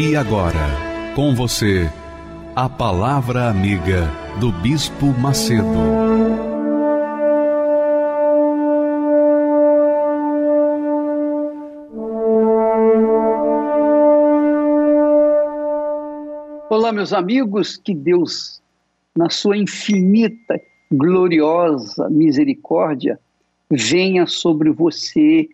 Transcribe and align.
E 0.00 0.14
agora, 0.14 0.64
com 1.16 1.34
você, 1.34 1.90
a 2.54 2.68
Palavra 2.68 3.50
Amiga 3.50 4.08
do 4.38 4.52
Bispo 4.52 5.06
Macedo. 5.06 5.64
Olá, 16.70 16.92
meus 16.92 17.12
amigos, 17.12 17.76
que 17.76 17.92
Deus, 17.92 18.62
na 19.16 19.28
sua 19.28 19.56
infinita, 19.56 20.60
gloriosa 20.92 22.08
misericórdia, 22.08 23.18
venha 23.68 24.28
sobre 24.28 24.70
você 24.70 25.48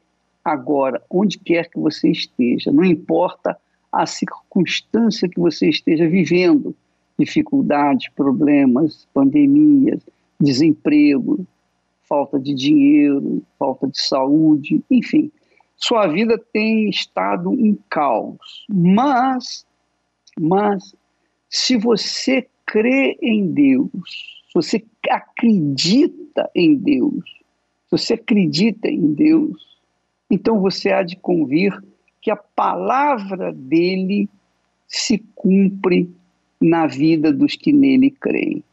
agora, 0.44 1.00
onde 1.08 1.38
quer 1.38 1.70
que 1.70 1.78
você 1.80 2.10
esteja, 2.10 2.70
não 2.70 2.84
importa 2.84 3.56
a 3.94 4.06
circunstância 4.06 5.28
que 5.28 5.40
você 5.40 5.68
esteja 5.68 6.08
vivendo 6.08 6.74
dificuldades, 7.18 8.08
problemas, 8.10 9.06
pandemias, 9.14 10.00
desemprego, 10.40 11.46
falta 12.08 12.38
de 12.38 12.54
dinheiro, 12.54 13.42
falta 13.58 13.86
de 13.86 14.00
saúde, 14.00 14.82
enfim. 14.90 15.30
Sua 15.76 16.06
vida 16.06 16.38
tem 16.52 16.88
estado 16.88 17.52
em 17.52 17.78
caos. 17.88 18.66
Mas, 18.68 19.66
mas, 20.38 20.94
se 21.48 21.76
você 21.76 22.46
crê 22.66 23.16
em 23.22 23.52
Deus, 23.52 23.90
se 24.48 24.54
você 24.54 24.84
acredita 25.10 26.50
em 26.54 26.74
Deus, 26.74 27.24
se 27.86 27.90
você 27.90 28.14
acredita 28.14 28.88
em 28.88 29.12
Deus, 29.12 29.78
então 30.30 30.60
você 30.60 30.90
há 30.90 31.02
de 31.02 31.16
convir 31.16 31.80
que 32.24 32.30
a 32.30 32.36
palavra 32.36 33.52
dele 33.52 34.30
se 34.88 35.18
cumpre 35.34 36.10
na 36.58 36.86
vida 36.86 37.30
dos 37.30 37.54
que 37.54 37.70
nele 37.70 38.10
creem. 38.10 38.64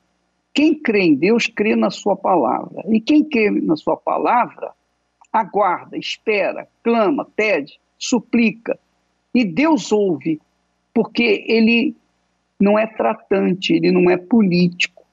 Quem 0.54 0.74
crê 0.74 1.02
em 1.02 1.16
Deus 1.16 1.48
crê 1.48 1.76
na 1.76 1.90
sua 1.90 2.16
palavra. 2.16 2.82
E 2.88 3.02
quem 3.02 3.26
crê 3.26 3.52
na 3.52 3.76
sua 3.76 3.98
palavra 3.98 4.72
aguarda, 5.34 5.98
espera, 5.98 6.66
clama, 6.82 7.26
pede, 7.36 7.78
suplica. 8.00 8.80
E 9.36 9.44
Deus 9.44 9.92
ouve, 9.92 10.40
porque 10.94 11.44
ele 11.46 11.94
não 12.58 12.80
é 12.80 12.88
tratante, 12.88 13.74
ele 13.74 13.92
não 13.92 14.10
é 14.10 14.16
político. 14.16 15.04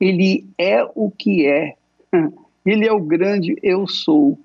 Ele 0.00 0.48
é 0.58 0.82
o 0.96 1.12
que 1.12 1.46
é. 1.46 1.76
Ele 2.66 2.88
é 2.88 2.92
o 2.92 2.98
grande 2.98 3.54
eu 3.62 3.86
sou. 3.86 4.38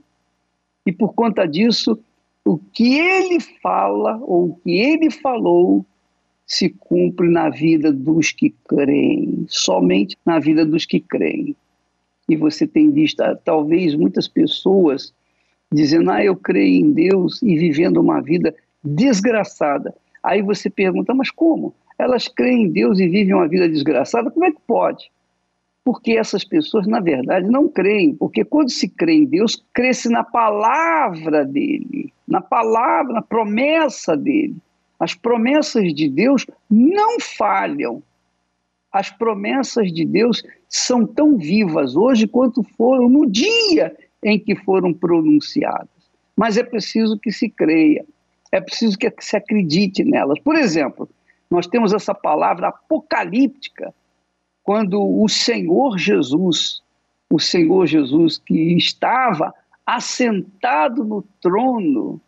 E 0.86 0.92
por 0.92 1.14
conta 1.14 1.48
disso, 1.48 1.98
o 2.46 2.58
que 2.58 2.98
ele 2.98 3.40
fala 3.62 4.18
ou 4.22 4.50
o 4.50 4.56
que 4.56 4.72
ele 4.72 5.12
falou 5.12 5.86
se 6.46 6.70
cumpre 6.70 7.30
na 7.30 7.50
vida 7.50 7.92
dos 7.92 8.32
que 8.32 8.50
creem, 8.68 9.46
somente 9.48 10.18
na 10.26 10.40
vida 10.40 10.66
dos 10.66 10.86
que 10.86 11.00
creem. 11.00 11.56
E 12.28 12.36
você 12.36 12.66
tem 12.66 12.92
visto, 12.92 13.22
ah, 13.22 13.36
talvez, 13.36 13.96
muitas 13.96 14.28
pessoas 14.28 15.14
dizendo, 15.72 16.10
ah, 16.10 16.24
eu 16.24 16.36
creio 16.36 16.86
em 16.86 16.92
Deus 16.92 17.42
e 17.44 17.56
vivendo 17.56 17.98
uma 17.98 18.22
vida 18.22 18.56
desgraçada. 18.84 19.94
Aí 20.24 20.42
você 20.42 20.70
pergunta, 20.70 21.14
mas 21.14 21.30
como? 21.30 21.74
Elas 21.98 22.28
creem 22.28 22.64
em 22.64 22.70
Deus 22.70 23.00
e 23.00 23.08
vivem 23.08 23.36
uma 23.36 23.48
vida 23.48 23.70
desgraçada? 23.70 24.32
Como 24.32 24.46
é 24.46 24.52
que 24.52 24.62
pode? 24.66 25.12
Porque 25.90 26.12
essas 26.12 26.44
pessoas, 26.44 26.86
na 26.86 27.00
verdade, 27.00 27.50
não 27.50 27.68
creem. 27.68 28.14
Porque 28.14 28.46
quando 28.46 28.70
se 28.70 28.88
crê 28.88 29.14
em 29.14 29.26
Deus, 29.26 29.66
crê-se 29.74 30.08
na 30.08 30.24
palavra 30.24 31.44
dele, 31.44 32.14
na 32.28 32.40
palavra, 32.40 33.12
na 33.12 33.24
promessa 33.24 34.16
dele. 34.16 34.56
As 35.00 35.16
promessas 35.16 35.92
de 35.96 36.08
Deus 36.08 36.46
não 36.70 37.20
falham. 37.20 38.04
As 38.92 39.10
promessas 39.10 39.92
de 39.92 40.06
Deus 40.06 40.44
são 40.70 41.08
tão 41.08 41.38
vivas 41.38 41.96
hoje 41.96 42.28
quanto 42.28 42.62
foram 42.78 43.10
no 43.10 43.26
dia 43.26 43.98
em 44.24 44.38
que 44.38 44.56
foram 44.56 44.94
pronunciadas. 44.94 45.90
Mas 46.38 46.56
é 46.56 46.62
preciso 46.62 47.18
que 47.18 47.32
se 47.32 47.50
creia, 47.50 48.06
é 48.52 48.62
preciso 48.62 48.96
que 48.96 49.12
se 49.22 49.36
acredite 49.36 50.04
nelas. 50.04 50.38
Por 50.38 50.56
exemplo, 50.56 51.10
nós 51.50 51.66
temos 51.66 51.94
essa 51.94 52.14
palavra 52.14 52.68
apocalíptica, 52.68 53.92
quando 54.70 55.02
o 55.02 55.28
Senhor 55.28 55.98
Jesus, 55.98 56.84
o 57.28 57.40
Senhor 57.40 57.88
Jesus 57.88 58.38
que 58.38 58.78
estava 58.78 59.52
assentado 59.84 61.04
no 61.04 61.24
trono, 61.42 62.22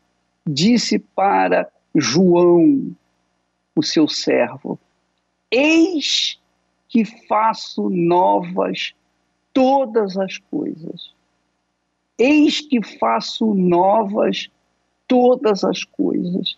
disse 0.44 0.98
para 0.98 1.72
João, 1.94 2.96
o 3.76 3.84
seu 3.84 4.08
servo: 4.08 4.80
Eis 5.52 6.40
que 6.90 7.06
faço 7.06 7.88
novas 7.92 8.96
todas 9.54 10.18
as 10.18 10.40
coisas. 10.40 11.14
Eis 12.18 12.60
que 12.60 12.82
faço 12.98 13.54
novas 13.54 14.50
todas 15.08 15.64
as 15.64 15.84
coisas. 15.84 16.58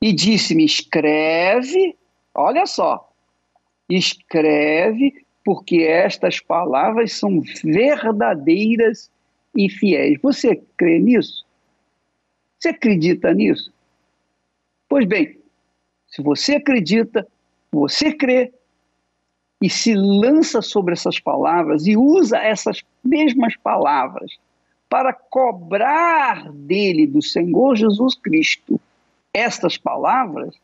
E 0.00 0.14
disse-me: 0.14 0.64
escreve, 0.64 1.94
olha 2.34 2.64
só, 2.64 3.07
escreve, 3.88 5.24
porque 5.44 5.78
estas 5.82 6.40
palavras 6.40 7.12
são 7.12 7.40
verdadeiras 7.64 9.10
e 9.56 9.70
fiéis. 9.70 10.18
Você 10.22 10.60
crê 10.76 10.98
nisso? 10.98 11.46
Você 12.58 12.68
acredita 12.68 13.32
nisso? 13.32 13.72
Pois 14.88 15.06
bem, 15.06 15.38
se 16.08 16.22
você 16.22 16.56
acredita, 16.56 17.26
você 17.70 18.12
crê 18.12 18.52
e 19.60 19.68
se 19.68 19.94
lança 19.94 20.62
sobre 20.62 20.94
essas 20.94 21.18
palavras 21.18 21.86
e 21.86 21.96
usa 21.96 22.38
essas 22.38 22.82
mesmas 23.02 23.56
palavras 23.56 24.38
para 24.88 25.12
cobrar 25.12 26.50
dele, 26.52 27.06
do 27.06 27.22
Senhor 27.22 27.76
Jesus 27.76 28.14
Cristo, 28.14 28.80
estas 29.34 29.76
palavras, 29.76 30.56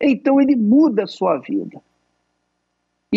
então 0.00 0.40
ele 0.40 0.56
muda 0.56 1.04
a 1.04 1.08
sua 1.08 1.38
vida. 1.38 1.80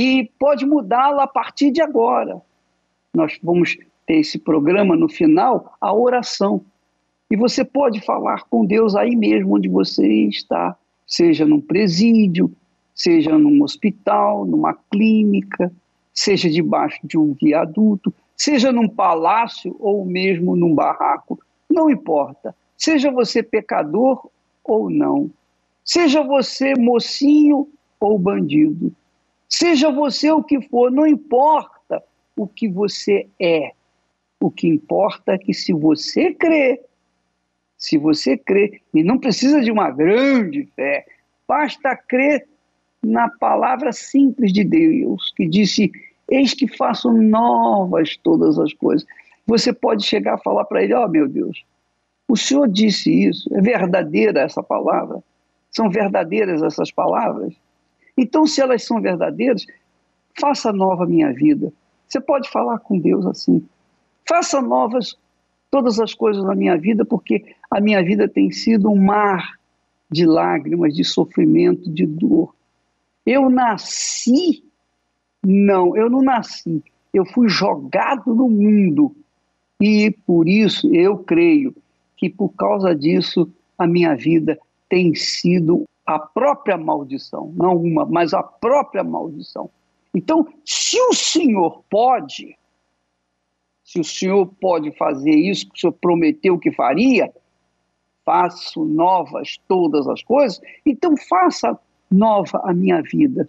E 0.02 0.32
pode 0.40 0.66
mudá-la 0.66 1.24
a 1.24 1.28
partir 1.28 1.72
de 1.72 1.82
agora. 1.82 2.42
Nós 3.14 3.38
vamos 3.44 3.76
ter 4.08 4.20
esse 4.20 4.40
programa 4.40 4.96
no 4.96 5.10
final, 5.10 5.76
a 5.82 5.94
oração. 5.94 6.62
E 7.30 7.36
você 7.36 7.66
pode 7.66 8.00
falar 8.00 8.46
com 8.50 8.66
Deus 8.66 8.96
aí 8.96 9.14
mesmo 9.14 9.58
onde 9.58 9.68
você 9.68 10.08
está, 10.24 10.74
seja 11.06 11.46
num 11.46 11.60
presídio, 11.60 12.50
seja 12.96 13.38
num 13.38 13.62
hospital, 13.62 14.46
numa 14.46 14.74
clínica, 14.90 15.70
seja 16.14 16.50
debaixo 16.50 17.00
de 17.04 17.18
um 17.18 17.34
viaduto, 17.34 18.14
seja 18.38 18.72
num 18.72 18.88
palácio 18.88 19.76
ou 19.82 20.06
mesmo 20.06 20.56
num 20.56 20.74
barraco, 20.74 21.38
não 21.70 21.90
importa. 21.90 22.56
Seja 22.78 23.12
você 23.12 23.44
pecador 23.44 24.30
ou 24.64 24.90
não, 24.90 25.30
seja 25.84 26.24
você 26.24 26.74
mocinho 26.74 27.68
ou 28.00 28.18
bandido, 28.18 28.96
seja 29.50 29.92
você 29.92 30.32
o 30.32 30.44
que 30.44 30.62
for, 30.62 30.92
não 30.92 31.08
importa 31.08 32.04
o 32.38 32.48
que 32.48 32.70
você 32.70 33.28
é. 33.40 33.72
O 34.40 34.50
que 34.50 34.68
importa 34.68 35.34
é 35.34 35.38
que 35.38 35.54
se 35.54 35.74
você 35.74 36.34
crê 36.34 36.80
se 37.80 37.98
você 37.98 38.38
crê, 38.38 38.82
e 38.94 39.02
não 39.02 39.18
precisa 39.18 39.62
de 39.62 39.72
uma 39.72 39.90
grande 39.90 40.66
fé, 40.76 41.06
basta 41.48 41.96
crer 41.96 42.46
na 43.02 43.30
palavra 43.30 43.94
simples 43.94 44.52
de 44.52 44.66
Deus, 44.66 45.34
que 45.36 45.48
disse: 45.48 45.90
Eis 46.30 46.54
que 46.54 46.68
faço 46.68 47.10
novas 47.10 48.18
todas 48.18 48.60
as 48.60 48.74
coisas. 48.74 49.08
Você 49.48 49.72
pode 49.72 50.04
chegar 50.04 50.34
a 50.34 50.38
falar 50.38 50.66
para 50.66 50.84
ele: 50.84 50.94
Ó 50.94 51.06
oh, 51.06 51.08
meu 51.08 51.26
Deus, 51.26 51.64
o 52.28 52.36
Senhor 52.36 52.68
disse 52.68 53.10
isso, 53.10 53.50
é 53.56 53.62
verdadeira 53.62 54.42
essa 54.42 54.62
palavra? 54.62 55.24
São 55.72 55.90
verdadeiras 55.90 56.62
essas 56.62 56.92
palavras? 56.92 57.54
Então, 58.22 58.46
se 58.46 58.60
elas 58.60 58.84
são 58.84 59.02
verdadeiras, 59.02 59.66
faça 60.38 60.74
nova 60.74 61.06
a 61.06 61.08
minha 61.08 61.32
vida. 61.32 61.72
Você 62.06 62.20
pode 62.20 62.50
falar 62.50 62.78
com 62.80 63.00
Deus 63.00 63.26
assim. 63.26 63.66
Faça 64.28 64.62
novas 64.62 65.18
todas 65.72 66.02
as 66.02 66.14
coisas 66.14 66.44
na 66.44 66.54
minha 66.54 66.78
vida, 66.78 67.06
porque 67.06 67.56
a 67.72 67.80
minha 67.80 68.04
vida 68.04 68.28
tem 68.28 68.52
sido 68.52 68.92
um 68.92 69.02
mar 69.02 69.58
de 70.12 70.26
lágrimas, 70.26 70.94
de 70.94 71.06
sofrimento, 71.06 71.90
de 71.90 72.06
dor. 72.06 72.54
Eu 73.26 73.50
nasci? 73.50 74.66
Não, 75.42 75.96
eu 75.96 76.10
não 76.10 76.22
nasci. 76.22 76.84
Eu 77.14 77.26
fui 77.26 77.48
jogado 77.48 78.36
no 78.36 78.50
mundo. 78.50 79.16
E 79.80 80.12
por 80.28 80.46
isso 80.50 80.94
eu 80.94 81.20
creio 81.20 81.74
que 82.18 82.30
por 82.30 82.50
causa 82.50 82.94
disso 82.94 83.50
a 83.78 83.88
minha 83.88 84.14
vida 84.14 84.60
tem 84.90 85.16
sido 85.16 85.86
a 86.10 86.18
própria 86.18 86.76
maldição, 86.76 87.54
não 87.56 87.76
uma, 87.76 88.04
mas 88.04 88.34
a 88.34 88.42
própria 88.42 89.04
maldição. 89.04 89.70
Então, 90.12 90.48
se 90.66 91.00
o 91.00 91.14
Senhor 91.14 91.84
pode, 91.88 92.58
se 93.84 94.00
o 94.00 94.04
Senhor 94.04 94.48
pode 94.60 94.92
fazer 94.98 95.36
isso 95.36 95.70
que 95.70 95.78
o 95.78 95.80
Senhor 95.82 95.94
prometeu 95.94 96.58
que 96.58 96.72
faria, 96.72 97.32
faço 98.26 98.84
novas 98.86 99.60
todas 99.68 100.08
as 100.08 100.24
coisas, 100.24 100.60
então 100.84 101.16
faça 101.16 101.80
nova 102.10 102.60
a 102.64 102.74
minha 102.74 103.04
vida, 103.04 103.48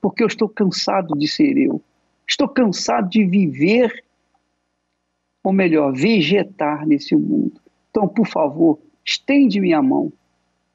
porque 0.00 0.22
eu 0.22 0.28
estou 0.28 0.48
cansado 0.48 1.12
de 1.18 1.26
ser 1.26 1.56
eu. 1.58 1.82
Estou 2.28 2.48
cansado 2.48 3.08
de 3.08 3.24
viver, 3.24 4.04
ou 5.42 5.52
melhor, 5.52 5.92
vegetar 5.92 6.86
nesse 6.86 7.16
mundo. 7.16 7.60
Então, 7.90 8.06
por 8.06 8.28
favor, 8.28 8.78
estende 9.04 9.60
minha 9.60 9.82
mão. 9.82 10.12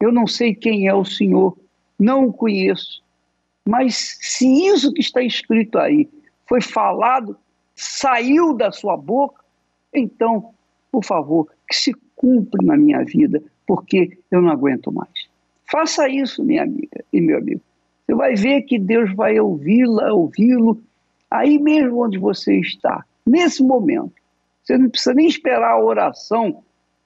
Eu 0.02 0.12
não 0.12 0.26
sei 0.26 0.56
quem 0.56 0.88
é 0.88 0.94
o 0.94 1.06
Senhor, 1.06 1.56
não 2.00 2.26
o 2.26 2.34
conheço. 2.34 3.04
Mas 3.66 4.18
se 4.20 4.48
isso 4.66 4.92
que 4.92 5.02
está 5.02 5.22
escrito 5.22 5.78
aí 5.78 6.10
foi 6.48 6.62
falado 6.62 7.38
saiu 7.76 8.54
da 8.54 8.72
sua 8.72 8.96
boca, 8.98 9.44
então, 9.94 10.54
por 10.92 11.04
favor, 11.04 11.48
que 11.68 11.76
se 11.76 11.94
cumpra 12.16 12.60
na 12.64 12.78
minha 12.78 13.04
vida, 13.04 13.42
porque 13.66 14.18
eu 14.30 14.42
não 14.42 14.52
aguento 14.52 14.92
mais. 14.92 15.30
Faça 15.70 16.08
isso, 16.10 16.44
minha 16.44 16.64
amiga 16.64 17.04
e 17.12 17.22
meu 17.22 17.38
amigo. 17.38 17.62
Você 18.06 18.16
vai 18.16 18.36
ver 18.36 18.64
que 18.64 18.78
Deus 18.78 19.14
vai 19.16 19.40
ouvi-la, 19.40 20.14
ouvi-lo, 20.14 20.82
aí 21.30 21.58
mesmo 21.58 22.04
onde 22.04 22.18
você 22.18 22.60
está, 22.60 23.06
nesse 23.26 23.64
momento. 23.64 24.14
Você 24.64 24.78
não 24.78 24.90
precisa 24.90 25.14
nem 25.14 25.28
esperar 25.28 25.72
a 25.72 25.84
oração 25.84 26.64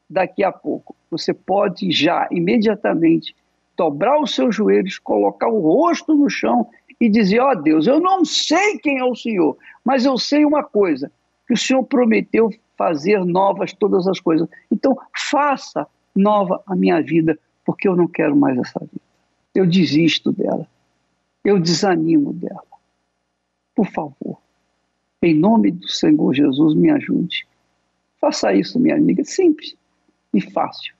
daqui 0.09 0.43
a 0.43 0.51
pouco. 0.51 0.95
Você 1.17 1.33
pode 1.33 1.91
já, 1.91 2.27
imediatamente, 2.31 3.35
dobrar 3.77 4.21
os 4.21 4.35
seus 4.35 4.55
joelhos, 4.55 4.99
colocar 4.99 5.47
o 5.47 5.59
rosto 5.59 6.13
no 6.13 6.29
chão 6.29 6.67
e 6.99 7.09
dizer: 7.09 7.39
Ó 7.39 7.51
oh, 7.51 7.55
Deus, 7.55 7.87
eu 7.87 7.99
não 7.99 8.25
sei 8.25 8.77
quem 8.79 8.99
é 8.99 9.03
o 9.03 9.15
Senhor, 9.15 9.57
mas 9.83 10.05
eu 10.05 10.17
sei 10.17 10.45
uma 10.45 10.63
coisa: 10.63 11.11
que 11.47 11.53
o 11.53 11.57
Senhor 11.57 11.83
prometeu 11.83 12.49
fazer 12.77 13.23
novas 13.23 13.73
todas 13.73 14.07
as 14.07 14.19
coisas. 14.19 14.47
Então, 14.71 14.97
faça 15.29 15.87
nova 16.15 16.61
a 16.65 16.75
minha 16.75 17.01
vida, 17.01 17.37
porque 17.65 17.87
eu 17.87 17.95
não 17.95 18.07
quero 18.07 18.35
mais 18.35 18.57
essa 18.57 18.79
vida. 18.79 19.01
Eu 19.53 19.65
desisto 19.65 20.31
dela. 20.31 20.67
Eu 21.43 21.59
desanimo 21.59 22.33
dela. 22.33 22.63
Por 23.75 23.87
favor, 23.87 24.37
em 25.21 25.33
nome 25.33 25.71
do 25.71 25.87
Senhor 25.87 26.33
Jesus, 26.33 26.75
me 26.75 26.89
ajude. 26.89 27.47
Faça 28.19 28.53
isso, 28.53 28.79
minha 28.79 28.95
amiga. 28.95 29.23
Simples 29.23 29.75
e 30.33 30.41
fácil. 30.41 30.94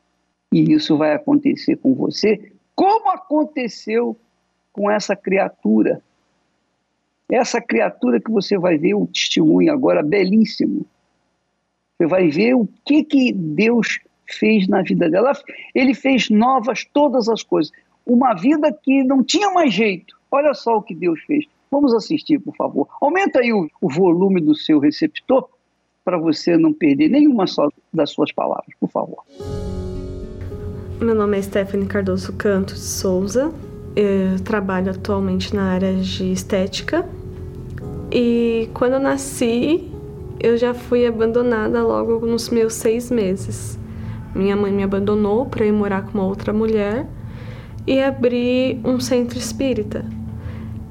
E 0.56 0.72
isso 0.72 0.98
vai 0.98 1.14
acontecer 1.14 1.76
com 1.76 1.94
você, 1.94 2.50
como 2.74 3.10
aconteceu 3.10 4.16
com 4.72 4.90
essa 4.90 5.14
criatura. 5.14 6.02
Essa 7.30 7.60
criatura 7.60 8.22
que 8.22 8.32
você 8.32 8.58
vai 8.58 8.78
ver 8.78 8.94
um 8.94 9.06
testemunho 9.06 9.74
agora 9.74 10.02
belíssimo. 10.02 10.86
Você 11.98 12.08
vai 12.08 12.30
ver 12.30 12.54
o 12.54 12.70
que, 12.86 13.04
que 13.04 13.34
Deus 13.34 14.00
fez 14.26 14.66
na 14.70 14.82
vida 14.82 15.10
dela. 15.10 15.34
Ele 15.74 15.94
fez 15.94 16.30
novas 16.30 16.86
todas 16.86 17.28
as 17.28 17.44
coisas. 17.44 17.74
Uma 18.06 18.34
vida 18.34 18.72
que 18.72 19.04
não 19.04 19.22
tinha 19.22 19.52
mais 19.52 19.74
jeito. 19.74 20.18
Olha 20.32 20.54
só 20.54 20.78
o 20.78 20.82
que 20.82 20.96
Deus 20.96 21.20
fez. 21.24 21.44
Vamos 21.70 21.94
assistir, 21.94 22.40
por 22.40 22.56
favor. 22.56 22.88
Aumenta 23.02 23.42
aí 23.42 23.52
o, 23.52 23.70
o 23.82 23.90
volume 23.90 24.40
do 24.40 24.56
seu 24.56 24.80
receptor 24.80 25.50
para 26.06 26.18
você 26.18 26.56
não 26.56 26.72
perder 26.72 27.10
nenhuma 27.10 27.46
só 27.46 27.68
das 27.94 28.12
suas 28.12 28.32
palavras, 28.32 28.74
por 28.80 28.90
favor. 28.90 29.26
Meu 31.00 31.14
nome 31.14 31.38
é 31.38 31.42
Stephanie 31.42 31.88
Cardoso 31.88 32.32
Cantos 32.34 32.80
Souza, 32.80 33.52
eu 33.98 34.40
trabalho 34.40 34.92
atualmente 34.92 35.54
na 35.54 35.64
área 35.64 35.94
de 35.94 36.32
estética 36.32 37.06
e 38.10 38.70
quando 38.74 38.94
eu 38.94 39.00
nasci 39.02 39.92
eu 40.40 40.58
já 40.58 40.74
fui 40.74 41.06
abandonada 41.06 41.84
logo 41.84 42.26
nos 42.26 42.50
meus 42.50 42.76
seis 42.76 43.12
meses. 43.12 43.78
Minha 44.34 44.56
mãe 44.56 44.72
me 44.72 44.84
abandonou 44.84 45.46
para 45.46 45.66
ir 45.66 45.74
morar 45.74 46.04
com 46.04 46.18
uma 46.18 46.26
outra 46.26 46.54
mulher 46.54 47.06
e 47.86 48.02
abri 48.02 48.80
um 48.86 48.98
centro 48.98 49.38
espírita. 49.38 50.06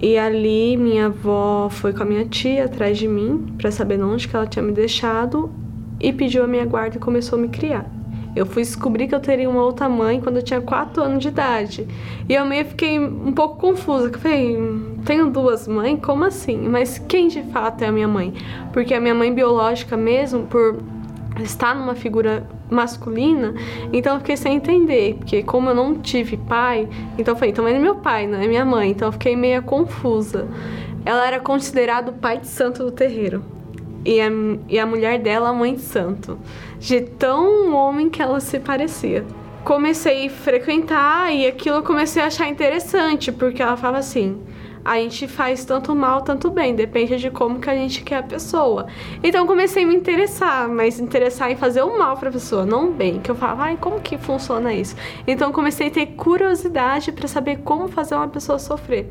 E 0.02 0.18
ali 0.18 0.76
minha 0.76 1.06
avó 1.06 1.70
foi 1.70 1.94
com 1.94 2.02
a 2.02 2.06
minha 2.06 2.26
tia 2.26 2.66
atrás 2.66 2.98
de 2.98 3.08
mim 3.08 3.54
para 3.56 3.70
saber 3.70 4.02
onde 4.02 4.28
que 4.28 4.36
ela 4.36 4.46
tinha 4.46 4.62
me 4.62 4.72
deixado 4.72 5.50
e 5.98 6.12
pediu 6.12 6.44
a 6.44 6.46
minha 6.46 6.66
guarda 6.66 6.98
e 6.98 7.00
começou 7.00 7.38
a 7.38 7.42
me 7.42 7.48
criar. 7.48 8.03
Eu 8.34 8.46
fui 8.46 8.62
descobrir 8.62 9.06
que 9.06 9.14
eu 9.14 9.20
teria 9.20 9.48
uma 9.48 9.62
outra 9.62 9.88
mãe 9.88 10.20
quando 10.20 10.36
eu 10.36 10.42
tinha 10.42 10.60
4 10.60 11.02
anos 11.02 11.22
de 11.22 11.28
idade. 11.28 11.86
E 12.28 12.34
eu 12.34 12.44
meio 12.44 12.64
fiquei 12.64 12.98
um 12.98 13.32
pouco 13.32 13.56
confusa. 13.56 14.08
Eu 14.08 14.18
falei, 14.18 14.58
tenho 15.04 15.30
duas 15.30 15.68
mães? 15.68 15.98
Como 16.02 16.24
assim? 16.24 16.58
Mas 16.58 16.98
quem 16.98 17.28
de 17.28 17.42
fato 17.44 17.82
é 17.82 17.88
a 17.88 17.92
minha 17.92 18.08
mãe? 18.08 18.34
Porque 18.72 18.92
a 18.94 19.00
minha 19.00 19.14
mãe 19.14 19.32
biológica 19.32 19.96
mesmo, 19.96 20.46
por 20.46 20.78
estar 21.42 21.74
numa 21.74 21.94
figura 21.94 22.46
masculina, 22.70 23.54
então 23.92 24.14
eu 24.14 24.20
fiquei 24.20 24.36
sem 24.36 24.56
entender, 24.56 25.14
porque 25.14 25.42
como 25.42 25.70
eu 25.70 25.74
não 25.74 25.96
tive 25.96 26.36
pai, 26.36 26.88
então 27.18 27.34
eu 27.34 27.36
falei, 27.36 27.50
então 27.50 27.66
é 27.66 27.78
meu 27.78 27.96
pai, 27.96 28.26
não 28.26 28.38
é 28.38 28.46
minha 28.46 28.64
mãe, 28.64 28.90
então 28.90 29.08
eu 29.08 29.12
fiquei 29.12 29.36
meio 29.36 29.62
confusa. 29.62 30.46
Ela 31.04 31.26
era 31.26 31.40
considerada 31.40 32.10
o 32.10 32.14
pai 32.14 32.38
de 32.38 32.46
santo 32.46 32.84
do 32.84 32.90
terreiro 32.90 33.44
e 34.04 34.20
a, 34.20 34.28
e 34.68 34.78
a 34.78 34.86
mulher 34.86 35.18
dela, 35.18 35.48
a 35.48 35.52
mãe 35.52 35.74
de 35.74 35.80
santo. 35.80 36.38
De 36.84 37.00
tão 37.00 37.74
homem 37.74 38.10
que 38.10 38.20
ela 38.20 38.38
se 38.40 38.60
parecia. 38.60 39.24
Comecei 39.64 40.26
a 40.26 40.30
frequentar 40.30 41.34
e 41.34 41.46
aquilo 41.46 41.76
eu 41.76 41.82
comecei 41.82 42.22
a 42.22 42.26
achar 42.26 42.46
interessante, 42.46 43.32
porque 43.32 43.62
ela 43.62 43.74
falava 43.74 44.00
assim: 44.00 44.38
a 44.84 44.96
gente 44.96 45.26
faz 45.26 45.64
tanto 45.64 45.94
mal, 45.94 46.20
tanto 46.20 46.50
bem, 46.50 46.74
depende 46.74 47.16
de 47.16 47.30
como 47.30 47.58
que 47.58 47.70
a 47.70 47.74
gente 47.74 48.02
quer 48.02 48.16
a 48.16 48.22
pessoa. 48.22 48.86
Então 49.22 49.46
comecei 49.46 49.82
a 49.82 49.86
me 49.86 49.96
interessar, 49.96 50.68
mas 50.68 51.00
interessar 51.00 51.50
em 51.50 51.56
fazer 51.56 51.80
o 51.80 51.98
mal 51.98 52.18
para 52.18 52.28
a 52.28 52.32
pessoa, 52.32 52.66
não 52.66 52.90
o 52.90 52.92
bem, 52.92 53.18
que 53.18 53.30
eu 53.30 53.34
falava, 53.34 53.62
ai, 53.62 53.78
como 53.80 53.98
que 53.98 54.18
funciona 54.18 54.74
isso? 54.74 54.94
Então 55.26 55.52
comecei 55.52 55.88
a 55.88 55.90
ter 55.90 56.08
curiosidade 56.08 57.12
para 57.12 57.26
saber 57.26 57.60
como 57.64 57.88
fazer 57.88 58.14
uma 58.14 58.28
pessoa 58.28 58.58
sofrer. 58.58 59.10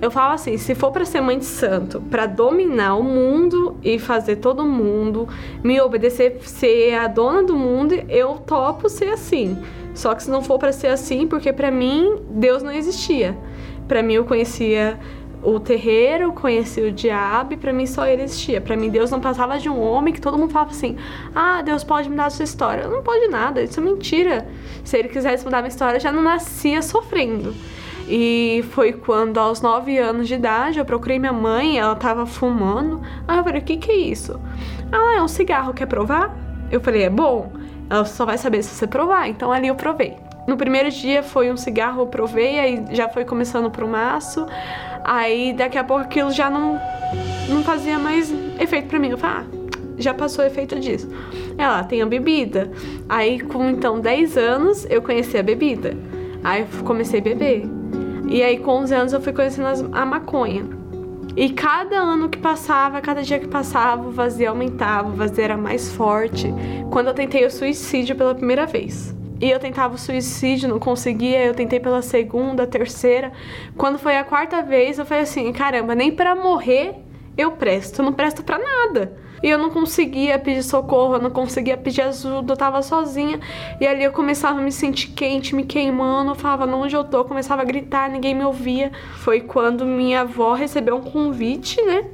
Eu 0.00 0.10
falo 0.10 0.32
assim, 0.32 0.56
se 0.56 0.74
for 0.74 0.90
para 0.90 1.04
ser 1.04 1.20
mãe 1.20 1.38
de 1.38 1.44
santo, 1.44 2.00
para 2.00 2.24
dominar 2.24 2.94
o 2.94 3.02
mundo 3.02 3.76
e 3.82 3.98
fazer 3.98 4.36
todo 4.36 4.64
mundo 4.64 5.28
me 5.62 5.78
obedecer, 5.78 6.38
ser 6.42 6.94
a 6.94 7.06
dona 7.06 7.42
do 7.42 7.54
mundo, 7.54 7.94
eu 8.08 8.34
topo 8.34 8.88
ser 8.88 9.10
assim. 9.10 9.58
Só 9.94 10.14
que 10.14 10.22
se 10.22 10.30
não 10.30 10.42
for 10.42 10.58
para 10.58 10.72
ser 10.72 10.86
assim, 10.86 11.26
porque 11.26 11.52
para 11.52 11.70
mim 11.70 12.16
Deus 12.30 12.62
não 12.62 12.72
existia. 12.72 13.36
Para 13.86 14.02
mim 14.02 14.14
eu 14.14 14.24
conhecia 14.24 14.98
o 15.42 15.58
terreiro, 15.58 16.32
conhecia 16.32 16.86
o 16.86 16.92
diabo 16.92 17.56
para 17.58 17.72
mim 17.72 17.86
só 17.86 18.06
ele 18.06 18.22
existia. 18.22 18.60
Para 18.60 18.76
mim 18.76 18.88
Deus 18.88 19.10
não 19.10 19.20
passava 19.20 19.58
de 19.58 19.68
um 19.68 19.80
homem 19.80 20.14
que 20.14 20.20
todo 20.20 20.38
mundo 20.38 20.50
falava 20.50 20.70
assim: 20.70 20.96
"Ah, 21.34 21.60
Deus 21.60 21.84
pode 21.84 22.08
mudar 22.08 22.26
a 22.26 22.30
sua 22.30 22.44
história". 22.44 22.88
Não 22.88 23.02
pode 23.02 23.26
nada, 23.28 23.62
isso 23.62 23.80
é 23.80 23.82
mentira. 23.82 24.46
Se 24.82 24.96
ele 24.96 25.08
quisesse 25.08 25.44
mudar 25.44 25.58
a 25.58 25.62
minha 25.62 25.68
história, 25.70 25.96
eu 25.96 26.00
já 26.00 26.12
não 26.12 26.22
nascia 26.22 26.80
sofrendo. 26.80 27.54
E 28.12 28.64
foi 28.72 28.92
quando, 28.92 29.38
aos 29.38 29.62
9 29.62 29.96
anos 29.96 30.26
de 30.26 30.34
idade, 30.34 30.80
eu 30.80 30.84
procurei 30.84 31.16
minha 31.16 31.32
mãe, 31.32 31.78
ela 31.78 31.94
tava 31.94 32.26
fumando. 32.26 33.00
Aí 33.28 33.38
eu 33.38 33.44
falei, 33.44 33.60
o 33.60 33.64
que 33.64 33.76
que 33.76 33.92
é 33.92 33.96
isso? 33.96 34.40
Ah, 34.90 35.18
é 35.18 35.22
um 35.22 35.28
cigarro, 35.28 35.72
quer 35.72 35.86
provar? 35.86 36.36
Eu 36.72 36.80
falei, 36.80 37.04
é 37.04 37.10
bom? 37.10 37.52
Ela 37.88 38.04
só 38.04 38.26
vai 38.26 38.36
saber 38.36 38.64
se 38.64 38.74
você 38.74 38.84
provar. 38.84 39.28
Então 39.28 39.52
ali 39.52 39.68
eu 39.68 39.76
provei. 39.76 40.16
No 40.44 40.56
primeiro 40.56 40.90
dia 40.90 41.22
foi 41.22 41.52
um 41.52 41.56
cigarro, 41.56 42.02
eu 42.02 42.06
provei, 42.08 42.58
aí 42.58 42.84
já 42.90 43.08
foi 43.08 43.24
começando 43.24 43.70
pro 43.70 43.86
maço. 43.86 44.44
Aí 45.04 45.52
daqui 45.52 45.78
a 45.78 45.84
pouco 45.84 46.02
aquilo 46.02 46.32
já 46.32 46.50
não, 46.50 46.80
não 47.48 47.62
fazia 47.62 47.96
mais 47.96 48.34
efeito 48.58 48.88
pra 48.88 48.98
mim. 48.98 49.10
Eu 49.10 49.18
falei, 49.18 49.36
ah, 49.36 49.44
já 49.98 50.12
passou 50.12 50.44
o 50.44 50.48
efeito 50.48 50.80
disso. 50.80 51.08
Ela 51.56 51.84
tem 51.84 52.02
a 52.02 52.06
bebida. 52.06 52.72
Aí 53.08 53.38
com 53.38 53.70
então 53.70 54.00
10 54.00 54.36
anos 54.36 54.84
eu 54.90 55.00
conheci 55.00 55.38
a 55.38 55.44
bebida. 55.44 55.96
Aí 56.42 56.66
comecei 56.84 57.20
a 57.20 57.22
beber. 57.22 57.79
E 58.30 58.44
aí, 58.44 58.58
com 58.58 58.70
11 58.70 58.94
anos, 58.94 59.12
eu 59.12 59.20
fui 59.20 59.32
conhecendo 59.32 59.90
a 59.92 60.06
maconha. 60.06 60.64
E 61.36 61.50
cada 61.50 61.96
ano 61.96 62.28
que 62.28 62.38
passava, 62.38 63.00
cada 63.00 63.22
dia 63.22 63.40
que 63.40 63.48
passava, 63.48 64.06
o 64.06 64.12
vazio 64.12 64.48
aumentava, 64.48 65.08
o 65.08 65.12
vazio 65.12 65.42
era 65.42 65.56
mais 65.56 65.90
forte. 65.90 66.46
Quando 66.92 67.08
eu 67.08 67.14
tentei 67.14 67.44
o 67.44 67.50
suicídio 67.50 68.14
pela 68.14 68.32
primeira 68.32 68.66
vez. 68.66 69.12
E 69.40 69.50
eu 69.50 69.58
tentava 69.58 69.96
o 69.96 69.98
suicídio, 69.98 70.68
não 70.68 70.78
conseguia, 70.78 71.44
eu 71.44 71.54
tentei 71.54 71.80
pela 71.80 72.02
segunda, 72.02 72.68
terceira. 72.68 73.32
Quando 73.76 73.98
foi 73.98 74.16
a 74.16 74.22
quarta 74.22 74.62
vez, 74.62 75.00
eu 75.00 75.04
falei 75.04 75.24
assim: 75.24 75.52
caramba, 75.52 75.94
nem 75.96 76.12
para 76.12 76.36
morrer 76.36 76.96
Eu 77.36 77.50
presto, 77.52 78.00
eu 78.00 78.04
não 78.04 78.12
presto 78.12 78.44
para 78.44 78.58
nada. 78.58 79.12
E 79.42 79.48
eu 79.48 79.58
não 79.58 79.70
conseguia 79.70 80.38
pedir 80.38 80.62
socorro, 80.62 81.14
eu 81.14 81.22
não 81.22 81.30
conseguia 81.30 81.76
pedir 81.76 82.02
ajuda, 82.02 82.52
eu 82.52 82.56
tava 82.56 82.82
sozinha. 82.82 83.40
E 83.80 83.86
ali 83.86 84.04
eu 84.04 84.12
começava 84.12 84.58
a 84.58 84.62
me 84.62 84.72
sentir 84.72 85.08
quente, 85.08 85.54
me 85.54 85.64
queimando. 85.64 86.32
Eu 86.32 86.34
falava, 86.34 86.66
não, 86.66 86.82
onde 86.82 86.94
eu 86.94 87.04
tô? 87.04 87.18
Eu 87.18 87.24
começava 87.24 87.62
a 87.62 87.64
gritar, 87.64 88.10
ninguém 88.10 88.34
me 88.34 88.44
ouvia. 88.44 88.92
Foi 89.16 89.40
quando 89.40 89.84
minha 89.84 90.22
avó 90.22 90.52
recebeu 90.54 90.96
um 90.96 91.02
convite, 91.02 91.80
né, 91.82 92.04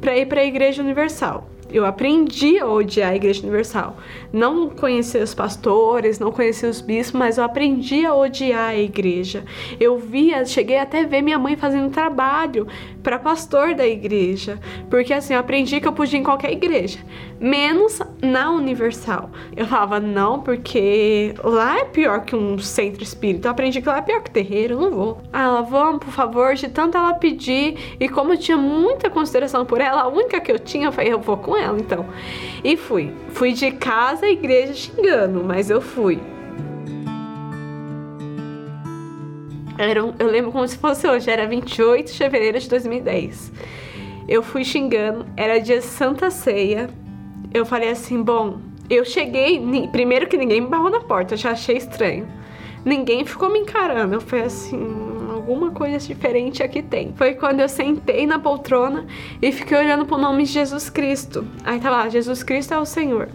pra 0.00 0.16
ir 0.16 0.26
pra 0.26 0.44
Igreja 0.44 0.82
Universal 0.82 1.48
eu 1.74 1.84
aprendi 1.84 2.58
a 2.60 2.68
odiar 2.68 3.10
a 3.10 3.16
Igreja 3.16 3.42
Universal. 3.42 3.96
Não 4.32 4.70
conhecia 4.70 5.24
os 5.24 5.34
pastores, 5.34 6.20
não 6.20 6.30
conhecia 6.30 6.68
os 6.68 6.80
bispos, 6.80 7.18
mas 7.18 7.36
eu 7.36 7.42
aprendi 7.42 8.06
a 8.06 8.14
odiar 8.14 8.70
a 8.70 8.76
igreja. 8.76 9.44
Eu 9.80 9.98
via, 9.98 10.44
cheguei 10.44 10.78
até 10.78 11.00
a 11.00 11.06
ver 11.06 11.20
minha 11.20 11.38
mãe 11.38 11.56
fazendo 11.56 11.90
trabalho 11.90 12.68
para 13.04 13.18
pastor 13.18 13.74
da 13.74 13.86
igreja, 13.86 14.58
porque 14.88 15.12
assim, 15.12 15.34
eu 15.34 15.40
aprendi 15.40 15.78
que 15.78 15.86
eu 15.86 15.92
podia 15.92 16.18
ir 16.18 16.22
em 16.22 16.24
qualquer 16.24 16.50
igreja, 16.50 16.98
menos 17.38 18.00
na 18.22 18.50
Universal. 18.50 19.30
Eu 19.54 19.66
falava 19.66 20.00
não, 20.00 20.40
porque 20.40 21.34
lá 21.44 21.80
é 21.80 21.84
pior 21.84 22.24
que 22.24 22.34
um 22.34 22.58
centro 22.58 23.02
espírita. 23.02 23.46
Eu 23.46 23.52
aprendi 23.52 23.82
que 23.82 23.88
lá 23.88 23.98
é 23.98 24.02
pior 24.02 24.22
que 24.22 24.30
terreiro, 24.30 24.80
não 24.80 24.90
vou. 24.90 25.20
Ah, 25.30 25.42
ela, 25.42 25.60
vamos, 25.60 26.02
por 26.02 26.12
favor, 26.12 26.54
de 26.54 26.68
tanto 26.68 26.96
ela 26.96 27.12
pedir, 27.14 27.96
e 28.00 28.08
como 28.08 28.32
eu 28.32 28.38
tinha 28.38 28.56
muita 28.56 29.10
consideração 29.10 29.66
por 29.66 29.82
ela, 29.82 30.02
a 30.02 30.08
única 30.08 30.40
que 30.40 30.50
eu 30.50 30.58
tinha, 30.58 30.90
falei, 30.90 31.12
eu 31.12 31.20
vou 31.20 31.36
com 31.36 31.54
ela, 31.54 31.78
então. 31.78 32.06
E 32.64 32.74
fui. 32.76 33.12
Fui 33.28 33.52
de 33.52 33.70
casa 33.72 34.24
à 34.24 34.30
igreja 34.30 34.72
xingando, 34.72 35.44
mas 35.44 35.68
eu 35.68 35.82
fui. 35.82 36.18
Era, 39.76 40.00
eu 40.00 40.26
lembro 40.30 40.52
como 40.52 40.66
se 40.66 40.78
fosse 40.78 41.06
hoje, 41.06 41.30
era 41.30 41.46
28 41.46 42.12
de 42.12 42.18
fevereiro 42.18 42.58
de 42.58 42.68
2010. 42.68 43.52
Eu 44.28 44.42
fui 44.42 44.64
xingando, 44.64 45.26
era 45.36 45.58
dia 45.58 45.82
Santa 45.82 46.30
Ceia. 46.30 46.88
Eu 47.52 47.66
falei 47.66 47.90
assim, 47.90 48.22
bom, 48.22 48.58
eu 48.88 49.04
cheguei, 49.04 49.60
primeiro 49.90 50.26
que 50.26 50.36
ninguém 50.36 50.60
me 50.60 50.68
barrou 50.68 50.90
na 50.90 51.00
porta, 51.00 51.34
eu 51.34 51.38
já 51.38 51.50
achei 51.50 51.76
estranho. 51.76 52.26
Ninguém 52.84 53.24
ficou 53.24 53.50
me 53.50 53.58
encarando, 53.58 54.14
eu 54.14 54.20
falei 54.20 54.44
assim, 54.44 54.78
alguma 55.32 55.70
coisa 55.70 55.98
diferente 55.98 56.62
aqui 56.62 56.82
tem. 56.82 57.12
Foi 57.16 57.34
quando 57.34 57.60
eu 57.60 57.68
sentei 57.68 58.26
na 58.26 58.38
poltrona 58.38 59.06
e 59.42 59.52
fiquei 59.52 59.76
olhando 59.76 60.06
pro 60.06 60.16
nome 60.16 60.44
de 60.44 60.52
Jesus 60.52 60.88
Cristo. 60.88 61.46
Aí 61.64 61.78
tava 61.80 61.96
lá, 61.96 62.08
Jesus 62.08 62.42
Cristo 62.42 62.72
é 62.72 62.78
o 62.78 62.84
Senhor. 62.86 63.28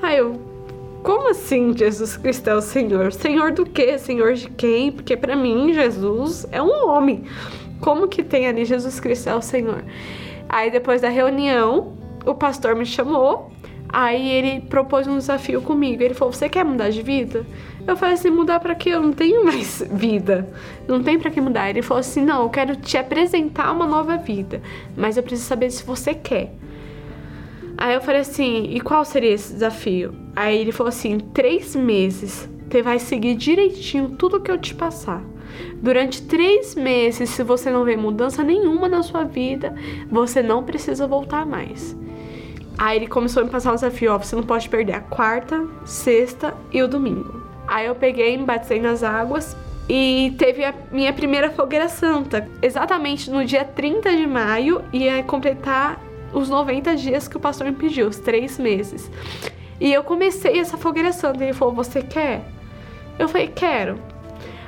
Aí 0.00 0.18
eu, 0.18 0.40
como 1.02 1.30
assim 1.30 1.76
Jesus 1.76 2.16
Cristo 2.16 2.48
é 2.48 2.54
o 2.54 2.60
Senhor? 2.60 3.12
Senhor 3.12 3.50
do 3.52 3.66
quê? 3.66 3.98
Senhor 3.98 4.34
de 4.34 4.48
quem? 4.48 4.92
Porque 4.92 5.16
para 5.16 5.34
mim 5.34 5.72
Jesus 5.74 6.46
é 6.52 6.62
um 6.62 6.88
homem. 6.88 7.24
Como 7.80 8.06
que 8.06 8.22
tem 8.22 8.46
ali 8.46 8.64
Jesus 8.64 9.00
Cristo 9.00 9.28
é 9.28 9.34
o 9.34 9.42
Senhor? 9.42 9.84
Aí 10.48 10.70
depois 10.70 11.00
da 11.00 11.08
reunião, 11.08 11.94
o 12.24 12.34
pastor 12.34 12.76
me 12.76 12.86
chamou, 12.86 13.50
aí 13.88 14.28
ele 14.30 14.60
propôs 14.60 15.08
um 15.08 15.18
desafio 15.18 15.60
comigo. 15.60 16.02
Ele 16.02 16.14
falou: 16.14 16.32
"Você 16.32 16.48
quer 16.48 16.64
mudar 16.64 16.90
de 16.90 17.02
vida?" 17.02 17.44
Eu 17.84 17.96
falei 17.96 18.14
assim: 18.14 18.30
"Mudar 18.30 18.60
para 18.60 18.76
quê? 18.76 18.90
Eu 18.90 19.02
não 19.02 19.12
tenho 19.12 19.42
mais 19.46 19.82
vida. 19.90 20.48
Não 20.86 21.02
tem 21.02 21.18
para 21.18 21.32
que 21.32 21.40
mudar." 21.40 21.68
Ele 21.68 21.82
falou 21.82 22.00
assim: 22.00 22.24
"Não, 22.24 22.44
eu 22.44 22.50
quero 22.50 22.76
te 22.76 22.96
apresentar 22.96 23.72
uma 23.72 23.86
nova 23.86 24.16
vida, 24.16 24.62
mas 24.96 25.16
eu 25.16 25.22
preciso 25.24 25.48
saber 25.48 25.70
se 25.70 25.82
você 25.84 26.14
quer." 26.14 26.52
Aí 27.82 27.94
eu 27.94 28.00
falei 28.00 28.20
assim: 28.20 28.68
e 28.70 28.80
qual 28.80 29.04
seria 29.04 29.32
esse 29.32 29.54
desafio? 29.54 30.14
Aí 30.36 30.56
ele 30.56 30.70
falou 30.70 30.88
assim: 30.88 31.18
três 31.18 31.74
meses. 31.74 32.48
Você 32.70 32.80
vai 32.80 33.00
seguir 33.00 33.34
direitinho 33.34 34.10
tudo 34.10 34.40
que 34.40 34.52
eu 34.52 34.56
te 34.56 34.72
passar. 34.72 35.20
Durante 35.82 36.22
três 36.22 36.76
meses, 36.76 37.30
se 37.30 37.42
você 37.42 37.70
não 37.70 37.84
vê 37.84 37.96
mudança 37.96 38.44
nenhuma 38.44 38.88
na 38.88 39.02
sua 39.02 39.24
vida, 39.24 39.74
você 40.08 40.40
não 40.44 40.62
precisa 40.62 41.08
voltar 41.08 41.44
mais. 41.44 41.96
Aí 42.78 42.98
ele 42.98 43.08
começou 43.08 43.42
a 43.42 43.46
me 43.46 43.50
passar 43.50 43.72
um 43.72 43.74
desafio: 43.74 44.12
ó, 44.12 44.18
você 44.18 44.36
não 44.36 44.44
pode 44.44 44.68
perder 44.68 44.92
a 44.92 45.00
quarta, 45.00 45.66
sexta 45.84 46.54
e 46.72 46.80
o 46.84 46.86
domingo. 46.86 47.42
Aí 47.66 47.86
eu 47.86 47.96
peguei, 47.96 48.38
me 48.38 48.46
nas 48.80 49.02
águas 49.02 49.56
e 49.88 50.32
teve 50.38 50.64
a 50.64 50.72
minha 50.92 51.12
primeira 51.12 51.50
fogueira 51.50 51.88
santa. 51.88 52.48
Exatamente 52.62 53.28
no 53.28 53.44
dia 53.44 53.64
30 53.64 54.16
de 54.16 54.26
maio, 54.28 54.84
ia 54.92 55.20
completar 55.24 56.11
os 56.32 56.48
90 56.48 56.96
dias 56.96 57.28
que 57.28 57.36
o 57.36 57.40
pastor 57.40 57.66
me 57.66 57.72
pediu, 57.72 58.08
os 58.08 58.18
três 58.18 58.58
meses. 58.58 59.10
E 59.80 59.92
eu 59.92 60.02
comecei 60.02 60.58
essa 60.58 60.76
fogueira 60.76 61.12
santa. 61.12 61.42
Ele 61.42 61.52
falou: 61.52 61.74
Você 61.74 62.02
quer? 62.02 62.42
Eu 63.18 63.28
falei: 63.28 63.48
Quero. 63.48 63.98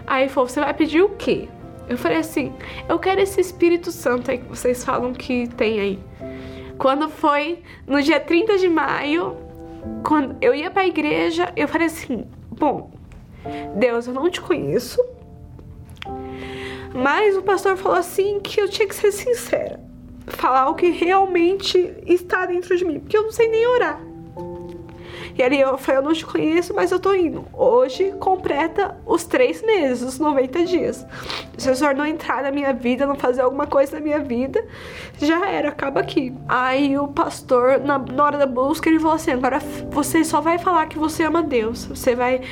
Aí 0.06 0.24
ele 0.24 0.30
falou: 0.30 0.48
Você 0.48 0.60
vai 0.60 0.74
pedir 0.74 1.02
o 1.02 1.10
quê? 1.10 1.48
Eu 1.88 1.96
falei 1.96 2.18
assim: 2.18 2.52
Eu 2.88 2.98
quero 2.98 3.20
esse 3.20 3.40
Espírito 3.40 3.90
Santo 3.90 4.30
aí 4.30 4.38
que 4.38 4.48
vocês 4.48 4.84
falam 4.84 5.12
que 5.12 5.48
tem 5.48 5.80
aí. 5.80 5.98
Quando 6.78 7.08
foi 7.08 7.62
no 7.86 8.02
dia 8.02 8.18
30 8.18 8.58
de 8.58 8.68
maio, 8.68 9.36
quando 10.04 10.36
eu 10.40 10.54
ia 10.54 10.70
para 10.70 10.82
a 10.82 10.86
igreja, 10.86 11.52
eu 11.56 11.68
falei 11.68 11.86
assim: 11.86 12.26
Bom, 12.50 12.90
Deus, 13.76 14.06
eu 14.06 14.14
não 14.14 14.28
te 14.28 14.40
conheço. 14.40 15.02
Mas 16.92 17.36
o 17.36 17.42
pastor 17.42 17.76
falou 17.76 17.98
assim 17.98 18.40
que 18.40 18.60
eu 18.60 18.68
tinha 18.68 18.86
que 18.86 18.94
ser 18.94 19.10
sincera 19.10 19.93
falar 20.26 20.68
o 20.68 20.74
que 20.74 20.90
realmente 20.90 21.94
está 22.06 22.46
dentro 22.46 22.76
de 22.76 22.84
mim, 22.84 23.00
porque 23.00 23.16
eu 23.16 23.24
não 23.24 23.32
sei 23.32 23.48
nem 23.48 23.66
orar. 23.66 24.00
E 25.36 25.42
ali 25.42 25.60
eu 25.60 25.76
falei, 25.76 25.98
eu 26.00 26.04
não 26.04 26.12
te 26.12 26.24
conheço, 26.24 26.72
mas 26.74 26.92
eu 26.92 27.00
tô 27.00 27.12
indo. 27.12 27.44
Hoje 27.52 28.12
completa 28.20 28.96
os 29.04 29.24
três 29.24 29.62
meses, 29.62 30.02
os 30.02 30.18
90 30.18 30.64
dias. 30.64 31.04
Se 31.58 31.68
o 31.68 31.74
senhor 31.74 31.94
não 31.94 32.06
entrar 32.06 32.42
na 32.44 32.52
minha 32.52 32.72
vida, 32.72 33.04
não 33.04 33.16
fazer 33.16 33.42
alguma 33.42 33.66
coisa 33.66 33.96
na 33.96 34.00
minha 34.00 34.20
vida, 34.20 34.64
já 35.18 35.48
era, 35.48 35.70
acaba 35.70 36.00
aqui. 36.00 36.32
Aí 36.48 36.96
o 36.96 37.08
pastor, 37.08 37.80
na, 37.80 37.98
na 37.98 38.24
hora 38.24 38.38
da 38.38 38.46
busca, 38.46 38.88
ele 38.88 39.00
falou 39.00 39.16
assim: 39.16 39.32
agora 39.32 39.58
você 39.90 40.22
só 40.22 40.40
vai 40.40 40.56
falar 40.56 40.86
que 40.86 40.98
você 40.98 41.24
ama 41.24 41.42
Deus. 41.42 41.84
Você 41.86 42.14
vai 42.14 42.42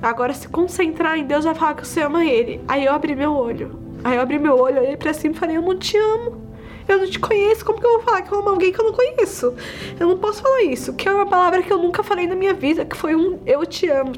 agora 0.00 0.32
se 0.32 0.48
concentrar 0.48 1.18
em 1.18 1.24
Deus, 1.24 1.44
vai 1.44 1.56
falar 1.56 1.74
que 1.74 1.86
você 1.86 2.02
ama 2.02 2.24
Ele. 2.24 2.60
Aí 2.68 2.84
eu 2.84 2.92
abri 2.92 3.16
meu 3.16 3.32
olho. 3.32 3.80
Aí 4.04 4.14
eu 4.14 4.22
abri 4.22 4.38
meu 4.38 4.56
olho, 4.56 4.80
olhei 4.80 4.96
pra 4.96 5.12
cima 5.12 5.34
e 5.34 5.38
falei: 5.38 5.56
Eu 5.56 5.62
não 5.62 5.76
te 5.76 5.96
amo. 5.96 6.47
Eu 6.88 6.98
não 6.98 7.06
te 7.06 7.18
conheço, 7.18 7.64
como 7.64 7.78
que 7.78 7.86
eu 7.86 7.92
vou 7.92 8.00
falar 8.00 8.22
que 8.22 8.32
eu 8.32 8.38
amo 8.38 8.48
alguém 8.48 8.72
que 8.72 8.80
eu 8.80 8.84
não 8.86 8.92
conheço? 8.92 9.54
Eu 10.00 10.08
não 10.08 10.18
posso 10.18 10.42
falar 10.42 10.62
isso, 10.62 10.94
que 10.94 11.06
é 11.06 11.12
uma 11.12 11.26
palavra 11.26 11.62
que 11.62 11.70
eu 11.70 11.78
nunca 11.78 12.02
falei 12.02 12.26
na 12.26 12.34
minha 12.34 12.54
vida, 12.54 12.84
que 12.84 12.96
foi 12.96 13.14
um 13.14 13.38
eu 13.44 13.64
te 13.66 13.86
amo. 13.88 14.12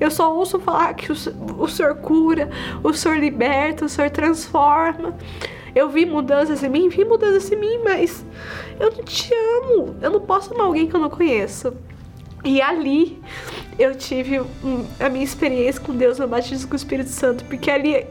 Eu 0.00 0.10
só 0.10 0.34
ouço 0.34 0.58
falar 0.58 0.94
que 0.94 1.10
o, 1.12 1.16
o 1.58 1.68
Senhor 1.68 1.94
cura, 1.96 2.50
o 2.82 2.92
Senhor 2.92 3.18
liberta, 3.18 3.84
o 3.84 3.88
Senhor 3.88 4.10
transforma. 4.10 5.16
Eu 5.74 5.88
vi 5.88 6.06
mudanças 6.06 6.62
em 6.62 6.68
mim, 6.68 6.88
vi 6.88 7.04
mudanças 7.04 7.50
em 7.50 7.56
mim, 7.56 7.80
mas 7.84 8.24
eu 8.80 8.90
não 8.90 9.04
te 9.04 9.32
amo. 9.34 9.96
Eu 10.00 10.10
não 10.10 10.20
posso 10.20 10.52
amar 10.52 10.66
alguém 10.66 10.88
que 10.88 10.94
eu 10.94 11.00
não 11.00 11.10
conheço. 11.10 11.72
E 12.44 12.60
ali 12.62 13.20
eu 13.78 13.94
tive 13.94 14.40
a 15.00 15.08
minha 15.08 15.24
experiência 15.24 15.80
com 15.80 15.94
Deus 15.94 16.18
no 16.18 16.28
batismo 16.28 16.68
com 16.68 16.74
o 16.74 16.76
Espírito 16.76 17.10
Santo, 17.10 17.44
porque 17.44 17.70
ali 17.70 18.06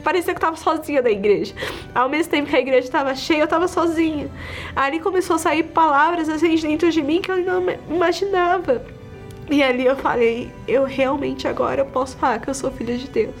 parecia 0.00 0.32
que 0.32 0.38
eu 0.38 0.40
tava 0.40 0.56
sozinha 0.56 1.02
da 1.02 1.10
igreja. 1.10 1.54
Ao 1.94 2.08
mesmo 2.08 2.30
tempo 2.30 2.50
que 2.50 2.56
a 2.56 2.60
igreja 2.60 2.86
estava 2.86 3.14
cheia, 3.14 3.42
eu 3.42 3.48
tava 3.48 3.68
sozinha. 3.68 4.30
Ali 4.74 5.00
começou 5.00 5.36
a 5.36 5.38
sair 5.38 5.64
palavras 5.64 6.28
assim 6.28 6.56
dentro 6.56 6.90
de 6.90 7.02
mim 7.02 7.20
que 7.20 7.30
eu 7.30 7.38
não 7.38 7.64
imaginava. 7.88 8.99
E 9.50 9.64
ali 9.64 9.84
eu 9.84 9.96
falei, 9.96 10.48
eu 10.68 10.84
realmente 10.84 11.48
agora 11.48 11.80
eu 11.80 11.86
posso 11.86 12.16
falar 12.16 12.38
que 12.38 12.48
eu 12.48 12.54
sou 12.54 12.70
filha 12.70 12.96
de 12.96 13.08
Deus. 13.08 13.34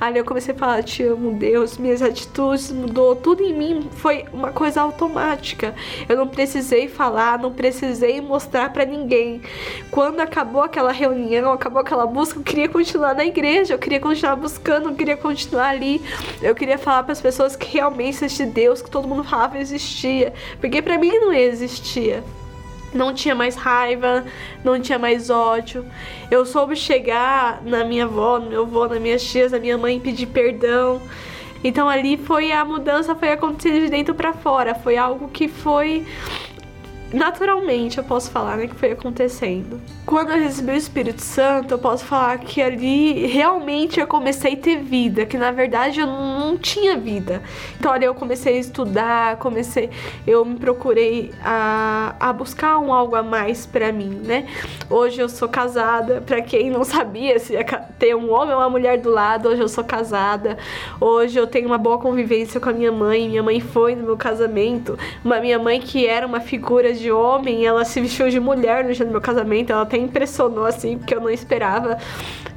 Ali 0.00 0.18
eu 0.18 0.24
comecei 0.24 0.52
a 0.52 0.58
falar, 0.58 0.82
te 0.82 1.04
amo, 1.04 1.32
Deus, 1.34 1.78
minhas 1.78 2.02
atitudes 2.02 2.72
mudou, 2.72 3.14
tudo 3.14 3.40
em 3.40 3.52
mim 3.56 3.88
foi 3.92 4.24
uma 4.32 4.50
coisa 4.50 4.82
automática. 4.82 5.72
Eu 6.08 6.16
não 6.16 6.26
precisei 6.26 6.88
falar, 6.88 7.38
não 7.38 7.52
precisei 7.52 8.20
mostrar 8.20 8.72
para 8.72 8.84
ninguém. 8.84 9.42
Quando 9.92 10.18
acabou 10.18 10.60
aquela 10.60 10.90
reunião, 10.90 11.52
acabou 11.52 11.80
aquela 11.80 12.04
busca, 12.04 12.40
eu 12.40 12.42
queria 12.42 12.68
continuar 12.68 13.14
na 13.14 13.24
igreja, 13.24 13.74
eu 13.74 13.78
queria 13.78 14.00
continuar 14.00 14.34
buscando, 14.34 14.88
eu 14.88 14.94
queria 14.96 15.16
continuar 15.16 15.68
ali. 15.68 16.02
Eu 16.42 16.56
queria 16.56 16.78
falar 16.78 17.04
para 17.04 17.12
as 17.12 17.20
pessoas 17.20 17.54
que 17.54 17.72
realmente 17.72 18.16
existe 18.16 18.44
Deus, 18.44 18.82
que 18.82 18.90
todo 18.90 19.06
mundo 19.06 19.22
falava 19.22 19.56
existia, 19.56 20.34
porque 20.60 20.82
para 20.82 20.98
mim 20.98 21.16
não 21.20 21.32
existia 21.32 22.24
não 22.94 23.12
tinha 23.12 23.34
mais 23.34 23.56
raiva, 23.56 24.24
não 24.62 24.80
tinha 24.80 24.98
mais 24.98 25.28
ódio. 25.28 25.84
Eu 26.30 26.46
soube 26.46 26.76
chegar 26.76 27.60
na 27.64 27.84
minha 27.84 28.04
avó, 28.04 28.38
no 28.38 28.48
meu 28.48 28.62
avô, 28.62 28.86
nas 28.86 29.00
minhas 29.00 29.22
tias, 29.24 29.52
na 29.52 29.58
minha 29.58 29.76
mãe 29.76 30.00
pedir 30.00 30.26
perdão. 30.26 31.02
Então 31.62 31.88
ali 31.88 32.16
foi 32.16 32.52
a 32.52 32.64
mudança, 32.64 33.14
foi 33.14 33.32
acontecendo 33.32 33.80
de 33.80 33.90
dentro 33.90 34.14
para 34.14 34.32
fora. 34.32 34.74
Foi 34.74 34.96
algo 34.96 35.28
que 35.28 35.48
foi 35.48 36.06
naturalmente 37.14 37.98
eu 37.98 38.04
posso 38.04 38.30
falar 38.30 38.56
né, 38.56 38.66
que 38.66 38.74
foi 38.74 38.92
acontecendo. 38.92 39.80
Quando 40.04 40.32
eu 40.32 40.38
recebi 40.38 40.72
o 40.72 40.76
Espírito 40.76 41.22
Santo, 41.22 41.74
eu 41.74 41.78
posso 41.78 42.04
falar 42.04 42.38
que 42.38 42.60
ali 42.60 43.26
realmente 43.26 43.98
eu 43.98 44.06
comecei 44.06 44.54
a 44.54 44.56
ter 44.56 44.78
vida, 44.78 45.24
que 45.24 45.38
na 45.38 45.50
verdade 45.50 46.00
eu 46.00 46.06
não 46.06 46.58
tinha 46.58 46.96
vida. 46.96 47.42
Então 47.78 47.92
ali 47.92 48.04
eu 48.04 48.14
comecei 48.14 48.56
a 48.56 48.60
estudar, 48.60 49.36
comecei, 49.36 49.88
eu 50.26 50.44
me 50.44 50.56
procurei 50.56 51.32
a, 51.42 52.14
a 52.20 52.32
buscar 52.32 52.78
um 52.78 52.92
algo 52.92 53.16
a 53.16 53.22
mais 53.22 53.64
para 53.64 53.92
mim, 53.92 54.20
né? 54.24 54.46
Hoje 54.90 55.20
eu 55.20 55.28
sou 55.28 55.48
casada, 55.48 56.20
para 56.20 56.42
quem 56.42 56.68
não 56.68 56.84
sabia 56.84 57.38
se 57.38 57.54
ia 57.54 57.64
ter 57.98 58.14
um 58.14 58.30
homem 58.32 58.54
ou 58.54 58.60
uma 58.60 58.68
mulher 58.68 58.98
do 58.98 59.10
lado, 59.10 59.48
hoje 59.48 59.62
eu 59.62 59.68
sou 59.68 59.84
casada. 59.84 60.58
Hoje 61.00 61.38
eu 61.38 61.46
tenho 61.46 61.66
uma 61.66 61.78
boa 61.78 61.98
convivência 61.98 62.60
com 62.60 62.68
a 62.68 62.72
minha 62.72 62.92
mãe, 62.92 63.28
minha 63.28 63.42
mãe 63.42 63.60
foi 63.60 63.94
no 63.94 64.02
meu 64.02 64.16
casamento, 64.16 64.98
uma 65.24 65.40
minha 65.40 65.58
mãe 65.58 65.80
que 65.80 66.06
era 66.06 66.26
uma 66.26 66.40
figura 66.40 66.92
de 66.92 67.03
homem, 67.10 67.64
ela 67.64 67.84
se 67.84 68.00
vestiu 68.00 68.28
de 68.28 68.40
mulher 68.40 68.84
no 68.84 68.92
dia 68.92 69.04
do 69.04 69.10
meu 69.10 69.20
casamento, 69.20 69.72
ela 69.72 69.82
até 69.82 69.96
impressionou 69.96 70.64
assim, 70.64 70.98
porque 70.98 71.14
eu 71.14 71.20
não 71.20 71.30
esperava. 71.30 71.98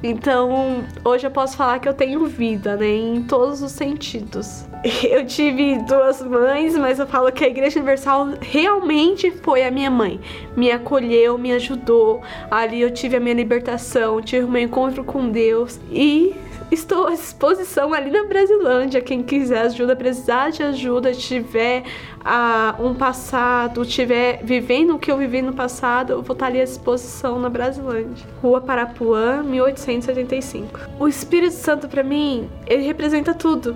Então, 0.04 0.84
hoje 1.04 1.26
eu 1.26 1.32
posso 1.32 1.58
falar 1.58 1.80
que 1.80 1.90
eu 1.90 1.94
tenho 1.94 2.26
vida, 2.28 2.76
né, 2.76 2.88
em 2.88 3.24
todos 3.24 3.62
os 3.62 3.72
sentidos. 3.72 4.66
Eu 5.04 5.26
tive 5.26 5.80
duas 5.80 6.22
mães, 6.22 6.78
mas 6.78 7.00
eu 7.00 7.08
falo 7.08 7.32
que 7.32 7.44
a 7.44 7.48
Igreja 7.48 7.80
Universal 7.80 8.30
realmente 8.40 9.32
foi 9.32 9.64
a 9.64 9.72
minha 9.72 9.90
mãe. 9.90 10.20
Me 10.56 10.72
acolheu, 10.72 11.38
me 11.38 11.52
ajudou. 11.54 12.22
Ali 12.50 12.82
eu 12.82 12.92
tive 12.92 13.18
a 13.18 13.20
minha 13.20 13.34
libertação, 13.34 14.22
tive 14.22 14.46
o 14.46 14.48
meu 14.48 14.62
encontro 14.62 15.04
com 15.04 15.30
Deus 15.30 15.80
e 15.92 16.36
estou 16.72 17.08
à 17.08 17.12
disposição 17.12 17.94
ali 17.94 18.12
na 18.12 18.26
Brasilândia. 18.26 19.02
Quem 19.02 19.24
quiser 19.24 19.62
ajuda, 19.62 19.96
precisar 19.96 20.50
de 20.50 20.64
ajuda, 20.64 21.14
tiver 21.14 21.84
ah, 22.24 22.76
um 22.80 22.94
passado, 22.94 23.86
tiver 23.86 24.42
vivendo 24.44 24.96
o 24.96 25.00
que 25.00 25.12
eu 25.12 25.18
vivi 25.18 25.42
no 25.42 25.54
passado, 25.54 26.14
eu 26.14 26.22
vou 26.22 26.34
estar 26.34 26.48
ali 26.48 26.62
à 26.62 26.66
disposição 26.66 27.40
na 27.40 27.50
Brasilândia. 27.50 28.26
Rua 28.42 28.62
Parapuã, 28.62 29.42
1885. 29.44 30.80
O 31.00 31.08
Espírito 31.08 31.54
Santo 31.54 31.88
para 31.88 32.04
mim, 32.04 32.50
ele 32.68 32.84
representa 32.84 33.34
tudo 33.34 33.76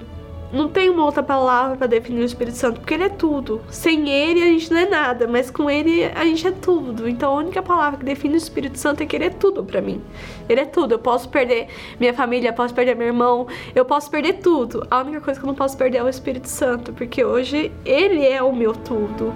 não 0.51 0.67
tem 0.67 0.89
uma 0.89 1.05
outra 1.05 1.23
palavra 1.23 1.77
para 1.77 1.87
definir 1.87 2.21
o 2.21 2.25
Espírito 2.25 2.57
Santo, 2.57 2.79
porque 2.81 2.93
ele 2.93 3.03
é 3.03 3.09
tudo. 3.09 3.61
Sem 3.69 4.09
ele 4.09 4.41
a 4.41 4.45
gente 4.45 4.69
não 4.69 4.77
é 4.77 4.89
nada, 4.89 5.27
mas 5.27 5.49
com 5.49 5.69
ele 5.69 6.03
a 6.05 6.25
gente 6.25 6.45
é 6.45 6.51
tudo. 6.51 7.07
Então 7.07 7.31
a 7.31 7.37
única 7.37 7.61
palavra 7.61 7.99
que 7.99 8.05
define 8.05 8.33
o 8.33 8.37
Espírito 8.37 8.77
Santo 8.77 9.01
é 9.01 9.05
que 9.05 9.15
ele 9.15 9.25
é 9.25 9.29
tudo 9.29 9.63
para 9.63 9.81
mim. 9.81 10.01
Ele 10.49 10.59
é 10.59 10.65
tudo. 10.65 10.93
Eu 10.93 10.99
posso 10.99 11.29
perder 11.29 11.67
minha 11.99 12.13
família, 12.13 12.51
posso 12.51 12.73
perder 12.73 12.95
meu 12.95 13.07
irmão, 13.07 13.47
eu 13.73 13.85
posso 13.85 14.09
perder 14.11 14.33
tudo. 14.33 14.85
A 14.91 14.99
única 15.01 15.21
coisa 15.21 15.39
que 15.39 15.45
eu 15.45 15.47
não 15.47 15.55
posso 15.55 15.77
perder 15.77 15.99
é 15.99 16.03
o 16.03 16.09
Espírito 16.09 16.49
Santo, 16.49 16.91
porque 16.91 17.23
hoje 17.23 17.71
ele 17.85 18.25
é 18.25 18.43
o 18.43 18.53
meu 18.53 18.73
tudo. 18.73 19.33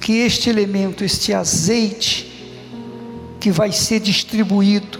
Que 0.00 0.20
este 0.20 0.48
elemento, 0.48 1.04
este 1.04 1.34
azeite 1.34 2.26
que 3.40 3.50
vai 3.50 3.70
ser 3.72 4.00
distribuído 4.00 4.98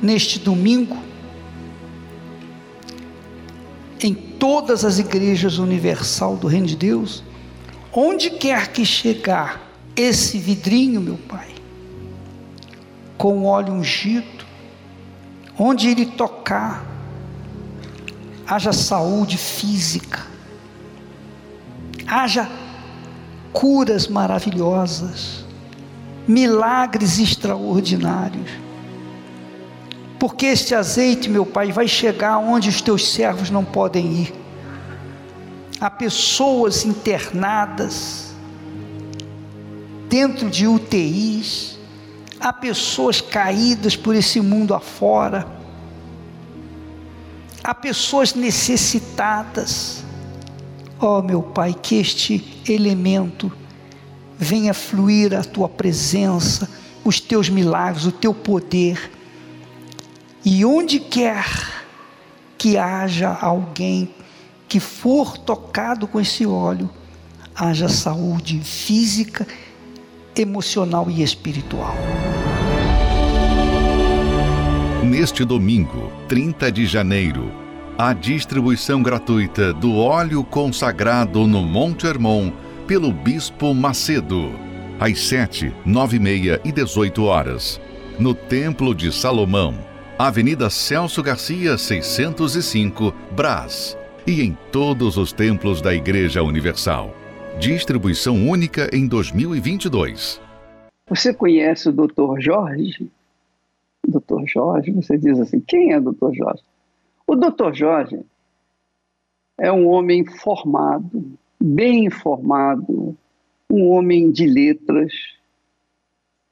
neste 0.00 0.38
domingo, 0.38 0.96
em 4.02 4.14
todas 4.14 4.84
as 4.84 4.98
igrejas 4.98 5.58
universal 5.58 6.36
do 6.36 6.46
Reino 6.46 6.66
de 6.66 6.76
Deus, 6.76 7.22
onde 7.92 8.30
quer 8.30 8.68
que 8.68 8.84
chegar 8.84 9.60
esse 9.94 10.38
vidrinho, 10.38 11.00
meu 11.00 11.16
Pai, 11.16 11.48
com 13.16 13.44
óleo 13.44 13.72
ungido, 13.72 14.44
onde 15.58 15.88
ele 15.88 16.06
tocar, 16.06 16.84
haja 18.46 18.72
saúde 18.72 19.36
física, 19.36 20.26
haja 22.06 22.50
curas 23.52 24.08
maravilhosas, 24.08 25.44
milagres 26.26 27.18
extraordinários 27.18 28.61
porque 30.22 30.46
este 30.46 30.72
azeite, 30.72 31.28
meu 31.28 31.44
Pai, 31.44 31.72
vai 31.72 31.88
chegar 31.88 32.38
onde 32.38 32.68
os 32.68 32.80
teus 32.80 33.10
servos 33.10 33.50
não 33.50 33.64
podem 33.64 34.22
ir. 34.22 34.34
Há 35.80 35.90
pessoas 35.90 36.84
internadas 36.84 38.32
dentro 40.08 40.48
de 40.48 40.64
UTIs, 40.64 41.76
há 42.38 42.52
pessoas 42.52 43.20
caídas 43.20 43.96
por 43.96 44.14
esse 44.14 44.40
mundo 44.40 44.74
afora, 44.74 45.44
há 47.64 47.74
pessoas 47.74 48.32
necessitadas. 48.32 50.04
Ó 51.00 51.18
oh, 51.18 51.22
meu 51.22 51.42
Pai, 51.42 51.74
que 51.74 51.96
este 51.96 52.62
elemento 52.68 53.50
venha 54.38 54.72
fluir 54.72 55.34
a 55.34 55.42
tua 55.42 55.68
presença, 55.68 56.70
os 57.02 57.18
teus 57.18 57.48
milagres, 57.48 58.06
o 58.06 58.12
teu 58.12 58.32
poder 58.32 59.20
e 60.44 60.64
onde 60.64 60.98
quer 60.98 61.46
que 62.58 62.76
haja 62.76 63.36
alguém 63.40 64.08
que 64.68 64.80
for 64.80 65.36
tocado 65.36 66.06
com 66.06 66.20
esse 66.20 66.46
óleo, 66.46 66.90
haja 67.54 67.88
saúde 67.88 68.60
física, 68.60 69.46
emocional 70.36 71.10
e 71.10 71.22
espiritual. 71.22 71.94
Neste 75.04 75.44
domingo, 75.44 76.10
30 76.28 76.72
de 76.72 76.86
janeiro, 76.86 77.52
a 77.98 78.12
distribuição 78.12 79.02
gratuita 79.02 79.72
do 79.72 79.96
óleo 79.96 80.42
consagrado 80.42 81.46
no 81.46 81.62
Monte 81.62 82.06
Hermon 82.06 82.50
pelo 82.86 83.12
Bispo 83.12 83.74
Macedo, 83.74 84.50
às 84.98 85.20
7, 85.20 85.72
9 85.84 86.16
e 86.16 86.20
meia 86.20 86.60
e 86.64 86.72
18 86.72 87.22
horas, 87.24 87.80
no 88.18 88.34
Templo 88.34 88.94
de 88.94 89.12
Salomão 89.12 89.91
Avenida 90.24 90.70
Celso 90.70 91.20
Garcia, 91.20 91.76
605, 91.76 93.12
Brás. 93.34 93.98
E 94.24 94.40
em 94.40 94.56
todos 94.70 95.16
os 95.16 95.32
templos 95.32 95.82
da 95.82 95.92
Igreja 95.92 96.44
Universal. 96.44 97.12
Distribuição 97.58 98.36
única 98.48 98.88
em 98.96 99.08
2022. 99.08 100.40
Você 101.08 101.34
conhece 101.34 101.88
o 101.88 101.92
Dr. 101.92 102.38
Jorge? 102.38 103.10
Dr. 104.06 104.46
Jorge, 104.46 104.92
você 104.92 105.18
diz 105.18 105.40
assim: 105.40 105.58
quem 105.58 105.90
é 105.90 105.98
o 105.98 106.12
Dr. 106.12 106.32
Jorge? 106.32 106.62
O 107.26 107.34
Dr. 107.34 107.74
Jorge 107.74 108.20
é 109.58 109.72
um 109.72 109.88
homem 109.88 110.24
formado, 110.24 111.36
bem 111.60 112.04
informado, 112.04 113.16
um 113.68 113.88
homem 113.88 114.30
de 114.30 114.46
letras, 114.46 115.12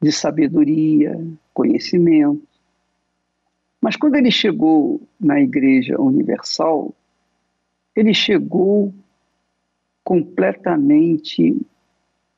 de 0.03 0.11
sabedoria, 0.11 1.25
conhecimento. 1.55 2.50
Mas 3.81 3.97
quando 3.97 4.17
ele 4.17 4.31
chegou 4.31 5.01
na 5.19 5.41
Igreja 5.41 6.01
Universal, 6.01 6.95
ele 7.97 8.13
chegou 8.13 8.93
completamente 10.05 11.57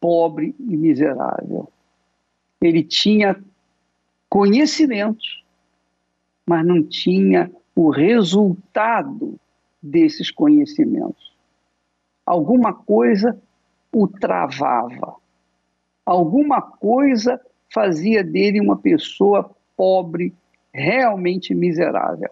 pobre 0.00 0.55
e 0.59 0.76
miserável. 0.76 1.68
Ele 2.61 2.83
tinha 2.83 3.42
conhecimentos, 4.28 5.44
mas 6.46 6.64
não 6.64 6.83
tinha 6.83 7.50
o 7.74 7.90
resultado 7.90 9.38
desses 9.83 10.31
conhecimentos. 10.31 11.33
Alguma 12.24 12.72
coisa 12.72 13.40
o 13.92 14.07
travava, 14.07 15.16
alguma 16.07 16.62
coisa 16.62 17.40
fazia 17.72 18.22
dele 18.22 18.61
uma 18.61 18.76
pessoa 18.76 19.55
pobre 19.76 20.35
realmente 20.72 21.54
miserável. 21.54 22.30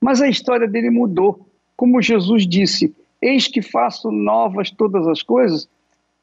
Mas 0.00 0.20
a 0.20 0.28
história 0.28 0.68
dele 0.68 0.90
mudou. 0.90 1.46
Como 1.76 2.00
Jesus 2.00 2.46
disse: 2.46 2.94
Eis 3.20 3.48
que 3.48 3.62
faço 3.62 4.10
novas 4.10 4.70
todas 4.70 5.06
as 5.06 5.22
coisas. 5.22 5.68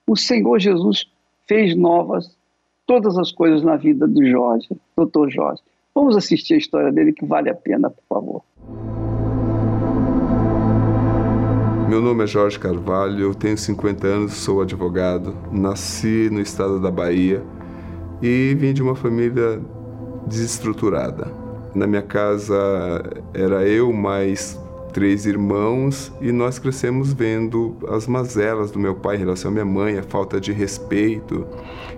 O 0.08 0.16
Senhor 0.16 0.60
Jesus 0.60 1.10
fez 1.48 1.76
novas 1.76 2.38
todas 2.86 3.18
as 3.18 3.32
coisas 3.32 3.64
na 3.64 3.76
vida 3.76 4.08
do 4.08 4.26
Jorge, 4.26 4.70
doutor 4.96 5.30
Jorge. 5.30 5.62
Vamos 5.94 6.16
assistir 6.16 6.54
a 6.54 6.58
história 6.58 6.92
dele 6.92 7.14
que 7.14 7.26
vale 7.26 7.50
a 7.50 7.56
pena, 7.56 7.90
por 7.90 8.04
favor. 8.08 8.44
Meu 11.90 12.02
nome 12.02 12.24
é 12.24 12.28
Jorge 12.28 12.60
Carvalho, 12.60 13.20
eu 13.20 13.34
tenho 13.34 13.58
50 13.58 14.08
anos, 14.08 14.34
sou 14.34 14.62
advogado, 14.62 15.36
nasci 15.52 16.30
no 16.32 16.42
estado 16.42 16.80
da 16.82 16.92
Bahia 16.92 17.44
e 18.22 18.56
vim 18.58 18.74
de 18.74 18.82
uma 18.82 18.96
família 18.96 19.62
desestruturada. 20.26 21.32
Na 21.74 21.86
minha 21.86 22.02
casa 22.02 22.56
era 23.34 23.68
eu 23.68 23.92
mais 23.92 24.60
três 24.94 25.26
irmãos 25.26 26.10
e 26.22 26.32
nós 26.32 26.58
crescemos 26.58 27.12
vendo 27.12 27.76
as 27.90 28.08
mazelas 28.08 28.72
do 28.72 28.80
meu 28.80 28.96
pai 28.96 29.18
em 29.18 29.20
relação 29.20 29.52
à 29.52 29.54
minha 29.54 29.66
mãe, 29.66 29.98
a 29.98 30.04
falta 30.04 30.40
de 30.40 30.54
respeito. 30.54 31.46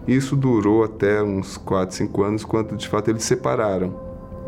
Isso 0.08 0.36
durou 0.36 0.84
até 0.84 1.22
uns 1.22 1.58
4, 1.58 1.96
5 1.96 2.24
anos, 2.24 2.44
quando 2.44 2.76
de 2.76 2.88
fato 2.88 3.12
eles 3.12 3.22
se 3.22 3.30
separaram. 3.30 3.94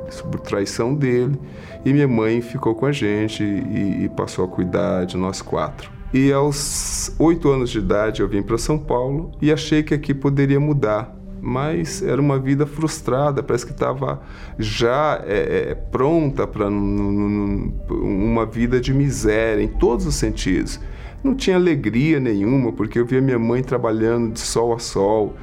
Isso 0.10 0.26
por 0.26 0.40
traição 0.40 0.96
dele. 0.96 1.40
E 1.86 1.94
minha 1.94 2.08
mãe 2.08 2.42
ficou 2.42 2.74
com 2.74 2.88
a 2.88 2.92
gente 2.92 3.44
e, 3.44 4.06
e 4.06 4.10
passou 4.10 4.46
a 4.46 4.48
cuidar 4.48 5.06
de 5.06 5.16
nós 5.16 5.44
quatro. 5.44 5.92
E 6.12 6.34
aos 6.34 7.14
oito 7.20 7.50
anos 7.50 7.70
de 7.70 7.78
idade 7.78 8.22
eu 8.22 8.28
vim 8.28 8.42
para 8.42 8.58
São 8.58 8.80
Paulo 8.80 9.30
e 9.40 9.54
achei 9.54 9.84
que 9.84 9.94
aqui 9.94 10.12
poderia 10.12 10.60
mudar. 10.60 11.19
Mas 11.42 12.02
era 12.02 12.20
uma 12.22 12.38
vida 12.38 12.66
frustrada, 12.66 13.42
parece 13.42 13.66
que 13.66 13.72
estava 13.72 14.22
já 14.58 15.22
é, 15.26 15.70
é, 15.70 15.76
pronta 15.76 16.46
para 16.46 16.68
uma 16.68 18.46
vida 18.46 18.80
de 18.80 18.94
miséria 18.94 19.64
em 19.64 19.68
todos 19.68 20.06
os 20.06 20.16
sentidos. 20.16 20.80
Não 21.24 21.36
tinha 21.36 21.56
alegria 21.56 22.20
nenhuma, 22.20 22.72
porque 22.72 23.00
eu 23.00 23.06
via 23.06 23.22
minha 23.22 23.40
mãe 23.40 23.62
trabalhando 23.62 24.34
de 24.34 24.40
sol 24.40 24.74
a 24.74 24.80
sol. 24.80 25.36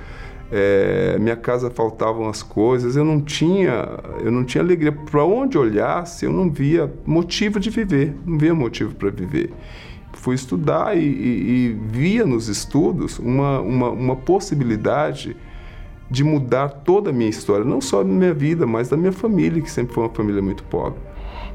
É, 0.51 1.19
minha 1.19 1.35
casa 1.35 1.69
faltavam 1.71 2.29
as 2.29 2.41
coisas, 2.43 2.95
eu 2.95 3.05
não 3.05 3.21
tinha, 3.21 3.99
eu 4.23 4.31
não 4.31 4.45
tinha 4.45 4.63
alegria. 4.63 4.93
Para 4.93 5.25
onde 5.25 5.59
olhasse, 5.59 6.25
eu 6.25 6.33
não 6.33 6.51
via 6.51 6.93
motivo 7.05 7.59
de 7.59 7.69
viver, 7.69 8.15
não 8.25 8.39
via 8.39 8.55
motivo 8.55 8.95
para 8.95 9.11
viver. 9.11 9.53
Fui 10.13 10.35
estudar 10.35 10.97
e, 10.97 11.01
e, 11.01 11.05
e, 11.05 11.81
via 11.89 12.25
nos 12.25 12.49
estudos 12.49 13.19
uma, 13.19 13.61
uma, 13.61 13.91
uma 13.91 14.17
possibilidade 14.17 15.37
de 16.11 16.23
mudar 16.23 16.69
toda 16.69 17.11
a 17.11 17.13
minha 17.13 17.31
história, 17.31 17.65
não 17.65 17.81
só 17.81 18.03
da 18.03 18.09
minha 18.09 18.33
vida, 18.33 18.67
mas 18.67 18.89
da 18.89 18.97
minha 18.97 19.13
família, 19.13 19.61
que 19.61 19.71
sempre 19.71 19.95
foi 19.95 20.05
uma 20.05 20.13
família 20.13 20.41
muito 20.41 20.63
pobre. 20.65 20.99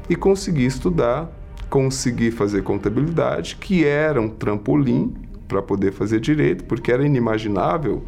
E 0.08 0.16
consegui 0.16 0.66
estudar, 0.66 1.30
consegui 1.70 2.30
fazer 2.30 2.62
contabilidade, 2.62 3.56
que 3.56 3.84
era 3.84 4.20
um 4.20 4.28
trampolim 4.28 5.14
para 5.48 5.62
poder 5.62 5.92
fazer 5.92 6.20
direito, 6.20 6.64
porque 6.64 6.92
era 6.92 7.04
inimaginável 7.04 8.02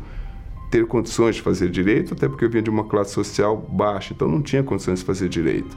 ter 0.71 0.87
condições 0.87 1.37
de 1.37 1.43
fazer 1.43 1.71
direito, 1.71 2.15
até 2.15 2.29
porque 2.29 2.45
eu 2.45 2.51
vinha 2.51 2.63
de 2.63 2.71
uma 2.71 2.85
classe 2.85 3.13
social 3.13 3.57
baixa, 3.57 4.13
então 4.13 4.29
não 4.29 4.43
tinha 4.43 4.63
condições 4.63 4.99
de 4.99 5.05
fazer 5.05 5.29
direito. 5.29 5.77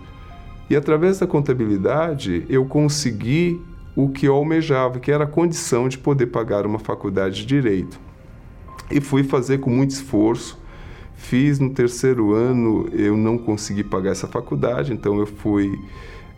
E 0.69 0.75
através 0.75 1.19
da 1.19 1.27
contabilidade, 1.27 2.45
eu 2.49 2.65
consegui 2.65 3.61
o 3.95 4.09
que 4.09 4.27
eu 4.27 4.35
almejava, 4.35 4.99
que 4.99 5.11
era 5.11 5.23
a 5.23 5.27
condição 5.27 5.87
de 5.87 5.97
poder 5.97 6.27
pagar 6.27 6.65
uma 6.65 6.77
faculdade 6.77 7.37
de 7.37 7.45
direito. 7.45 7.99
E 8.89 9.01
fui 9.01 9.23
fazer 9.23 9.59
com 9.59 9.69
muito 9.69 9.91
esforço. 9.91 10.59
Fiz 11.15 11.59
no 11.59 11.71
terceiro 11.71 12.33
ano, 12.33 12.87
eu 12.93 13.17
não 13.17 13.37
consegui 13.37 13.83
pagar 13.83 14.11
essa 14.11 14.27
faculdade, 14.27 14.93
então 14.93 15.19
eu 15.19 15.25
fui 15.25 15.77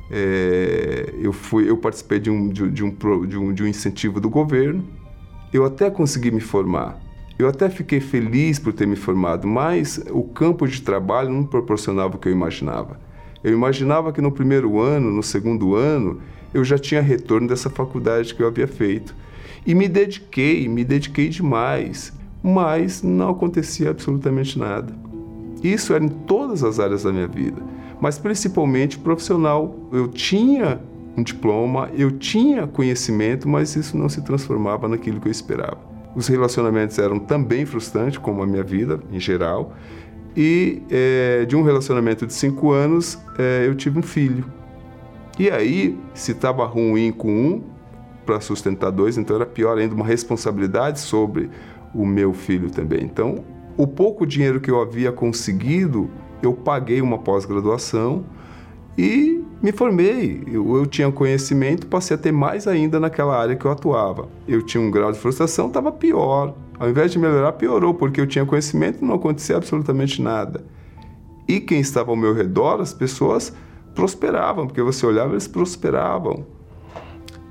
é, 0.10 1.14
eu 1.22 1.34
fui 1.34 1.70
eu 1.70 1.78
participei 1.78 2.20
de 2.20 2.32
um 2.32 2.48
de, 2.48 2.70
de, 2.72 2.84
um, 2.84 2.96
de, 3.28 3.38
um, 3.38 3.54
de 3.54 3.64
um 3.64 3.68
incentivo 3.68 4.20
do 4.22 4.30
governo. 4.30 4.84
Eu 5.52 5.66
até 5.66 5.90
consegui 5.90 6.32
me 6.32 6.40
formar, 6.40 6.98
eu 7.38 7.48
até 7.48 7.70
fiquei 7.70 8.00
feliz 8.00 8.58
por 8.58 8.74
ter 8.74 8.88
me 8.88 8.96
formado, 8.96 9.48
mas 9.48 10.04
o 10.12 10.24
campo 10.24 10.68
de 10.68 10.82
trabalho 10.82 11.30
não 11.30 11.44
proporcionava 11.44 12.16
o 12.16 12.20
que 12.20 12.28
eu 12.28 12.34
imaginava. 12.34 13.00
Eu 13.44 13.54
imaginava 13.54 14.12
que 14.12 14.22
no 14.22 14.32
primeiro 14.32 14.80
ano, 14.80 15.12
no 15.12 15.24
segundo 15.24 15.76
ano, 15.76 16.22
eu 16.54 16.64
já 16.64 16.78
tinha 16.78 17.02
retorno 17.02 17.48
dessa 17.48 17.70
faculdade 17.70 18.36
que 18.36 18.44
eu 18.44 18.48
havia 18.48 18.68
feito. 18.68 19.16
E 19.66 19.74
me 19.74 19.88
dediquei, 19.88 20.68
me 20.68 20.84
dediquei 20.84 21.30
demais, 21.30 22.12
mas 22.44 23.04
não 23.04 23.30
acontecia 23.30 23.90
absolutamente 23.90 24.58
nada. 24.58 24.94
Isso 25.64 25.94
era 25.94 26.04
em 26.04 26.10
todas 26.10 26.64
as 26.64 26.80
áreas 26.80 27.04
da 27.04 27.12
minha 27.12 27.28
vida, 27.28 27.62
mas 28.00 28.18
principalmente 28.18 28.98
profissional. 28.98 29.76
Eu 29.92 30.08
tinha 30.08 30.80
um 31.18 31.24
diploma, 31.24 31.90
eu 31.94 32.12
tinha 32.12 32.66
conhecimento, 32.66 33.48
mas 33.48 33.76
isso 33.76 33.98
não 33.98 34.08
se 34.08 34.22
transformava 34.22 34.88
naquilo 34.88 35.20
que 35.20 35.28
eu 35.28 35.32
esperava. 35.32 35.78
Os 36.16 36.28
relacionamentos 36.28 36.98
eram 36.98 37.20
também 37.20 37.66
frustrantes, 37.66 38.18
como 38.18 38.42
a 38.42 38.48
minha 38.48 38.64
vida 38.64 39.00
em 39.12 39.20
geral. 39.20 39.74
E 40.36 40.82
é, 40.90 41.46
de 41.46 41.56
um 41.56 41.64
relacionamento 41.64 42.26
de 42.26 42.34
cinco 42.34 42.72
anos, 42.72 43.20
é, 43.38 43.68
eu 43.68 43.76
tive 43.76 44.00
um 44.00 44.04
filho. 44.04 44.46
E 45.38 45.50
aí, 45.50 45.98
se 46.14 46.32
estava 46.32 46.66
ruim 46.66 47.12
com 47.12 47.32
um, 47.32 47.64
para 48.26 48.40
sustentar 48.40 48.92
dois, 48.92 49.18
então 49.18 49.36
era 49.36 49.46
pior 49.46 49.78
ainda, 49.78 49.96
uma 49.96 50.06
responsabilidade 50.06 51.00
sobre 51.00 51.50
o 51.94 52.06
meu 52.06 52.34
filho 52.34 52.70
também. 52.70 53.04
Então, 53.04 53.44
o 53.78 53.88
pouco 53.88 54.26
dinheiro 54.26 54.60
que 54.60 54.70
eu 54.70 54.82
havia 54.82 55.12
conseguido, 55.12 56.10
eu 56.42 56.54
paguei 56.54 57.02
uma 57.02 57.18
pós-graduação 57.18 58.26
e 58.98 59.44
me 59.62 59.72
formei. 59.72 60.44
Eu, 60.48 60.76
eu, 60.76 60.86
tinha 60.86 61.12
conhecimento, 61.12 61.88
passei 61.88 62.16
a 62.16 62.18
ter 62.18 62.32
mais 62.32 62.68
ainda 62.68 63.00
naquela 63.00 63.38
área 63.38 63.56
que 63.56 63.66
eu 63.66 63.72
atuava. 63.72 64.28
Eu 64.48 64.62
tinha 64.62 64.82
um 64.82 64.92
grau 64.92 65.12
de 65.12 65.20
frustração, 65.20 65.68
estava 65.68 65.92
pior. 65.92 66.54
Ao 66.78 66.90
invés 66.90 67.12
de 67.12 67.20
melhorar, 67.20 67.54
piorou, 67.54 67.94
porque 67.94 68.20
eu 68.22 68.28
tinha 68.28 68.46
conhecimento 68.46 69.04
e 69.04 69.06
não 69.06 69.16
acontecia 69.16 69.58
absolutamente 69.58 70.22
nada. 70.22 70.64
E 71.48 71.60
quem 71.60 71.80
estava 71.80 72.12
ao 72.12 72.16
meu 72.16 72.34
redor, 72.34 72.80
as 72.80 72.94
pessoas 72.94 73.54
prosperavam, 73.96 74.68
porque 74.68 74.82
você 74.82 75.06
olhava, 75.06 75.32
eles 75.32 75.48
prosperavam. 75.48 76.46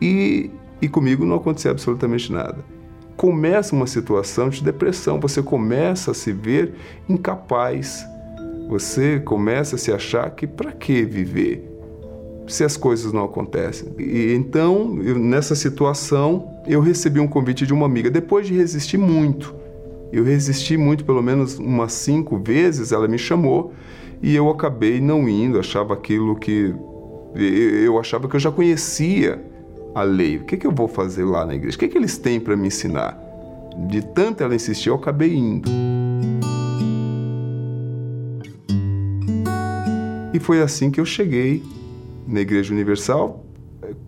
E, 0.00 0.50
e 0.80 0.88
comigo 0.88 1.24
não 1.26 1.36
acontecia 1.36 1.70
absolutamente 1.70 2.32
nada. 2.32 2.64
Começa 3.18 3.76
uma 3.76 3.86
situação 3.86 4.48
de 4.48 4.64
depressão, 4.64 5.20
você 5.20 5.42
começa 5.42 6.12
a 6.12 6.14
se 6.14 6.32
ver 6.32 6.72
incapaz 7.06 8.06
você 8.68 9.18
começa 9.18 9.76
a 9.76 9.78
se 9.78 9.90
achar 9.90 10.30
que 10.30 10.46
para 10.46 10.70
que 10.70 11.02
viver 11.02 11.66
se 12.46 12.62
as 12.64 12.76
coisas 12.76 13.14
não 13.14 13.24
acontecem? 13.24 13.88
E 13.98 14.34
então, 14.34 15.00
eu, 15.02 15.18
nessa 15.18 15.54
situação, 15.54 16.62
eu 16.66 16.80
recebi 16.82 17.18
um 17.18 17.26
convite 17.26 17.66
de 17.66 17.72
uma 17.72 17.86
amiga 17.86 18.10
depois 18.10 18.46
de 18.46 18.54
resistir 18.54 18.98
muito. 18.98 19.54
Eu 20.12 20.22
resisti 20.22 20.76
muito, 20.76 21.04
pelo 21.04 21.22
menos 21.22 21.58
umas 21.58 21.92
cinco 21.92 22.38
vezes, 22.38 22.92
ela 22.92 23.08
me 23.08 23.18
chamou 23.18 23.72
e 24.22 24.36
eu 24.36 24.50
acabei 24.50 25.00
não 25.00 25.26
indo, 25.26 25.58
achava 25.58 25.94
aquilo 25.94 26.36
que 26.36 26.74
eu 27.34 27.98
achava 27.98 28.28
que 28.28 28.36
eu 28.36 28.40
já 28.40 28.50
conhecia 28.50 29.42
a 30.00 30.02
lei. 30.02 30.36
O 30.36 30.44
que, 30.44 30.56
que 30.56 30.66
eu 30.66 30.72
vou 30.72 30.88
fazer 30.88 31.24
lá 31.24 31.44
na 31.44 31.54
igreja? 31.54 31.76
O 31.76 31.80
que, 31.80 31.88
que 31.88 31.98
eles 31.98 32.16
têm 32.18 32.38
para 32.38 32.56
me 32.56 32.68
ensinar? 32.68 33.18
De 33.88 34.02
tanto 34.02 34.42
ela 34.42 34.54
insistir, 34.54 34.88
eu 34.88 34.94
acabei 34.94 35.34
indo. 35.34 35.70
E 40.32 40.38
foi 40.38 40.60
assim 40.62 40.90
que 40.90 41.00
eu 41.00 41.04
cheguei 41.04 41.62
na 42.26 42.40
Igreja 42.40 42.72
Universal, 42.72 43.44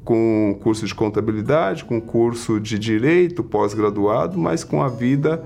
com 0.04 0.58
curso 0.62 0.86
de 0.86 0.94
contabilidade, 0.94 1.84
com 1.84 2.00
curso 2.00 2.60
de 2.60 2.78
direito 2.78 3.42
pós-graduado, 3.42 4.38
mas 4.38 4.62
com 4.62 4.82
a 4.82 4.88
vida 4.88 5.42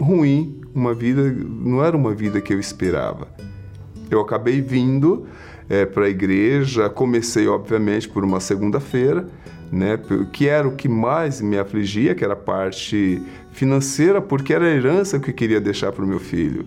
ruim, 0.00 0.60
uma 0.74 0.94
vida 0.94 1.22
não 1.30 1.84
era 1.84 1.96
uma 1.96 2.14
vida 2.14 2.40
que 2.40 2.52
eu 2.52 2.58
esperava. 2.58 3.28
Eu 4.10 4.20
acabei 4.20 4.60
vindo 4.60 5.26
é, 5.68 5.84
para 5.84 6.06
a 6.06 6.08
igreja, 6.08 6.88
comecei 6.88 7.46
obviamente 7.46 8.08
por 8.08 8.24
uma 8.24 8.40
segunda-feira, 8.40 9.26
né, 9.70 9.98
que 10.32 10.48
era 10.48 10.66
o 10.66 10.72
que 10.72 10.88
mais 10.88 11.40
me 11.40 11.58
afligia, 11.58 12.14
que 12.14 12.24
era 12.24 12.32
a 12.32 12.36
parte 12.36 13.22
financeira, 13.52 14.20
porque 14.20 14.54
era 14.54 14.64
a 14.64 14.70
herança 14.70 15.18
que 15.18 15.30
eu 15.30 15.34
queria 15.34 15.60
deixar 15.60 15.92
para 15.92 16.04
o 16.04 16.08
meu 16.08 16.18
filho, 16.18 16.64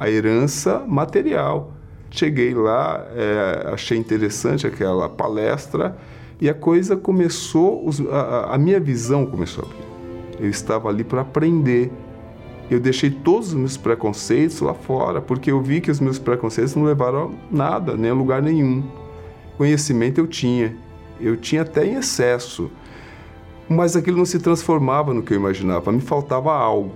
a 0.00 0.10
herança 0.10 0.84
material. 0.86 1.74
Cheguei 2.10 2.54
lá, 2.54 3.04
é, 3.14 3.68
achei 3.72 3.98
interessante 3.98 4.66
aquela 4.66 5.08
palestra 5.08 5.96
e 6.40 6.48
a 6.48 6.54
coisa 6.54 6.96
começou, 6.96 7.84
a, 8.10 8.54
a 8.54 8.58
minha 8.58 8.80
visão 8.80 9.26
começou 9.26 9.64
a 9.64 9.66
abrir. 9.66 9.86
Eu 10.38 10.50
estava 10.50 10.88
ali 10.88 11.02
para 11.02 11.22
aprender. 11.22 11.90
Eu 12.70 12.80
deixei 12.80 13.10
todos 13.10 13.48
os 13.48 13.54
meus 13.54 13.76
preconceitos 13.76 14.60
lá 14.60 14.74
fora, 14.74 15.20
porque 15.20 15.52
eu 15.52 15.60
vi 15.60 15.80
que 15.80 15.90
os 15.90 16.00
meus 16.00 16.18
preconceitos 16.18 16.74
não 16.74 16.84
levaram 16.84 17.30
a 17.52 17.56
nada, 17.56 17.96
nem 17.96 18.10
a 18.10 18.14
lugar 18.14 18.42
nenhum. 18.42 18.82
Conhecimento 19.56 20.18
eu 20.18 20.26
tinha, 20.26 20.76
eu 21.20 21.36
tinha 21.36 21.62
até 21.62 21.86
em 21.86 21.94
excesso, 21.94 22.70
mas 23.68 23.96
aquilo 23.96 24.18
não 24.18 24.24
se 24.24 24.38
transformava 24.38 25.14
no 25.14 25.22
que 25.22 25.32
eu 25.32 25.38
imaginava, 25.38 25.92
me 25.92 26.00
faltava 26.00 26.52
algo. 26.52 26.94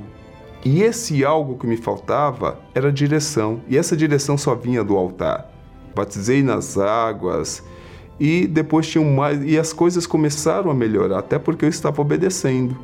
E 0.65 0.83
esse 0.83 1.25
algo 1.25 1.57
que 1.57 1.67
me 1.67 1.77
faltava 1.77 2.59
era 2.75 2.93
direção, 2.93 3.61
e 3.69 3.79
essa 3.79 3.97
direção 3.97 4.37
só 4.37 4.55
vinha 4.55 4.85
do 4.85 4.97
altar. 4.97 5.51
Batizei 5.95 6.43
nas 6.43 6.77
águas 6.77 7.65
e 8.19 8.47
depois 8.47 8.87
tinha 8.87 9.05
mais 9.05 9.43
e 9.43 9.59
as 9.59 9.73
coisas 9.73 10.07
começaram 10.07 10.71
a 10.71 10.75
melhorar, 10.75 11.21
até 11.21 11.39
porque 11.39 11.65
eu 11.65 11.69
estava 11.69 12.03
obedecendo, 12.03 12.77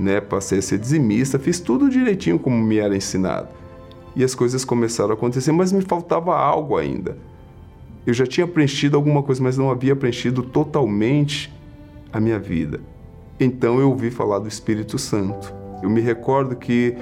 né? 0.00 0.20
Passei 0.20 0.58
a 0.58 0.62
ser 0.62 0.78
dizimista, 0.78 1.38
fiz 1.38 1.60
tudo 1.60 1.90
direitinho 1.90 2.38
como 2.38 2.56
me 2.56 2.78
era 2.78 2.96
ensinado. 2.96 3.48
E 4.16 4.24
as 4.24 4.34
coisas 4.34 4.64
começaram 4.64 5.10
a 5.10 5.14
acontecer, 5.14 5.52
mas 5.52 5.72
me 5.72 5.82
faltava 5.82 6.36
algo 6.36 6.76
ainda. 6.76 7.16
Eu 8.06 8.14
já 8.14 8.26
tinha 8.26 8.46
preenchido 8.46 8.96
alguma 8.96 9.22
coisa, 9.22 9.42
mas 9.42 9.56
não 9.56 9.70
havia 9.70 9.94
preenchido 9.94 10.42
totalmente 10.42 11.52
a 12.12 12.18
minha 12.18 12.38
vida. 12.38 12.80
Então 13.38 13.78
eu 13.78 13.90
ouvi 13.90 14.10
falar 14.10 14.38
do 14.38 14.48
Espírito 14.48 14.98
Santo. 14.98 15.54
Eu 15.82 15.88
me 15.88 16.00
recordo 16.00 16.56
que 16.56 16.96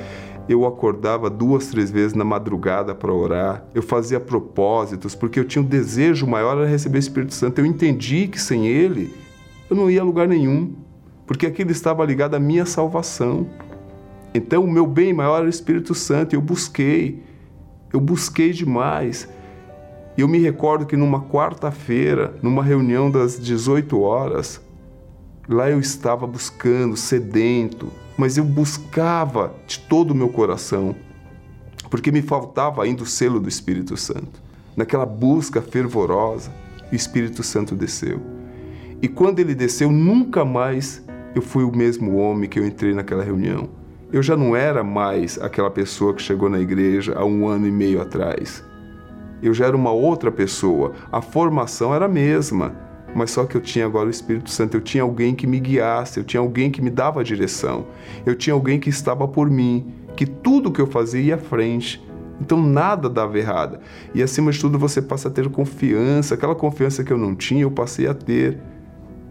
eu 0.48 0.66
acordava 0.66 1.30
duas, 1.30 1.68
três 1.68 1.90
vezes 1.90 2.14
na 2.14 2.24
madrugada 2.24 2.94
para 2.94 3.12
orar. 3.12 3.64
Eu 3.74 3.82
fazia 3.82 4.18
propósitos, 4.18 5.14
porque 5.14 5.38
eu 5.38 5.44
tinha 5.44 5.62
um 5.62 5.66
desejo 5.66 6.26
maior 6.26 6.58
era 6.58 6.66
receber 6.66 6.98
o 6.98 7.00
Espírito 7.00 7.34
Santo. 7.34 7.60
Eu 7.60 7.66
entendi 7.66 8.28
que 8.28 8.40
sem 8.40 8.66
ele 8.66 9.14
eu 9.70 9.76
não 9.76 9.90
ia 9.90 10.00
a 10.00 10.04
lugar 10.04 10.26
nenhum, 10.26 10.74
porque 11.28 11.46
aquilo 11.46 11.70
estava 11.70 12.04
ligado 12.04 12.34
à 12.34 12.40
minha 12.40 12.66
salvação. 12.66 13.48
Então, 14.34 14.64
o 14.64 14.70
meu 14.70 14.86
bem 14.86 15.12
maior 15.12 15.36
era 15.36 15.46
o 15.46 15.48
Espírito 15.48 15.94
Santo. 15.94 16.34
E 16.34 16.36
eu 16.36 16.40
busquei, 16.40 17.22
eu 17.92 18.00
busquei 18.00 18.52
demais. 18.52 19.28
Eu 20.16 20.26
me 20.26 20.38
recordo 20.38 20.84
que 20.84 20.96
numa 20.96 21.20
quarta-feira, 21.20 22.34
numa 22.42 22.64
reunião 22.64 23.08
das 23.08 23.38
18 23.38 24.00
horas, 24.00 24.60
Lá 25.50 25.70
eu 25.70 25.80
estava 25.80 26.26
buscando, 26.26 26.94
sedento, 26.94 27.90
mas 28.18 28.36
eu 28.36 28.44
buscava 28.44 29.54
de 29.66 29.78
todo 29.78 30.10
o 30.10 30.14
meu 30.14 30.28
coração, 30.28 30.94
porque 31.88 32.12
me 32.12 32.20
faltava 32.20 32.84
ainda 32.84 33.02
o 33.02 33.06
selo 33.06 33.40
do 33.40 33.48
Espírito 33.48 33.96
Santo. 33.96 34.42
Naquela 34.76 35.06
busca 35.06 35.62
fervorosa, 35.62 36.52
o 36.92 36.94
Espírito 36.94 37.42
Santo 37.42 37.74
desceu. 37.74 38.20
E 39.00 39.08
quando 39.08 39.38
ele 39.38 39.54
desceu, 39.54 39.90
nunca 39.90 40.44
mais 40.44 41.02
eu 41.38 41.42
fui 41.42 41.62
o 41.62 41.74
mesmo 41.74 42.16
homem 42.16 42.48
que 42.48 42.58
eu 42.58 42.66
entrei 42.66 42.92
naquela 42.92 43.22
reunião. 43.22 43.68
Eu 44.12 44.22
já 44.22 44.36
não 44.36 44.56
era 44.56 44.82
mais 44.82 45.40
aquela 45.40 45.70
pessoa 45.70 46.12
que 46.12 46.20
chegou 46.20 46.48
na 46.48 46.58
igreja 46.58 47.14
há 47.16 47.24
um 47.24 47.46
ano 47.46 47.66
e 47.66 47.70
meio 47.70 48.02
atrás. 48.02 48.64
Eu 49.40 49.54
já 49.54 49.66
era 49.66 49.76
uma 49.76 49.92
outra 49.92 50.32
pessoa. 50.32 50.94
A 51.12 51.22
formação 51.22 51.94
era 51.94 52.06
a 52.06 52.08
mesma, 52.08 52.74
mas 53.14 53.30
só 53.30 53.44
que 53.44 53.56
eu 53.56 53.60
tinha 53.60 53.86
agora 53.86 54.08
o 54.08 54.10
Espírito 54.10 54.50
Santo. 54.50 54.76
Eu 54.76 54.80
tinha 54.80 55.04
alguém 55.04 55.32
que 55.32 55.46
me 55.46 55.60
guiasse, 55.60 56.18
eu 56.18 56.24
tinha 56.24 56.40
alguém 56.40 56.72
que 56.72 56.82
me 56.82 56.90
dava 56.90 57.20
a 57.20 57.24
direção, 57.24 57.86
eu 58.26 58.34
tinha 58.34 58.52
alguém 58.52 58.80
que 58.80 58.90
estava 58.90 59.28
por 59.28 59.48
mim, 59.48 59.94
que 60.16 60.26
tudo 60.26 60.72
que 60.72 60.80
eu 60.80 60.88
fazia 60.88 61.20
ia 61.20 61.34
à 61.36 61.38
frente. 61.38 62.04
Então 62.40 62.60
nada 62.60 63.08
dava 63.08 63.38
errado. 63.38 63.78
E 64.12 64.24
acima 64.24 64.50
de 64.50 64.58
tudo 64.58 64.76
você 64.76 65.00
passa 65.00 65.28
a 65.28 65.30
ter 65.30 65.48
confiança. 65.50 66.34
Aquela 66.34 66.56
confiança 66.56 67.04
que 67.04 67.12
eu 67.12 67.18
não 67.18 67.36
tinha, 67.36 67.62
eu 67.62 67.70
passei 67.70 68.08
a 68.08 68.14
ter. 68.14 68.58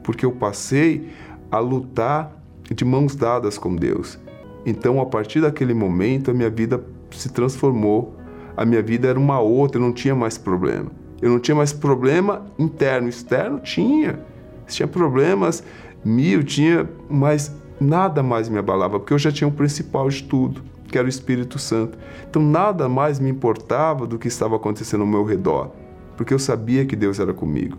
Porque 0.03 0.25
eu 0.25 0.31
passei 0.31 1.09
a 1.51 1.59
lutar 1.59 2.31
de 2.69 2.83
mãos 2.83 3.15
dadas 3.15 3.57
com 3.57 3.75
Deus. 3.75 4.19
Então, 4.65 4.99
a 4.99 5.05
partir 5.05 5.41
daquele 5.41 5.73
momento, 5.73 6.31
a 6.31 6.33
minha 6.33 6.49
vida 6.49 6.83
se 7.11 7.29
transformou. 7.29 8.15
A 8.55 8.65
minha 8.65 8.81
vida 8.81 9.07
era 9.07 9.19
uma 9.19 9.39
outra, 9.39 9.79
eu 9.79 9.85
não 9.85 9.93
tinha 9.93 10.15
mais 10.15 10.37
problema. 10.37 10.91
Eu 11.21 11.29
não 11.31 11.39
tinha 11.39 11.55
mais 11.55 11.71
problema 11.71 12.45
interno, 12.59 13.07
externo 13.07 13.59
tinha. 13.59 14.19
Tinha 14.67 14.87
problemas 14.87 15.63
mil, 16.03 16.43
tinha, 16.43 16.87
mas 17.09 17.55
nada 17.79 18.21
mais 18.21 18.49
me 18.49 18.57
abalava, 18.57 18.99
porque 18.99 19.13
eu 19.13 19.19
já 19.19 19.31
tinha 19.31 19.47
o 19.47 19.51
principal 19.51 20.09
de 20.09 20.23
tudo, 20.23 20.61
que 20.87 20.97
era 20.97 21.05
o 21.05 21.09
Espírito 21.09 21.57
Santo. 21.57 21.97
Então 22.29 22.41
nada 22.41 22.89
mais 22.89 23.19
me 23.19 23.29
importava 23.29 24.05
do 24.05 24.19
que 24.19 24.27
estava 24.27 24.55
acontecendo 24.55 25.01
ao 25.01 25.07
meu 25.07 25.23
redor, 25.23 25.71
porque 26.15 26.33
eu 26.33 26.39
sabia 26.39 26.85
que 26.85 26.95
Deus 26.95 27.19
era 27.19 27.33
comigo. 27.33 27.77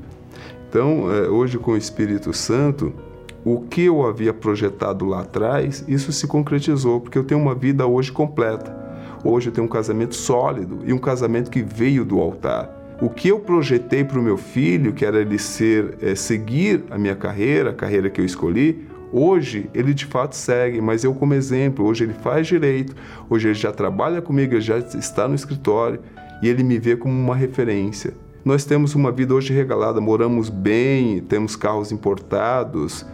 Então, 0.68 1.12
eh, 1.12 1.28
hoje 1.28 1.58
com 1.58 1.72
o 1.72 1.76
Espírito 1.76 2.32
Santo, 2.32 2.92
o 3.54 3.62
que 3.62 3.84
eu 3.84 4.06
havia 4.06 4.34
projetado 4.34 5.06
lá 5.06 5.20
atrás, 5.20 5.82
isso 5.88 6.12
se 6.12 6.26
concretizou, 6.26 7.00
porque 7.00 7.16
eu 7.16 7.24
tenho 7.24 7.40
uma 7.40 7.54
vida 7.54 7.86
hoje 7.86 8.12
completa. 8.12 8.76
Hoje 9.24 9.48
eu 9.48 9.52
tenho 9.54 9.66
um 9.66 9.70
casamento 9.70 10.14
sólido 10.14 10.80
e 10.84 10.92
um 10.92 10.98
casamento 10.98 11.50
que 11.50 11.62
veio 11.62 12.04
do 12.04 12.20
altar. 12.20 12.70
O 13.00 13.08
que 13.08 13.28
eu 13.28 13.40
projetei 13.40 14.04
para 14.04 14.18
o 14.18 14.22
meu 14.22 14.36
filho, 14.36 14.92
que 14.92 15.02
era 15.02 15.18
ele 15.18 15.38
ser, 15.38 15.96
é, 16.02 16.14
seguir 16.14 16.84
a 16.90 16.98
minha 16.98 17.16
carreira, 17.16 17.70
a 17.70 17.72
carreira 17.72 18.10
que 18.10 18.20
eu 18.20 18.24
escolhi, 18.24 18.86
hoje 19.10 19.70
ele 19.72 19.94
de 19.94 20.04
fato 20.04 20.36
segue, 20.36 20.78
mas 20.82 21.02
eu 21.02 21.14
como 21.14 21.32
exemplo, 21.32 21.86
hoje 21.86 22.04
ele 22.04 22.12
faz 22.12 22.46
direito, 22.46 22.94
hoje 23.30 23.48
ele 23.48 23.54
já 23.54 23.72
trabalha 23.72 24.20
comigo, 24.20 24.52
ele 24.52 24.60
já 24.60 24.76
está 24.76 25.26
no 25.26 25.34
escritório 25.34 26.00
e 26.42 26.48
ele 26.50 26.62
me 26.62 26.78
vê 26.78 26.96
como 26.96 27.14
uma 27.14 27.34
referência. 27.34 28.12
Nós 28.44 28.66
temos 28.66 28.94
uma 28.94 29.10
vida 29.10 29.34
hoje 29.34 29.54
regalada, 29.54 30.02
moramos 30.02 30.50
bem, 30.50 31.20
temos 31.20 31.56
carros 31.56 31.90
importados, 31.92 33.06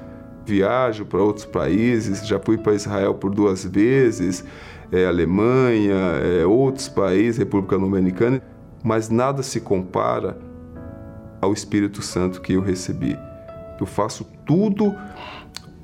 viajo 0.45 1.05
para 1.05 1.23
outros 1.23 1.45
países, 1.45 2.27
já 2.27 2.39
fui 2.39 2.59
para 2.59 2.75
Israel 2.75 3.15
por 3.15 3.35
duas 3.35 3.65
vezes, 3.65 4.45
é, 4.93 5.07
Alemanha, 5.07 5.95
é, 6.23 6.47
outros 6.47 6.89
países, 6.89 7.39
República 7.39 7.79
Dominicana, 7.79 8.43
mas 8.83 9.09
nada 9.09 9.43
se 9.43 9.61
compara 9.61 10.39
ao 11.41 11.53
Espírito 11.53 12.03
Santo 12.03 12.41
que 12.41 12.53
eu 12.53 12.61
recebi. 12.61 13.19
Eu 13.81 13.87
faço 13.87 14.25
tudo 14.47 14.95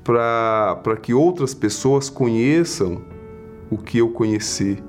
para 0.03 0.97
que 1.01 1.13
outras 1.13 1.53
pessoas 1.53 2.09
conheçam 2.09 3.01
o 3.69 3.77
que 3.77 3.99
eu 3.99 4.09
conheci, 4.09 4.83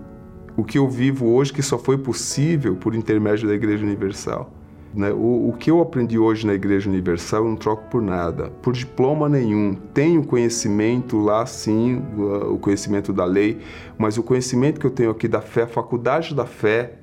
o 0.56 0.64
que 0.64 0.78
eu 0.78 0.88
vivo 0.88 1.32
hoje, 1.32 1.52
que 1.52 1.62
só 1.62 1.78
foi 1.78 1.98
possível 1.98 2.76
por 2.76 2.94
intermédio 2.94 3.48
da 3.48 3.54
Igreja 3.54 3.84
Universal. 3.84 4.50
Né? 4.94 5.10
O, 5.10 5.48
o, 5.48 5.56
que 5.58 5.70
eu 5.70 5.80
aprendi 5.80 6.18
hoje 6.18 6.46
na 6.46 6.52
Igreja 6.52 6.88
Universal 6.88 7.44
eu 7.44 7.50
não 7.50 7.56
troco 7.56 7.88
por 7.88 8.02
nada, 8.02 8.50
por 8.62 8.74
diploma 8.74 9.28
nenhum. 9.28 9.74
Tenho 9.94 10.22
conhecimento 10.24 11.18
lá, 11.18 11.46
sim, 11.46 12.02
o 12.16 12.58
conhecimento 12.58 13.12
da 13.12 13.24
lei, 13.24 13.58
mas 13.96 14.18
o 14.18 14.22
conhecimento 14.22 14.78
que 14.78 14.86
eu 14.86 14.90
tenho 14.90 15.10
aqui 15.10 15.26
da 15.26 15.40
fé, 15.40 15.62
a 15.62 15.66
faculdade 15.66 16.34
da 16.34 16.44
fé, 16.44 16.98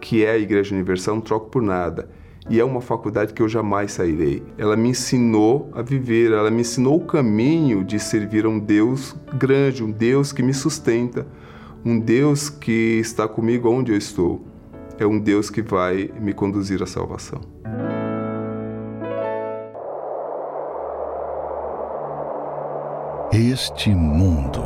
que 0.00 0.24
é 0.24 0.30
a 0.30 0.38
Igreja 0.38 0.74
Universal, 0.74 1.16
não 1.16 1.22
troco 1.22 1.50
por 1.50 1.62
nada. 1.62 2.08
E 2.48 2.60
é 2.60 2.64
uma 2.64 2.82
faculdade 2.82 3.32
que 3.32 3.40
eu 3.40 3.48
jamais 3.48 3.92
sairei. 3.92 4.42
Ela 4.58 4.76
me 4.76 4.90
ensinou 4.90 5.70
a 5.72 5.80
viver, 5.80 6.30
ela 6.30 6.50
me 6.50 6.60
ensinou 6.60 6.98
o 6.98 7.04
caminho 7.06 7.82
de 7.82 7.98
servir 7.98 8.44
a 8.44 8.48
um 8.48 8.58
Deus 8.58 9.16
grande, 9.38 9.82
um 9.82 9.90
Deus 9.90 10.30
que 10.30 10.42
me 10.42 10.52
sustenta, 10.52 11.26
um 11.82 11.98
Deus 11.98 12.50
que 12.50 12.98
está 13.00 13.26
comigo 13.26 13.68
onde 13.68 13.92
eu 13.92 13.96
estou 13.96 14.53
é 14.98 15.06
um 15.06 15.18
Deus 15.18 15.50
que 15.50 15.62
vai 15.62 16.10
me 16.20 16.32
conduzir 16.32 16.82
à 16.82 16.86
salvação. 16.86 17.40
Este 23.32 23.90
mundo. 23.90 24.62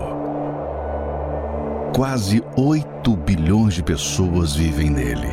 Quase 1.95 2.45
8 2.57 3.17
bilhões 3.17 3.75
de 3.75 3.83
pessoas 3.83 4.55
vivem 4.55 4.91
nele. 4.91 5.29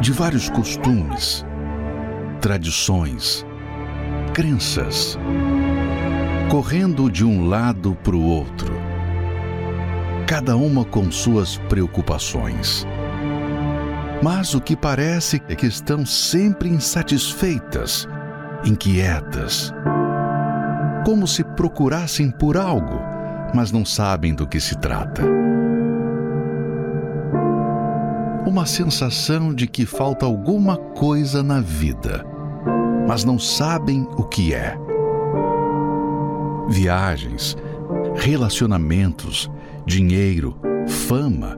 De 0.00 0.12
vários 0.12 0.50
costumes, 0.50 1.46
tradições, 2.40 3.46
crenças, 4.34 5.16
correndo 6.50 7.10
de 7.10 7.24
um 7.24 7.48
lado 7.48 7.96
para 8.02 8.16
o 8.16 8.22
outro 8.22 8.75
cada 10.26 10.56
uma 10.56 10.84
com 10.84 11.08
suas 11.12 11.56
preocupações. 11.68 12.84
Mas 14.20 14.54
o 14.54 14.60
que 14.60 14.74
parece 14.74 15.40
é 15.48 15.54
que 15.54 15.66
estão 15.66 16.04
sempre 16.04 16.68
insatisfeitas, 16.68 18.08
inquietas, 18.64 19.72
como 21.04 21.28
se 21.28 21.44
procurassem 21.44 22.28
por 22.28 22.56
algo, 22.56 23.00
mas 23.54 23.70
não 23.70 23.84
sabem 23.84 24.34
do 24.34 24.48
que 24.48 24.58
se 24.58 24.76
trata. 24.76 25.22
Uma 28.44 28.66
sensação 28.66 29.54
de 29.54 29.68
que 29.68 29.86
falta 29.86 30.26
alguma 30.26 30.76
coisa 30.76 31.40
na 31.40 31.60
vida, 31.60 32.26
mas 33.06 33.22
não 33.22 33.38
sabem 33.38 34.02
o 34.16 34.24
que 34.24 34.52
é. 34.52 34.76
Viagens, 36.68 37.56
relacionamentos, 38.16 39.48
dinheiro, 39.86 40.58
fama, 40.88 41.56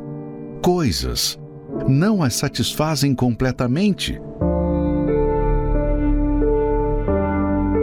coisas 0.63 1.39
não 1.89 2.23
as 2.23 2.35
satisfazem 2.35 3.15
completamente. 3.15 4.21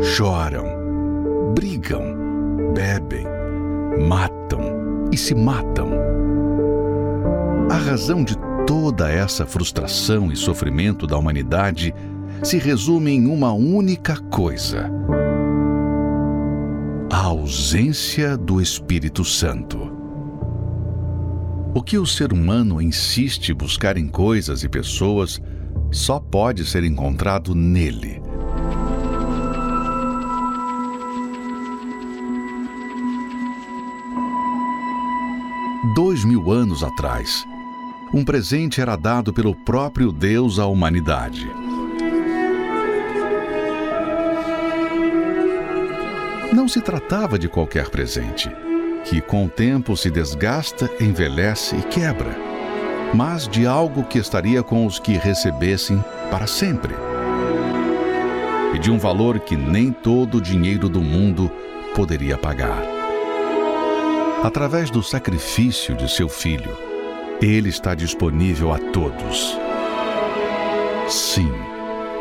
Choram, 0.01 0.65
brigam, 1.55 2.03
bebem, 2.73 3.25
matam 4.08 5.08
e 5.12 5.17
se 5.17 5.34
matam. 5.34 5.89
A 7.69 7.75
razão 7.75 8.23
de 8.23 8.38
toda 8.67 9.10
essa 9.10 9.45
frustração 9.45 10.31
e 10.31 10.36
sofrimento 10.36 11.08
da 11.08 11.17
humanidade 11.17 11.93
se 12.43 12.58
resume 12.58 13.12
em 13.12 13.25
uma 13.25 13.51
única 13.53 14.17
coisa: 14.29 14.91
a 17.12 17.23
ausência 17.23 18.38
do 18.38 18.62
Espírito 18.62 19.23
Santo. 19.23 19.94
O 21.78 21.84
que 21.84 21.98
o 21.98 22.06
ser 22.06 22.32
humano 22.32 22.82
insiste 22.82 23.54
buscar 23.54 23.98
em 23.98 24.08
coisas 24.08 24.64
e 24.64 24.70
pessoas 24.70 25.42
só 25.92 26.22
pode 26.22 26.66
ser 26.66 26.86
encontrado 26.86 27.54
nele. 27.54 28.22
Dois 35.94 36.24
mil 36.24 36.50
anos 36.50 36.82
atrás, 36.82 37.46
um 38.14 38.24
presente 38.24 38.80
era 38.80 38.96
dado 38.96 39.34
pelo 39.34 39.54
próprio 39.54 40.14
Deus 40.14 40.60
à 40.60 40.66
humanidade. 40.68 41.46
Não 46.54 46.70
se 46.70 46.80
tratava 46.80 47.38
de 47.38 47.50
qualquer 47.50 47.90
presente 47.90 48.50
que 49.06 49.22
com 49.22 49.46
o 49.46 49.50
tempo 49.50 49.96
se 49.96 50.10
desgasta, 50.10 50.89
envelhece 51.00 51.76
e 51.76 51.82
quebra, 51.84 52.36
mas 53.13 53.48
de 53.48 53.65
algo 53.65 54.04
que 54.04 54.18
estaria 54.18 54.62
com 54.63 54.86
os 54.86 55.00
que 55.00 55.13
recebessem 55.13 56.04
para 56.30 56.48
sempre. 56.48 56.94
E 58.74 58.80
de 58.80 58.91
um 58.91 58.98
valor 58.98 59.39
que 59.39 59.56
nem 59.56 59.91
todo 59.91 60.38
o 60.38 60.41
dinheiro 60.41 60.89
do 60.89 61.02
mundo 61.02 61.50
poderia 61.96 62.38
pagar. 62.38 62.84
Através 64.44 64.89
do 64.89 65.02
sacrifício 65.02 65.96
de 65.96 66.12
seu 66.12 66.28
filho, 66.28 66.76
ele 67.41 67.70
está 67.70 67.96
disponível 67.96 68.74
a 68.74 68.80
todos. 68.80 69.58
Sim, 71.08 71.52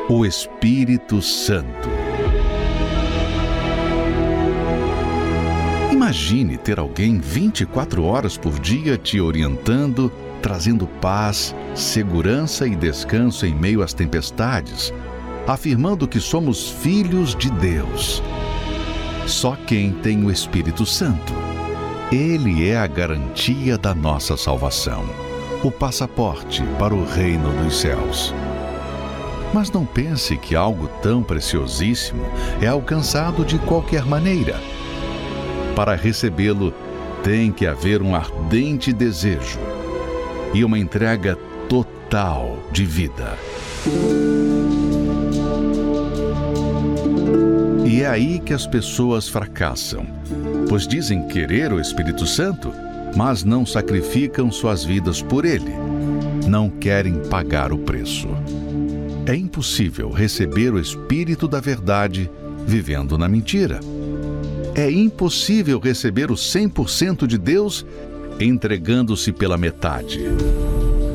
o 0.08 0.24
Espírito 0.24 1.20
Santo. 1.22 2.03
Imagine 6.04 6.58
ter 6.58 6.78
alguém 6.78 7.18
24 7.18 8.04
horas 8.04 8.36
por 8.36 8.60
dia 8.60 8.98
te 8.98 9.18
orientando, 9.22 10.12
trazendo 10.42 10.86
paz, 10.86 11.54
segurança 11.74 12.66
e 12.66 12.76
descanso 12.76 13.46
em 13.46 13.54
meio 13.54 13.82
às 13.82 13.94
tempestades, 13.94 14.92
afirmando 15.46 16.06
que 16.06 16.20
somos 16.20 16.68
filhos 16.68 17.34
de 17.34 17.50
Deus. 17.52 18.22
Só 19.26 19.56
quem 19.66 19.92
tem 19.92 20.22
o 20.22 20.30
Espírito 20.30 20.84
Santo. 20.84 21.32
Ele 22.12 22.68
é 22.68 22.76
a 22.76 22.86
garantia 22.86 23.78
da 23.78 23.94
nossa 23.94 24.36
salvação, 24.36 25.06
o 25.62 25.70
passaporte 25.70 26.62
para 26.78 26.94
o 26.94 27.02
reino 27.02 27.50
dos 27.62 27.80
céus. 27.80 28.34
Mas 29.54 29.70
não 29.70 29.86
pense 29.86 30.36
que 30.36 30.54
algo 30.54 30.86
tão 31.00 31.22
preciosíssimo 31.22 32.26
é 32.60 32.66
alcançado 32.66 33.42
de 33.42 33.58
qualquer 33.60 34.04
maneira. 34.04 34.60
Para 35.74 35.94
recebê-lo, 35.94 36.72
tem 37.22 37.50
que 37.50 37.66
haver 37.66 38.00
um 38.00 38.14
ardente 38.14 38.92
desejo 38.92 39.58
e 40.52 40.64
uma 40.64 40.78
entrega 40.78 41.36
total 41.68 42.58
de 42.70 42.84
vida. 42.84 43.36
E 47.84 48.02
é 48.02 48.06
aí 48.06 48.38
que 48.38 48.52
as 48.52 48.66
pessoas 48.66 49.28
fracassam, 49.28 50.06
pois 50.68 50.86
dizem 50.86 51.26
querer 51.26 51.72
o 51.72 51.80
Espírito 51.80 52.26
Santo, 52.26 52.72
mas 53.16 53.42
não 53.42 53.66
sacrificam 53.66 54.50
suas 54.52 54.84
vidas 54.84 55.22
por 55.22 55.44
ele. 55.44 55.72
Não 56.46 56.68
querem 56.68 57.14
pagar 57.28 57.72
o 57.72 57.78
preço. 57.78 58.28
É 59.26 59.34
impossível 59.34 60.10
receber 60.10 60.72
o 60.72 60.78
Espírito 60.78 61.48
da 61.48 61.60
Verdade 61.60 62.30
vivendo 62.66 63.16
na 63.16 63.28
mentira. 63.28 63.80
É 64.74 64.90
impossível 64.90 65.78
receber 65.78 66.32
o 66.32 66.34
100% 66.34 67.26
de 67.26 67.38
Deus 67.38 67.86
entregando-se 68.40 69.32
pela 69.32 69.56
metade. 69.56 70.20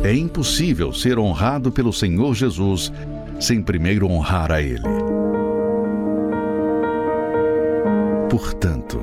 É 0.02 0.14
impossível 0.14 0.94
ser 0.94 1.20
honrado 1.20 1.70
pelo 1.70 1.92
Senhor 1.92 2.34
Jesus 2.34 2.92
sem 3.40 3.62
primeiro 3.62 4.08
honrar 4.10 4.50
a 4.52 4.62
Ele. 4.62 4.80
Portanto, 8.30 9.02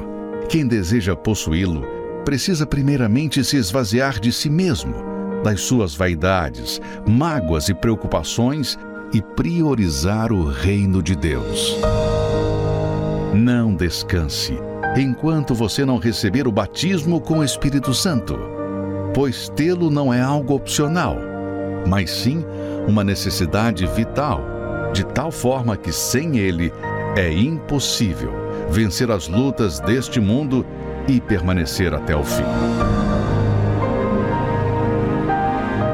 quem 0.49 0.67
deseja 0.67 1.15
possuí-lo 1.15 1.85
precisa 2.25 2.67
primeiramente 2.67 3.45
se 3.45 3.57
esvaziar 3.57 4.19
de 4.19 4.33
si 4.33 4.49
mesmo, 4.49 4.95
das 5.45 5.61
suas 5.61 5.95
vaidades, 5.95 6.81
mágoas 7.07 7.69
e 7.69 7.75
preocupações 7.75 8.79
e 9.13 9.21
priorizar 9.21 10.33
o 10.33 10.45
reino 10.47 11.03
de 11.03 11.15
Deus. 11.15 11.77
Não 13.37 13.75
descanse 13.75 14.59
enquanto 14.97 15.55
você 15.55 15.85
não 15.85 15.99
receber 15.99 16.49
o 16.49 16.53
batismo 16.53 17.21
com 17.21 17.41
o 17.41 17.45
Espírito 17.45 17.93
Santo, 17.93 18.39
pois 19.13 19.51
tê-lo 19.51 19.91
não 19.91 20.13
é 20.13 20.23
algo 20.23 20.55
opcional, 20.55 21.19
mas 21.87 22.11
sim 22.11 22.43
uma 22.89 23.05
necessidade 23.05 23.87
vital, 23.89 24.41
de 24.95 25.05
tal 25.05 25.31
forma 25.31 25.77
que 25.77 25.93
sem 25.93 26.39
ele 26.39 26.73
é 27.15 27.31
impossível 27.31 28.33
vencer 28.71 29.11
as 29.11 29.29
lutas 29.29 29.81
deste 29.81 30.19
mundo 30.19 30.65
e 31.07 31.21
permanecer 31.21 31.93
até 31.93 32.17
o 32.17 32.25
fim. 32.25 32.43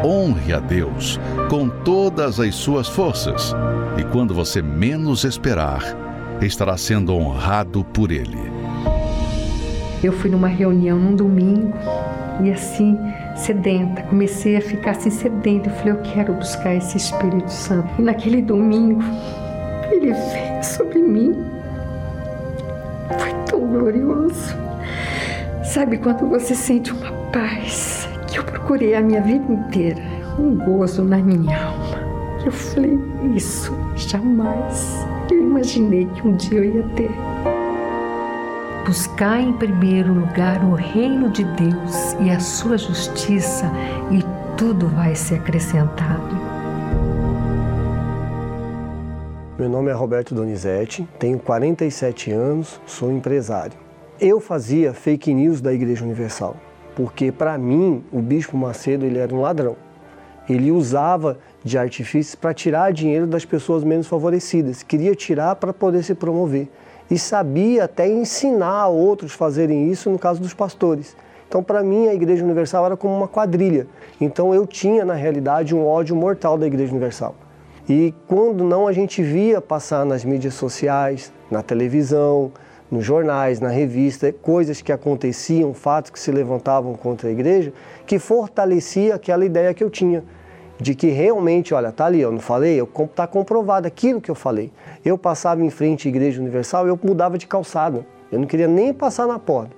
Honre 0.04 0.52
a 0.52 0.60
Deus 0.60 1.18
com 1.50 1.68
todas 1.68 2.38
as 2.38 2.54
suas 2.54 2.86
forças, 2.86 3.52
e 3.98 4.04
quando 4.04 4.32
você 4.32 4.62
menos 4.62 5.24
esperar, 5.24 6.11
estará 6.46 6.76
sendo 6.76 7.14
honrado 7.14 7.84
por 7.84 8.10
Ele. 8.10 8.38
Eu 10.02 10.12
fui 10.12 10.30
numa 10.30 10.48
reunião 10.48 10.98
num 10.98 11.14
domingo 11.14 11.72
e 12.42 12.50
assim, 12.50 12.98
sedenta, 13.36 14.02
comecei 14.02 14.56
a 14.56 14.60
ficar 14.60 14.92
assim 14.92 15.10
sedenta. 15.10 15.70
Eu 15.70 15.74
falei, 15.74 15.92
eu 15.92 16.02
quero 16.02 16.34
buscar 16.34 16.74
esse 16.74 16.96
Espírito 16.96 17.50
Santo. 17.50 17.88
E 17.98 18.02
naquele 18.02 18.42
domingo, 18.42 19.02
ele 19.90 20.12
veio 20.12 20.64
sobre 20.64 20.98
mim. 20.98 21.34
Foi 23.18 23.32
tão 23.46 23.60
glorioso. 23.60 24.56
Sabe 25.64 25.98
quando 25.98 26.28
você 26.28 26.54
sente 26.54 26.92
uma 26.92 27.12
paz? 27.32 28.08
que 28.32 28.38
eu 28.38 28.44
procurei 28.44 28.94
a 28.94 29.02
minha 29.02 29.20
vida 29.20 29.52
inteira, 29.52 30.02
um 30.38 30.56
gozo 30.56 31.04
na 31.04 31.18
minha 31.18 31.66
alma. 31.66 32.00
Eu 32.42 32.50
falei, 32.50 32.98
isso 33.36 33.76
jamais 33.94 35.06
eu 35.30 35.42
imaginei 35.42 36.06
que 36.06 36.26
um 36.26 36.34
dia 36.34 36.58
eu 36.58 36.64
ia 36.64 36.82
ter. 36.94 37.10
Buscar 38.86 39.40
em 39.40 39.52
primeiro 39.52 40.12
lugar 40.12 40.64
o 40.64 40.74
reino 40.74 41.30
de 41.30 41.44
Deus 41.44 42.14
e 42.20 42.30
a 42.30 42.40
sua 42.40 42.76
justiça, 42.76 43.70
e 44.10 44.22
tudo 44.56 44.88
vai 44.88 45.14
ser 45.14 45.36
acrescentado. 45.36 46.36
Meu 49.58 49.68
nome 49.68 49.90
é 49.90 49.94
Roberto 49.94 50.34
Donizete, 50.34 51.06
tenho 51.18 51.38
47 51.38 52.32
anos, 52.32 52.80
sou 52.86 53.12
empresário. 53.12 53.78
Eu 54.20 54.40
fazia 54.40 54.92
fake 54.92 55.32
news 55.32 55.60
da 55.60 55.72
Igreja 55.72 56.04
Universal 56.04 56.56
porque 56.94 57.32
para 57.32 57.56
mim 57.56 58.04
o 58.12 58.20
Bispo 58.20 58.56
Macedo 58.56 59.04
ele 59.04 59.18
era 59.18 59.34
um 59.34 59.40
ladrão. 59.40 59.76
Ele 60.48 60.70
usava 60.70 61.38
de 61.64 61.78
artifícios 61.78 62.34
para 62.34 62.52
tirar 62.52 62.92
dinheiro 62.92 63.26
das 63.26 63.44
pessoas 63.44 63.84
menos 63.84 64.06
favorecidas, 64.06 64.82
queria 64.82 65.14
tirar 65.14 65.56
para 65.56 65.72
poder 65.72 66.02
se 66.02 66.14
promover 66.14 66.68
e 67.10 67.18
sabia 67.18 67.84
até 67.84 68.08
ensinar 68.08 68.82
a 68.82 68.88
outros 68.88 69.32
fazerem 69.32 69.90
isso 69.90 70.10
no 70.10 70.18
caso 70.18 70.40
dos 70.40 70.54
pastores. 70.54 71.16
Então, 71.48 71.62
para 71.62 71.82
mim, 71.82 72.08
a 72.08 72.14
Igreja 72.14 72.42
Universal 72.42 72.86
era 72.86 72.96
como 72.96 73.14
uma 73.14 73.28
quadrilha. 73.28 73.86
Então, 74.18 74.54
eu 74.54 74.66
tinha, 74.66 75.04
na 75.04 75.12
realidade, 75.12 75.74
um 75.74 75.86
ódio 75.86 76.16
mortal 76.16 76.56
da 76.56 76.66
Igreja 76.66 76.90
Universal. 76.90 77.34
E 77.86 78.14
quando 78.26 78.64
não 78.64 78.86
a 78.86 78.92
gente 78.92 79.22
via 79.22 79.60
passar 79.60 80.06
nas 80.06 80.24
mídias 80.24 80.54
sociais, 80.54 81.30
na 81.50 81.62
televisão, 81.62 82.50
nos 82.90 83.04
jornais, 83.04 83.60
na 83.60 83.68
revista, 83.68 84.32
coisas 84.32 84.80
que 84.80 84.92
aconteciam, 84.92 85.74
fatos 85.74 86.10
que 86.10 86.18
se 86.20 86.30
levantavam 86.30 86.94
contra 86.94 87.28
a 87.28 87.32
igreja, 87.32 87.72
que 88.06 88.18
fortalecia 88.18 89.14
aquela 89.14 89.44
ideia 89.44 89.74
que 89.74 89.82
eu 89.82 89.90
tinha 89.90 90.22
de 90.82 90.96
que 90.96 91.06
realmente, 91.06 91.72
olha, 91.72 91.92
tá 91.92 92.06
ali, 92.06 92.20
eu 92.20 92.32
não 92.32 92.40
falei, 92.40 92.80
está 92.80 93.24
comprovado 93.24 93.86
aquilo 93.86 94.20
que 94.20 94.30
eu 94.30 94.34
falei. 94.34 94.72
Eu 95.04 95.16
passava 95.16 95.64
em 95.64 95.70
frente 95.70 96.08
à 96.08 96.10
Igreja 96.10 96.40
Universal, 96.40 96.88
eu 96.88 96.98
mudava 97.00 97.38
de 97.38 97.46
calçada. 97.46 98.04
Eu 98.32 98.40
não 98.40 98.46
queria 98.46 98.66
nem 98.66 98.92
passar 98.92 99.28
na 99.28 99.38
porta. 99.38 99.76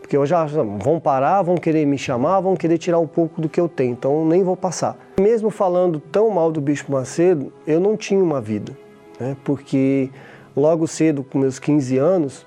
Porque 0.00 0.14
eu 0.14 0.26
já 0.26 0.44
vão 0.44 1.00
parar, 1.00 1.40
vão 1.40 1.56
querer 1.56 1.86
me 1.86 1.96
chamar, 1.96 2.40
vão 2.40 2.54
querer 2.54 2.76
tirar 2.76 2.98
um 2.98 3.06
pouco 3.06 3.40
do 3.40 3.48
que 3.48 3.58
eu 3.58 3.66
tenho, 3.66 3.92
então 3.92 4.26
nem 4.26 4.42
vou 4.42 4.56
passar. 4.56 4.96
Mesmo 5.18 5.48
falando 5.48 5.98
tão 5.98 6.28
mal 6.28 6.52
do 6.52 6.60
Bispo 6.60 6.92
Macedo, 6.92 7.50
eu 7.66 7.80
não 7.80 7.96
tinha 7.96 8.22
uma 8.22 8.40
vida, 8.40 8.76
né? 9.18 9.34
porque 9.42 10.10
logo 10.54 10.86
cedo, 10.86 11.24
com 11.24 11.38
meus 11.38 11.58
15 11.58 11.96
anos, 11.96 12.46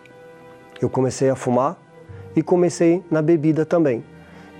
eu 0.79 0.89
comecei 0.89 1.29
a 1.29 1.35
fumar 1.35 1.75
e 2.35 2.43
comecei 2.43 3.01
na 3.09 3.21
bebida 3.21 3.65
também. 3.65 4.03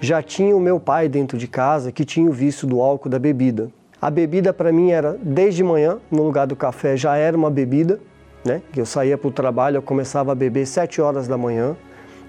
Já 0.02 0.22
tinha 0.22 0.56
o 0.56 0.60
meu 0.60 0.80
pai 0.80 1.08
dentro 1.08 1.38
de 1.38 1.48
casa 1.48 1.92
que 1.92 2.04
tinha 2.04 2.30
o 2.30 2.34
vício 2.34 2.68
do 2.68 2.82
álcool 2.82 3.10
da 3.10 3.18
bebida. 3.18 3.70
A 4.02 4.12
bebida 4.12 4.54
para 4.54 4.72
mim 4.72 4.92
era 4.92 5.18
desde 5.22 5.64
manhã, 5.64 6.00
no 6.12 6.24
lugar 6.24 6.46
do 6.46 6.56
café 6.56 6.98
já 6.98 7.16
era 7.16 7.36
uma 7.36 7.50
bebida, 7.50 8.00
né? 8.44 8.62
Eu 8.76 8.86
saía 8.86 9.18
para 9.18 9.28
o 9.28 9.32
trabalho, 9.32 9.78
eu 9.78 9.82
começava 9.82 10.34
a 10.34 10.36
beber 10.36 10.68
7 10.68 11.02
horas 11.02 11.28
da 11.28 11.38
manhã 11.38 11.76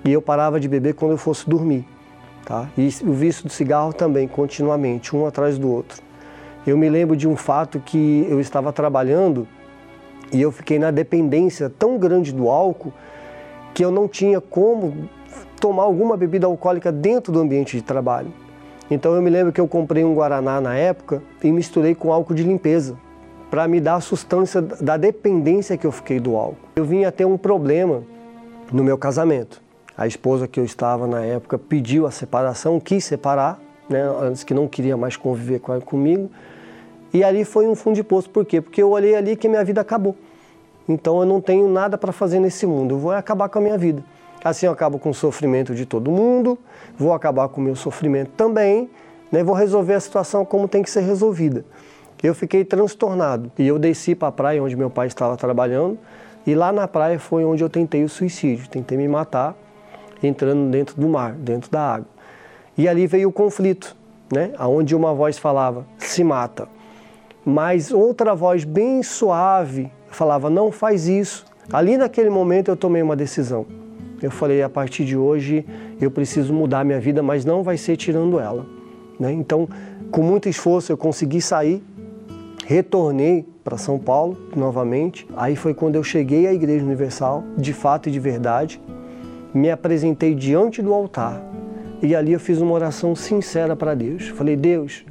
e 0.05 0.13
eu 0.13 0.23
parava 0.23 0.61
de 0.61 0.69
beber 0.69 0.95
quando 0.95 1.11
eu 1.13 1.19
fosse 1.19 1.49
dormir, 1.49 1.85
tá? 2.45 2.71
E 2.79 2.89
o 3.03 3.13
vício 3.13 3.45
do 3.45 3.51
cigarro 3.51 3.93
também, 3.93 4.29
continuamente, 4.29 5.15
um 5.15 5.27
atrás 5.27 5.59
do 5.59 5.71
outro. 5.71 6.01
Eu 6.67 6.79
me 6.79 6.89
lembro 6.89 7.17
de 7.17 7.29
um 7.29 7.37
fato 7.37 7.81
que 7.81 8.27
eu 8.31 8.41
estava 8.41 8.73
trabalhando 8.73 9.47
e 10.33 10.41
eu 10.41 10.51
fiquei 10.51 10.79
na 10.79 10.91
dependência 10.91 11.69
tão 11.69 11.99
grande 11.99 12.33
do 12.33 12.49
álcool 12.49 12.93
que 13.75 13.85
eu 13.85 13.91
não 13.91 14.09
tinha 14.09 14.41
como 14.41 15.09
tomar 15.61 15.85
alguma 15.85 16.17
bebida 16.17 16.47
alcoólica 16.47 16.93
dentro 16.93 17.33
do 17.33 17.41
ambiente 17.41 17.77
de 17.77 17.83
trabalho. 17.83 18.33
Então 18.91 19.15
eu 19.15 19.23
me 19.23 19.31
lembro 19.31 19.53
que 19.53 19.61
eu 19.61 19.67
comprei 19.67 20.05
um 20.05 20.15
guaraná 20.15 20.61
na 20.61 20.77
época 20.77 21.23
e 21.43 21.51
misturei 21.51 21.95
com 21.95 22.13
álcool 22.13 22.35
de 22.35 22.43
limpeza 22.43 22.97
para 23.51 23.67
me 23.67 23.81
dar 23.81 23.97
a 23.97 24.01
sustância 24.01 24.61
da 24.61 24.97
dependência 24.97 25.77
que 25.77 25.87
eu 25.87 25.93
fiquei 25.93 26.21
do 26.21 26.37
álcool. 26.37 26.57
Eu 26.77 26.85
vinha 26.85 27.11
ter 27.11 27.25
um 27.25 27.37
problema 27.37 28.03
no 28.73 28.83
meu 28.83 28.99
casamento. 28.99 29.63
A 29.97 30.07
esposa 30.07 30.47
que 30.47 30.61
eu 30.61 30.65
estava 30.65 31.07
na 31.07 31.25
época 31.25 31.59
pediu 31.59 32.07
a 32.07 32.11
separação, 32.11 32.79
quis 32.79 33.05
separar, 33.05 33.59
né, 33.89 34.03
antes 34.21 34.45
que 34.45 34.53
não 34.53 34.69
queria 34.69 34.97
mais 34.97 35.17
conviver 35.17 35.61
comigo. 35.85 36.31
E 37.15 37.25
ali 37.25 37.45
foi 37.45 37.67
um 37.67 37.75
fundo 37.75 37.95
de 37.95 38.05
poço. 38.05 38.29
Por 38.29 38.45
quê? 38.45 38.61
Porque 38.61 38.83
eu 38.83 38.91
olhei 38.91 39.15
ali 39.15 39.37
que 39.37 39.49
minha 39.49 39.65
vida 39.65 39.81
acabou. 39.81 40.15
Então 40.89 41.21
eu 41.21 41.27
não 41.27 41.41
tenho 41.41 41.69
nada 41.69 41.97
para 41.97 42.13
fazer 42.13 42.39
nesse 42.39 42.67
mundo, 42.67 42.95
eu 42.95 42.99
vou 42.99 43.11
acabar 43.11 43.49
com 43.49 43.59
a 43.59 43.63
minha 43.63 43.79
vida. 43.79 44.05
Assim 44.47 44.67
eu 44.67 44.71
acabo 44.71 44.97
com 44.97 45.11
o 45.11 45.15
sofrimento 45.15 45.75
de 45.75 45.85
todo 45.85 46.09
mundo, 46.09 46.57
vou 46.97 47.13
acabar 47.13 47.49
com 47.49 47.61
o 47.61 47.65
meu 47.65 47.75
sofrimento 47.75 48.31
também, 48.37 48.89
né? 49.33 49.43
vou 49.43 49.57
resolver 49.57 49.95
a 49.95 49.99
situação 49.99 50.45
como 50.45 50.69
tem 50.69 50.85
que 50.85 50.91
ser 50.91 51.01
resolvida. 51.01 51.65
Eu 52.23 52.33
fiquei 52.33 52.65
transtornado 52.65 53.51
e 53.59 53.67
eu 53.67 53.77
desci 53.77 54.15
para 54.15 54.29
a 54.29 54.33
praia 54.33 54.63
onde 54.63 54.77
meu 54.77 54.89
pai 54.89 55.09
estava 55.09 55.37
trabalhando 55.37 55.99
e 56.47 56.55
lá 56.55 56.71
na 56.71 56.87
praia 56.87 57.19
foi 57.19 57.45
onde 57.45 57.65
eu 57.65 57.69
tentei 57.69 58.05
o 58.05 58.09
suicídio, 58.09 58.69
tentei 58.69 58.97
me 58.97 59.09
matar 59.09 59.57
entrando 60.23 60.71
dentro 60.71 60.95
do 60.95 61.09
mar, 61.09 61.33
dentro 61.33 61.69
da 61.69 61.95
água. 61.95 62.09
E 62.79 62.89
ali 62.89 63.05
veio 63.09 63.31
o 63.31 63.33
conflito, 63.33 63.97
né? 64.33 64.53
Onde 64.61 64.95
uma 64.95 65.13
voz 65.13 65.37
falava: 65.37 65.85
"Se 65.99 66.23
mata". 66.23 66.69
Mas 67.45 67.91
outra 67.91 68.33
voz 68.33 68.63
bem 68.63 69.03
suave 69.03 69.91
falava: 70.09 70.49
"Não 70.49 70.71
faz 70.71 71.09
isso". 71.09 71.45
Ali 71.73 71.97
naquele 71.97 72.31
momento 72.31 72.69
eu 72.69 72.77
tomei 72.77 73.03
uma 73.03 73.17
decisão. 73.17 73.86
Eu 74.23 74.31
falei: 74.31 74.63
a 74.63 74.69
partir 74.69 75.05
de 75.05 75.17
hoje 75.17 75.65
eu 76.01 76.11
preciso 76.11 76.53
mudar 76.53 76.85
minha 76.85 77.01
vida, 77.01 77.23
mas 77.23 77.45
não 77.45 77.63
vai 77.63 77.77
ser 77.77 77.97
tirando 77.97 78.39
ela. 78.39 78.67
Né? 79.19 79.33
Então, 79.33 79.69
com 80.11 80.23
muito 80.23 80.49
esforço, 80.49 80.93
eu 80.93 80.97
consegui 80.97 81.41
sair, 81.41 81.83
retornei 82.67 83.47
para 83.63 83.77
São 83.77 83.99
Paulo 83.99 84.37
novamente. 84.55 85.27
Aí 85.37 85.57
foi 85.57 85.75
quando 85.75 85.97
eu 85.97 86.05
cheguei 86.05 86.47
à 86.47 86.53
Igreja 86.53 86.85
Universal, 86.85 87.45
de 87.57 87.73
fato 87.73 88.09
e 88.09 88.13
de 88.13 88.21
verdade, 88.21 88.81
me 89.53 89.71
apresentei 89.71 90.35
diante 90.35 90.83
do 90.83 90.93
altar 90.93 91.43
e 92.03 92.15
ali 92.15 92.33
eu 92.33 92.41
fiz 92.41 92.61
uma 92.61 92.73
oração 92.73 93.15
sincera 93.15 93.75
para 93.75 93.95
Deus. 93.95 94.29
Falei: 94.29 94.57
Deus, 94.57 95.05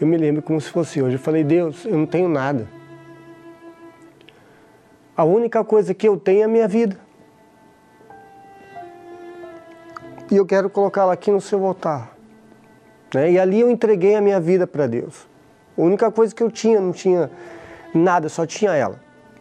eu 0.00 0.06
me 0.06 0.16
lembro 0.16 0.42
como 0.42 0.60
se 0.60 0.70
fosse 0.70 1.02
hoje. 1.02 1.16
Eu 1.16 1.20
falei: 1.20 1.44
Deus, 1.44 1.84
eu 1.84 1.96
não 1.96 2.06
tenho 2.06 2.28
nada. 2.28 2.77
A 5.18 5.24
única 5.24 5.64
coisa 5.64 5.92
que 5.92 6.06
eu 6.06 6.16
tenho 6.16 6.42
é 6.42 6.44
a 6.44 6.48
minha 6.48 6.68
vida. 6.68 6.96
E 10.30 10.36
eu 10.36 10.46
quero 10.46 10.70
colocá-la 10.70 11.12
aqui 11.12 11.32
no 11.32 11.40
seu 11.40 11.66
altar. 11.66 12.16
Né? 13.12 13.32
E 13.32 13.38
ali 13.40 13.58
eu 13.58 13.68
entreguei 13.68 14.14
a 14.14 14.20
minha 14.20 14.38
vida 14.38 14.64
para 14.64 14.86
Deus. 14.86 15.26
A 15.76 15.82
única 15.82 16.08
coisa 16.12 16.32
que 16.32 16.40
eu 16.40 16.48
tinha, 16.52 16.80
não 16.80 16.92
tinha 16.92 17.32
nada, 17.92 18.28
só 18.28 18.46
tinha 18.46 18.70
ela. 18.76 19.00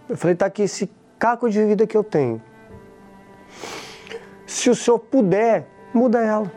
Eu 0.09 0.17
falei, 0.17 0.36
tá 0.36 0.47
aqui 0.47 0.63
esse 0.63 0.89
caco 1.19 1.47
de 1.47 1.63
vida 1.63 1.86
que 1.86 1.95
eu 1.95 2.03
tenho. 2.03 2.41
Se 4.47 4.71
o 4.71 4.75
senhor 4.75 4.97
puder, 4.97 5.67
muda 5.93 6.19
ela. 6.23 6.51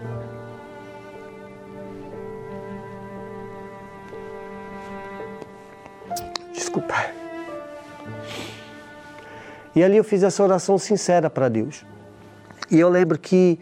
E 9.75 9.85
ali 9.85 9.97
eu 9.97 10.05
fiz 10.05 10.23
essa 10.23 10.43
oração 10.43 10.79
sincera 10.79 11.31
para 11.31 11.49
Deus. 11.49 11.85
E 12.71 12.79
eu 12.79 12.89
lembro 12.89 13.19
que 13.19 13.59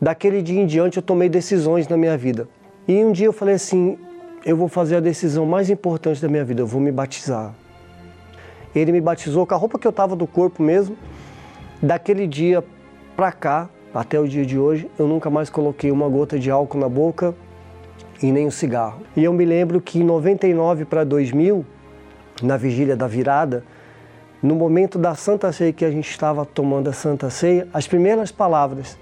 daquele 0.00 0.42
dia 0.42 0.60
em 0.60 0.66
diante 0.66 0.96
eu 0.96 1.02
tomei 1.02 1.28
decisões 1.28 1.88
na 1.88 1.96
minha 1.96 2.16
vida. 2.16 2.48
E 2.86 3.04
um 3.04 3.12
dia 3.12 3.26
eu 3.26 3.32
falei 3.32 3.54
assim: 3.54 3.98
eu 4.44 4.56
vou 4.56 4.68
fazer 4.68 4.96
a 4.96 5.00
decisão 5.00 5.46
mais 5.46 5.70
importante 5.70 6.20
da 6.20 6.28
minha 6.28 6.44
vida, 6.44 6.60
eu 6.60 6.66
vou 6.66 6.80
me 6.80 6.92
batizar. 6.92 7.54
Ele 8.74 8.92
me 8.92 9.00
batizou 9.00 9.46
com 9.46 9.54
a 9.54 9.56
roupa 9.56 9.78
que 9.78 9.86
eu 9.86 9.90
estava 9.90 10.16
do 10.16 10.26
corpo 10.26 10.62
mesmo. 10.62 10.96
Daquele 11.80 12.26
dia 12.26 12.62
para 13.16 13.30
cá, 13.30 13.68
até 13.94 14.18
o 14.18 14.26
dia 14.26 14.44
de 14.44 14.58
hoje, 14.58 14.90
eu 14.98 15.06
nunca 15.06 15.30
mais 15.30 15.48
coloquei 15.48 15.90
uma 15.90 16.08
gota 16.08 16.38
de 16.38 16.50
álcool 16.50 16.78
na 16.78 16.88
boca 16.88 17.34
e 18.22 18.32
nem 18.32 18.46
um 18.46 18.50
cigarro. 18.50 19.00
E 19.16 19.22
eu 19.22 19.32
me 19.32 19.44
lembro 19.44 19.80
que 19.80 20.00
em 20.00 20.04
99 20.04 20.84
para 20.84 21.04
2000, 21.04 21.64
na 22.42 22.56
vigília 22.56 22.96
da 22.96 23.06
virada, 23.06 23.64
no 24.44 24.54
momento 24.54 24.98
da 24.98 25.14
Santa 25.14 25.50
Ceia 25.52 25.72
que 25.72 25.84
a 25.84 25.90
gente 25.90 26.08
estava 26.08 26.44
tomando 26.44 26.88
a 26.88 26.92
Santa 26.92 27.30
Ceia, 27.30 27.66
as 27.72 27.88
primeiras 27.88 28.30
palavras 28.30 28.96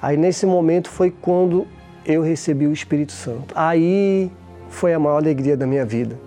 Aí 0.00 0.16
nesse 0.16 0.44
momento 0.44 0.90
foi 0.90 1.10
quando 1.10 1.66
eu 2.04 2.22
recebi 2.22 2.66
o 2.66 2.72
Espírito 2.72 3.12
Santo. 3.12 3.54
Aí 3.54 4.30
foi 4.68 4.92
a 4.92 4.98
maior 4.98 5.16
alegria 5.16 5.56
da 5.56 5.66
minha 5.66 5.84
vida, 5.84 6.18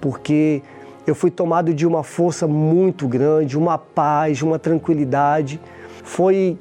porque 0.00 0.62
eu 1.06 1.14
fui 1.14 1.30
tomado 1.30 1.74
de 1.74 1.86
uma 1.86 2.02
força 2.02 2.46
muito 2.46 3.06
grande, 3.06 3.58
uma 3.58 3.76
paz, 3.76 4.42
uma 4.42 4.58
tranquilidade. 4.58 5.60
Foi 6.02 6.58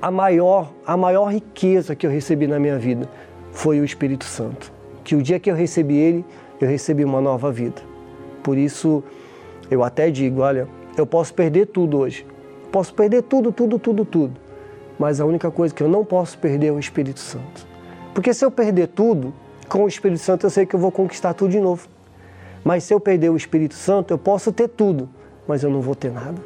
a 0.00 0.10
maior, 0.10 0.72
a 0.86 0.96
maior 0.96 1.32
riqueza 1.32 1.96
que 1.96 2.06
eu 2.06 2.10
recebi 2.10 2.46
na 2.46 2.58
minha 2.58 2.78
vida 2.78 3.08
foi 3.50 3.80
o 3.80 3.84
Espírito 3.84 4.24
Santo. 4.24 4.72
Que 5.02 5.16
o 5.16 5.22
dia 5.22 5.40
que 5.40 5.50
eu 5.50 5.54
recebi 5.54 5.96
ele, 5.96 6.24
eu 6.60 6.68
recebi 6.68 7.04
uma 7.04 7.20
nova 7.20 7.50
vida. 7.50 7.82
Por 8.42 8.58
isso 8.58 9.02
eu 9.72 9.82
até 9.82 10.10
digo, 10.10 10.40
olha, 10.40 10.68
eu 10.96 11.06
posso 11.06 11.32
perder 11.34 11.66
tudo 11.66 11.98
hoje. 11.98 12.26
Posso 12.70 12.94
perder 12.94 13.22
tudo, 13.22 13.52
tudo, 13.52 13.78
tudo, 13.78 14.04
tudo 14.04 14.42
mas 15.02 15.20
a 15.20 15.26
única 15.26 15.50
coisa 15.50 15.74
que 15.74 15.82
eu 15.82 15.88
não 15.88 16.04
posso 16.04 16.38
perder 16.38 16.68
é 16.68 16.70
o 16.70 16.78
Espírito 16.78 17.18
Santo. 17.18 17.66
Porque 18.14 18.32
se 18.32 18.44
eu 18.44 18.52
perder 18.52 18.86
tudo, 18.86 19.34
com 19.68 19.82
o 19.82 19.88
Espírito 19.88 20.20
Santo 20.20 20.46
eu 20.46 20.50
sei 20.50 20.64
que 20.64 20.76
eu 20.76 20.80
vou 20.80 20.92
conquistar 20.92 21.34
tudo 21.34 21.50
de 21.50 21.58
novo. 21.58 21.88
Mas 22.62 22.84
se 22.84 22.94
eu 22.94 23.00
perder 23.00 23.30
o 23.30 23.36
Espírito 23.36 23.74
Santo, 23.74 24.12
eu 24.12 24.18
posso 24.18 24.52
ter 24.52 24.68
tudo, 24.68 25.08
mas 25.48 25.64
eu 25.64 25.70
não 25.70 25.80
vou 25.80 25.96
ter 25.96 26.12
nada. 26.12 26.40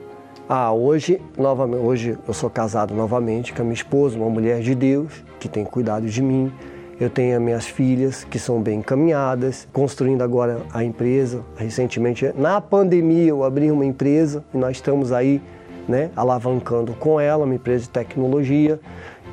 Ah, 0.49 0.73
hoje, 0.73 1.21
novamente, 1.37 1.83
hoje 1.83 2.19
eu 2.27 2.33
sou 2.33 2.49
casado 2.49 2.95
novamente 2.95 3.53
com 3.53 3.61
a 3.61 3.65
minha 3.65 3.75
esposa, 3.75 4.17
uma 4.17 4.31
mulher 4.31 4.61
de 4.61 4.75
Deus, 4.75 5.23
que 5.39 5.51
tem 5.51 5.63
cuidado 5.63 6.07
de 6.07 6.23
mim. 6.23 6.51
Eu 6.99 7.11
tenho 7.11 7.37
as 7.37 7.43
minhas 7.43 7.67
filhas 7.67 8.25
que 8.25 8.39
são 8.39 8.63
bem 8.63 8.79
encaminhadas, 8.79 9.69
construindo 9.71 10.23
agora 10.23 10.63
a 10.73 10.83
empresa. 10.83 11.45
Recentemente, 11.55 12.33
na 12.35 12.59
pandemia, 12.59 13.29
eu 13.29 13.45
abri 13.45 13.71
uma 13.71 13.85
empresa 13.85 14.43
e 14.55 14.57
nós 14.57 14.79
estamos 14.79 15.13
aí 15.13 15.43
né, 15.87 16.11
alavancando 16.17 16.95
com 16.95 17.21
ela, 17.21 17.45
uma 17.45 17.55
empresa 17.55 17.83
de 17.85 17.91
tecnologia. 17.91 18.81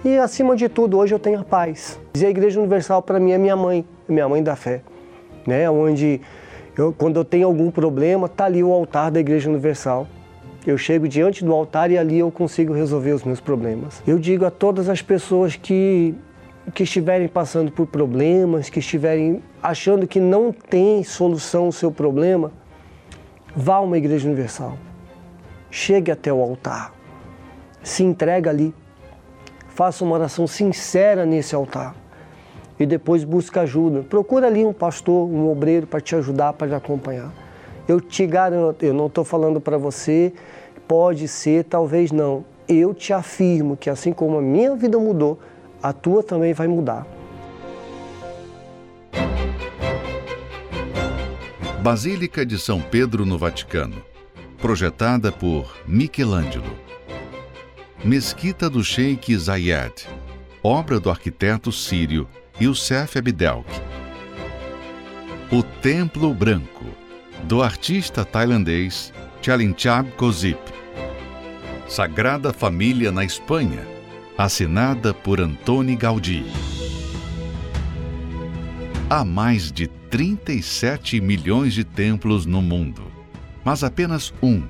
E 0.03 0.17
acima 0.17 0.57
de 0.57 0.67
tudo, 0.67 0.97
hoje 0.97 1.15
eu 1.15 1.19
tenho 1.19 1.39
a 1.39 1.43
paz. 1.45 1.97
E 2.13 2.25
a 2.25 2.29
Igreja 2.29 2.59
Universal 2.59 3.01
para 3.01 3.17
mim 3.17 3.31
é 3.31 3.37
minha 3.37 3.55
mãe, 3.55 3.85
é 4.09 4.11
minha 4.11 4.27
mãe 4.27 4.43
da 4.43 4.57
fé, 4.57 4.81
né, 5.47 5.69
onde 5.69 6.19
eu, 6.77 6.91
quando 6.91 7.15
eu 7.15 7.23
tenho 7.23 7.47
algum 7.47 7.71
problema, 7.71 8.27
tá 8.27 8.43
ali 8.43 8.61
o 8.61 8.73
altar 8.73 9.09
da 9.09 9.21
Igreja 9.21 9.49
Universal. 9.49 10.05
Eu 10.67 10.77
chego 10.77 11.07
diante 11.07 11.45
do 11.45 11.53
altar 11.53 11.91
e 11.91 11.97
ali 11.97 12.19
eu 12.19 12.29
consigo 12.29 12.73
resolver 12.73 13.13
os 13.13 13.23
meus 13.23 13.39
problemas. 13.39 14.03
Eu 14.05 14.19
digo 14.19 14.45
a 14.45 14.51
todas 14.51 14.89
as 14.89 15.01
pessoas 15.01 15.55
que 15.55 16.13
que 16.71 16.83
estiverem 16.83 17.27
passando 17.27 17.71
por 17.71 17.87
problemas, 17.87 18.69
que 18.69 18.79
estiverem 18.79 19.41
achando 19.61 20.07
que 20.07 20.19
não 20.19 20.51
tem 20.51 21.03
solução 21.03 21.67
o 21.67 21.73
seu 21.73 21.91
problema, 21.91 22.51
vá 23.55 23.75
a 23.75 23.81
uma 23.81 23.97
igreja 23.97 24.27
universal 24.27 24.77
chegue 25.73 26.11
até 26.11 26.31
o 26.31 26.39
altar, 26.39 26.93
se 27.81 28.03
entrega 28.03 28.51
ali, 28.51 28.71
faça 29.69 30.03
uma 30.03 30.13
oração 30.13 30.45
sincera 30.45 31.25
nesse 31.25 31.55
altar 31.55 31.95
e 32.79 32.85
depois 32.85 33.23
busca 33.23 33.61
ajuda. 33.61 34.03
Procura 34.03 34.45
ali 34.45 34.63
um 34.63 34.71
pastor, 34.71 35.27
um 35.27 35.49
obreiro 35.49 35.87
para 35.87 35.99
te 35.99 36.15
ajudar, 36.15 36.53
para 36.53 36.67
te 36.67 36.75
acompanhar. 36.75 37.33
Eu 37.87 37.99
te 37.99 38.27
garanto, 38.27 38.83
eu 38.83 38.93
não 38.93 39.07
estou 39.07 39.23
falando 39.23 39.59
para 39.59 39.75
você, 39.75 40.31
pode 40.87 41.27
ser, 41.27 41.63
talvez 41.63 42.11
não. 42.11 42.45
Eu 42.67 42.93
te 42.93 43.11
afirmo 43.11 43.75
que 43.75 43.89
assim 43.89 44.13
como 44.13 44.37
a 44.37 44.41
minha 44.43 44.75
vida 44.75 44.99
mudou, 44.99 45.39
a 45.83 45.93
tua 45.93 46.23
também 46.23 46.53
vai 46.53 46.67
mudar. 46.67 47.05
Basílica 51.81 52.45
de 52.45 52.57
São 52.57 52.81
Pedro 52.81 53.25
no 53.25 53.37
Vaticano 53.37 54.01
projetada 54.63 55.29
por 55.29 55.75
Michelangelo. 55.85 56.79
Mesquita 58.01 58.69
do 58.69 58.81
Sheikh 58.81 59.35
Zayed, 59.35 60.07
obra 60.63 61.01
do 61.01 61.09
arquiteto 61.09 61.69
sírio 61.69 62.29
Youssef 62.61 63.19
Abdelk. 63.19 63.67
O 65.51 65.61
Templo 65.81 66.33
Branco, 66.33 66.85
do 67.43 67.61
artista 67.61 68.23
tailandês 68.23 69.11
Chalinchab 69.41 70.09
Kozip. 70.13 70.61
Sagrada 71.89 72.53
Família 72.53 73.11
na 73.11 73.25
Espanha, 73.25 73.85
assinada 74.37 75.13
por 75.13 75.39
Antoni 75.39 75.95
Gaudí. 75.95 76.45
Há 79.09 79.23
mais 79.23 79.71
de 79.71 79.87
37 79.87 81.21
milhões 81.21 81.73
de 81.73 81.83
templos 81.83 82.45
no 82.45 82.61
mundo 82.61 83.13
mas 83.63 83.83
apenas 83.83 84.33
um 84.41 84.63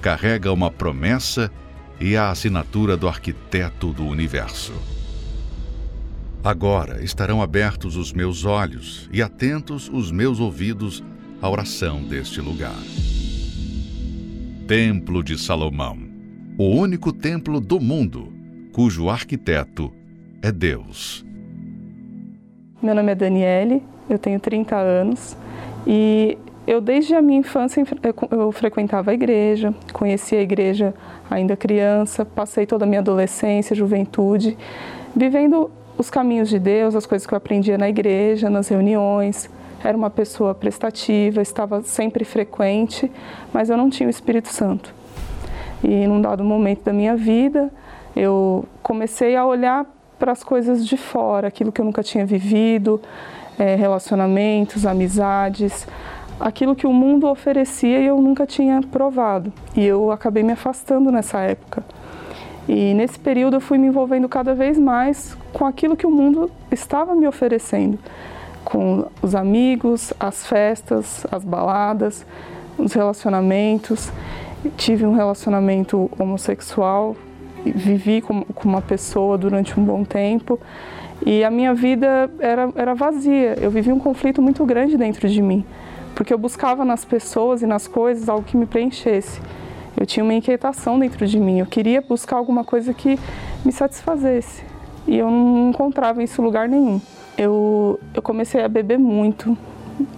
carrega 0.00 0.52
uma 0.52 0.70
promessa 0.70 1.50
e 2.00 2.16
a 2.16 2.30
assinatura 2.30 2.96
do 2.96 3.06
arquiteto 3.06 3.92
do 3.92 4.04
universo. 4.04 4.72
Agora 6.42 7.04
estarão 7.04 7.40
abertos 7.40 7.94
os 7.94 8.12
meus 8.12 8.44
olhos 8.44 9.08
e 9.12 9.22
atentos 9.22 9.88
os 9.88 10.10
meus 10.10 10.40
ouvidos 10.40 11.04
à 11.40 11.48
oração 11.48 12.02
deste 12.02 12.40
lugar. 12.40 12.74
Templo 14.66 15.22
de 15.22 15.38
Salomão, 15.38 15.98
o 16.58 16.64
único 16.64 17.12
templo 17.12 17.60
do 17.60 17.78
mundo 17.78 18.32
cujo 18.72 19.08
arquiteto 19.08 19.92
é 20.42 20.50
Deus. 20.50 21.24
Meu 22.82 22.94
nome 22.94 23.12
é 23.12 23.14
Daniele, 23.14 23.82
eu 24.08 24.18
tenho 24.18 24.40
30 24.40 24.74
anos 24.76 25.36
e 25.86 26.38
eu, 26.66 26.80
desde 26.80 27.14
a 27.14 27.20
minha 27.20 27.40
infância, 27.40 27.84
eu 28.30 28.50
frequentava 28.52 29.10
a 29.10 29.14
igreja, 29.14 29.74
conheci 29.92 30.36
a 30.36 30.40
igreja 30.40 30.94
ainda 31.30 31.56
criança, 31.56 32.24
passei 32.24 32.66
toda 32.66 32.84
a 32.84 32.88
minha 32.88 33.00
adolescência, 33.00 33.76
juventude 33.76 34.56
vivendo 35.14 35.70
os 35.98 36.08
caminhos 36.08 36.48
de 36.48 36.58
Deus, 36.58 36.94
as 36.94 37.04
coisas 37.04 37.26
que 37.26 37.34
eu 37.34 37.36
aprendia 37.36 37.76
na 37.76 37.88
igreja, 37.88 38.48
nas 38.48 38.68
reuniões. 38.68 39.50
Era 39.84 39.96
uma 39.96 40.08
pessoa 40.08 40.54
prestativa, 40.54 41.42
estava 41.42 41.82
sempre 41.82 42.24
frequente, 42.24 43.10
mas 43.52 43.68
eu 43.68 43.76
não 43.76 43.90
tinha 43.90 44.06
o 44.06 44.10
Espírito 44.10 44.48
Santo. 44.48 44.94
E 45.84 46.06
num 46.06 46.20
dado 46.20 46.42
momento 46.42 46.84
da 46.84 46.92
minha 46.92 47.16
vida, 47.16 47.70
eu 48.14 48.64
comecei 48.82 49.36
a 49.36 49.44
olhar 49.44 49.86
para 50.18 50.32
as 50.32 50.44
coisas 50.44 50.86
de 50.86 50.96
fora, 50.96 51.48
aquilo 51.48 51.72
que 51.72 51.80
eu 51.80 51.84
nunca 51.84 52.02
tinha 52.02 52.24
vivido, 52.24 53.00
é, 53.58 53.74
relacionamentos, 53.74 54.86
amizades, 54.86 55.86
aquilo 56.38 56.74
que 56.74 56.86
o 56.86 56.92
mundo 56.92 57.28
oferecia 57.28 57.98
e 58.00 58.06
eu 58.06 58.20
nunca 58.20 58.46
tinha 58.46 58.80
provado. 58.82 59.52
E 59.76 59.84
eu 59.84 60.10
acabei 60.10 60.42
me 60.42 60.52
afastando 60.52 61.10
nessa 61.10 61.40
época. 61.40 61.82
E 62.68 62.94
nesse 62.94 63.18
período 63.18 63.56
eu 63.56 63.60
fui 63.60 63.78
me 63.78 63.88
envolvendo 63.88 64.28
cada 64.28 64.54
vez 64.54 64.78
mais 64.78 65.36
com 65.52 65.66
aquilo 65.66 65.96
que 65.96 66.06
o 66.06 66.10
mundo 66.10 66.50
estava 66.70 67.14
me 67.14 67.26
oferecendo, 67.26 67.98
com 68.64 69.06
os 69.20 69.34
amigos, 69.34 70.12
as 70.18 70.46
festas, 70.46 71.26
as 71.30 71.44
baladas, 71.44 72.24
os 72.78 72.92
relacionamentos. 72.92 74.12
Tive 74.76 75.04
um 75.04 75.14
relacionamento 75.14 76.08
homossexual, 76.16 77.16
vivi 77.64 78.20
com, 78.20 78.42
com 78.42 78.68
uma 78.68 78.82
pessoa 78.82 79.38
durante 79.38 79.78
um 79.78 79.84
bom 79.84 80.04
tempo 80.04 80.58
e 81.24 81.44
a 81.44 81.50
minha 81.50 81.72
vida 81.72 82.30
era, 82.38 82.70
era 82.74 82.94
vazia. 82.94 83.56
Eu 83.60 83.70
vivia 83.70 83.94
um 83.94 83.98
conflito 83.98 84.42
muito 84.42 84.64
grande 84.64 84.96
dentro 84.96 85.28
de 85.28 85.40
mim, 85.40 85.64
porque 86.14 86.32
eu 86.32 86.38
buscava 86.38 86.84
nas 86.84 87.04
pessoas 87.04 87.62
e 87.62 87.66
nas 87.66 87.86
coisas 87.86 88.28
algo 88.28 88.44
que 88.44 88.56
me 88.56 88.66
preenchesse. 88.66 89.40
Eu 89.96 90.04
tinha 90.04 90.24
uma 90.24 90.34
inquietação 90.34 90.98
dentro 90.98 91.26
de 91.26 91.38
mim, 91.38 91.60
eu 91.60 91.66
queria 91.66 92.00
buscar 92.00 92.36
alguma 92.36 92.64
coisa 92.64 92.92
que 92.92 93.18
me 93.64 93.70
satisfazesse 93.70 94.64
e 95.06 95.18
eu 95.18 95.30
não 95.30 95.70
encontrava 95.70 96.22
isso 96.22 96.40
em 96.40 96.44
lugar 96.44 96.68
nenhum. 96.68 97.00
Eu, 97.36 98.00
eu 98.14 98.22
comecei 98.22 98.62
a 98.62 98.68
beber 98.68 98.98
muito 98.98 99.56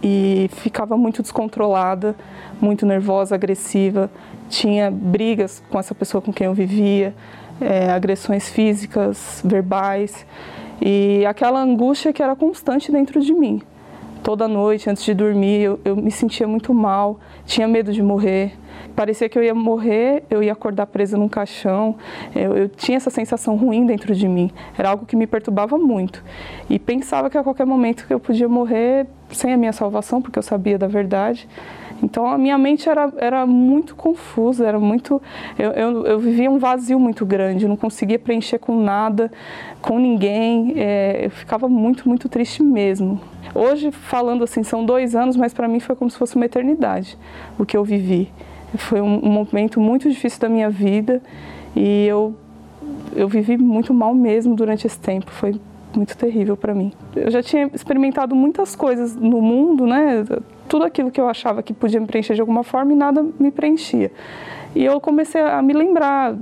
e 0.02 0.48
ficava 0.52 0.96
muito 0.96 1.22
descontrolada, 1.22 2.14
muito 2.60 2.86
nervosa, 2.86 3.34
agressiva. 3.34 4.10
Tinha 4.48 4.90
brigas 4.90 5.62
com 5.70 5.78
essa 5.78 5.94
pessoa 5.94 6.20
com 6.20 6.32
quem 6.32 6.46
eu 6.46 6.54
vivia, 6.54 7.14
é, 7.60 7.90
agressões 7.90 8.48
físicas, 8.48 9.42
verbais 9.44 10.26
e 10.80 11.24
aquela 11.26 11.60
angústia 11.60 12.12
que 12.12 12.22
era 12.22 12.34
constante 12.36 12.90
dentro 12.92 13.20
de 13.20 13.32
mim. 13.32 13.62
Toda 14.22 14.48
noite, 14.48 14.88
antes 14.88 15.04
de 15.04 15.12
dormir, 15.12 15.62
eu, 15.62 15.80
eu 15.84 15.96
me 15.96 16.10
sentia 16.10 16.46
muito 16.48 16.72
mal, 16.72 17.20
tinha 17.44 17.68
medo 17.68 17.92
de 17.92 18.02
morrer 18.02 18.56
parecia 18.94 19.28
que 19.28 19.38
eu 19.38 19.42
ia 19.42 19.54
morrer, 19.54 20.24
eu 20.30 20.42
ia 20.42 20.52
acordar 20.52 20.86
presa 20.86 21.16
num 21.16 21.28
caixão. 21.28 21.96
Eu, 22.34 22.56
eu, 22.56 22.68
tinha 22.68 22.96
essa 22.96 23.10
sensação 23.10 23.56
ruim 23.56 23.84
dentro 23.86 24.14
de 24.14 24.28
mim. 24.28 24.50
Era 24.78 24.90
algo 24.90 25.04
que 25.04 25.16
me 25.16 25.26
perturbava 25.26 25.76
muito. 25.76 26.22
E 26.70 26.78
pensava 26.78 27.28
que 27.28 27.36
a 27.36 27.42
qualquer 27.42 27.66
momento 27.66 28.06
eu 28.08 28.20
podia 28.20 28.48
morrer 28.48 29.06
sem 29.30 29.52
a 29.52 29.56
minha 29.56 29.72
salvação, 29.72 30.22
porque 30.22 30.38
eu 30.38 30.42
sabia 30.42 30.78
da 30.78 30.86
verdade. 30.86 31.48
Então 32.04 32.26
a 32.26 32.36
minha 32.36 32.58
mente 32.58 32.88
era, 32.88 33.10
era 33.16 33.46
muito 33.46 33.96
confusa, 33.96 34.66
era 34.66 34.78
muito. 34.78 35.20
Eu, 35.58 35.70
eu, 35.72 36.06
eu 36.06 36.18
vivia 36.18 36.50
um 36.50 36.58
vazio 36.58 37.00
muito 37.00 37.24
grande, 37.24 37.66
não 37.66 37.76
conseguia 37.76 38.18
preencher 38.18 38.58
com 38.58 38.78
nada, 38.78 39.32
com 39.80 39.98
ninguém. 39.98 40.74
É, 40.76 41.24
eu 41.24 41.30
ficava 41.30 41.66
muito, 41.66 42.06
muito 42.06 42.28
triste 42.28 42.62
mesmo. 42.62 43.18
Hoje, 43.54 43.90
falando 43.90 44.44
assim, 44.44 44.62
são 44.62 44.84
dois 44.84 45.16
anos, 45.16 45.36
mas 45.36 45.54
para 45.54 45.66
mim 45.66 45.80
foi 45.80 45.96
como 45.96 46.10
se 46.10 46.18
fosse 46.18 46.36
uma 46.36 46.44
eternidade 46.44 47.16
o 47.58 47.64
que 47.64 47.76
eu 47.76 47.84
vivi. 47.84 48.30
Foi 48.76 49.00
um, 49.00 49.26
um 49.26 49.30
momento 49.30 49.80
muito 49.80 50.08
difícil 50.10 50.40
da 50.40 50.48
minha 50.48 50.68
vida 50.68 51.22
e 51.74 52.06
eu, 52.06 52.34
eu 53.14 53.28
vivi 53.28 53.56
muito 53.56 53.94
mal 53.94 54.14
mesmo 54.14 54.54
durante 54.54 54.86
esse 54.86 54.98
tempo. 54.98 55.30
Foi 55.30 55.58
muito 55.96 56.16
terrível 56.18 56.56
para 56.56 56.74
mim. 56.74 56.92
Eu 57.14 57.30
já 57.30 57.42
tinha 57.42 57.70
experimentado 57.72 58.34
muitas 58.34 58.74
coisas 58.74 59.14
no 59.16 59.40
mundo, 59.40 59.86
né? 59.86 60.24
Tudo 60.74 60.86
aquilo 60.86 61.08
que 61.08 61.20
eu 61.20 61.28
achava 61.28 61.62
que 61.62 61.72
podia 61.72 62.00
me 62.00 62.06
preencher 62.08 62.34
de 62.34 62.40
alguma 62.40 62.64
forma 62.64 62.92
e 62.92 62.96
nada 62.96 63.24
me 63.38 63.52
preenchia. 63.52 64.10
E 64.74 64.84
eu 64.84 65.00
comecei 65.00 65.40
a 65.40 65.62
me 65.62 65.72
lembrar, 65.72 66.34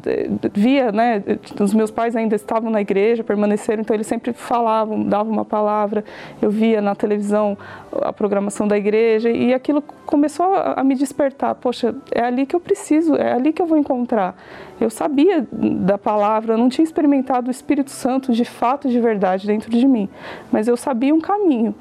via, 0.54 0.90
né, 0.90 1.22
os 1.60 1.74
meus 1.74 1.90
pais 1.90 2.16
ainda 2.16 2.34
estavam 2.34 2.70
na 2.70 2.80
igreja, 2.80 3.22
permaneceram, 3.22 3.82
então 3.82 3.94
eles 3.94 4.06
sempre 4.06 4.32
falavam, 4.32 5.02
davam 5.04 5.30
uma 5.30 5.44
palavra. 5.44 6.02
Eu 6.40 6.50
via 6.50 6.80
na 6.80 6.94
televisão 6.94 7.58
a 8.00 8.10
programação 8.10 8.66
da 8.66 8.78
igreja 8.78 9.28
e 9.28 9.52
aquilo 9.52 9.84
começou 10.06 10.46
a 10.54 10.82
me 10.82 10.94
despertar. 10.94 11.54
Poxa, 11.56 11.94
é 12.10 12.22
ali 12.22 12.46
que 12.46 12.56
eu 12.56 12.60
preciso, 12.60 13.14
é 13.14 13.34
ali 13.34 13.52
que 13.52 13.60
eu 13.60 13.66
vou 13.66 13.76
encontrar. 13.76 14.34
Eu 14.80 14.88
sabia 14.88 15.46
da 15.52 15.98
palavra, 15.98 16.54
eu 16.54 16.58
não 16.58 16.70
tinha 16.70 16.86
experimentado 16.86 17.48
o 17.48 17.50
Espírito 17.50 17.90
Santo 17.90 18.32
de 18.32 18.46
fato, 18.46 18.88
de 18.88 18.98
verdade 18.98 19.46
dentro 19.46 19.70
de 19.70 19.86
mim, 19.86 20.08
mas 20.50 20.68
eu 20.68 20.76
sabia 20.78 21.14
um 21.14 21.20
caminho. 21.20 21.74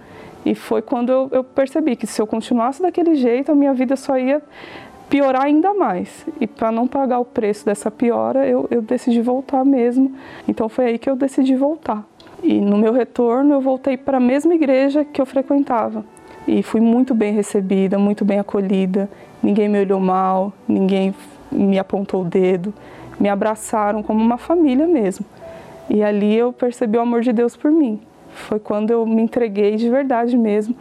E 0.46 0.56
foi 0.56 0.82
quando 0.82 1.12
eu, 1.12 1.30
eu 1.32 1.44
percebi 1.44 1.96
que 1.96 2.08
se 2.08 2.22
eu 2.22 2.28
continuasse 2.28 2.82
daquele 2.82 3.16
jeito, 3.16 3.52
a 3.52 3.56
minha 3.56 3.74
vida 3.74 3.96
só 3.96 4.18
ia 4.18 4.42
piorar 5.10 5.44
ainda 5.44 5.74
mais. 5.74 6.26
E 6.40 6.48
para 6.48 6.72
não 6.72 6.88
pagar 6.88 7.20
o 7.20 7.26
preço 7.26 7.66
dessa 7.66 7.92
piora, 7.92 8.48
eu, 8.48 8.68
eu 8.72 8.82
decidi 8.82 9.22
voltar 9.22 9.64
mesmo. 9.66 10.16
Então 10.48 10.70
foi 10.70 10.86
aí 10.86 10.98
que 10.98 11.10
eu 11.10 11.16
decidi 11.16 11.56
voltar. 11.56 12.04
E 12.42 12.60
no 12.60 12.78
meu 12.78 12.94
retorno, 12.94 13.54
eu 13.54 13.62
voltei 13.62 13.98
para 13.98 14.18
a 14.18 14.22
mesma 14.22 14.56
igreja 14.56 15.06
que 15.06 15.22
eu 15.22 15.26
frequentava. 15.26 16.04
E 16.48 16.64
fui 16.64 16.82
muito 16.82 17.14
bem 17.14 17.34
recebida, 17.34 18.00
muito 18.00 18.26
bem 18.26 18.40
acolhida. 18.40 19.10
Ninguém 19.44 19.70
me 19.70 19.80
olhou 19.80 20.00
mal, 20.00 20.52
ninguém 20.68 21.14
me 21.52 21.78
apontou 21.78 22.22
o 22.22 22.26
dedo. 22.26 22.74
Me 23.20 23.30
abraçaram 23.30 24.02
como 24.02 24.20
uma 24.20 24.38
família 24.38 24.88
mesmo. 24.88 25.26
E 25.90 26.02
ali 26.02 26.36
eu 26.36 26.52
percebi 26.54 26.98
o 26.98 27.02
amor 27.02 27.22
de 27.22 27.32
Deus 27.32 27.56
por 27.56 27.70
mim. 27.70 28.00
Foi 28.34 28.60
quando 28.60 28.92
eu 28.92 29.06
me 29.06 29.22
entreguei 29.22 29.76
de 29.76 29.90
verdade 29.90 30.38
mesmo 30.38 30.76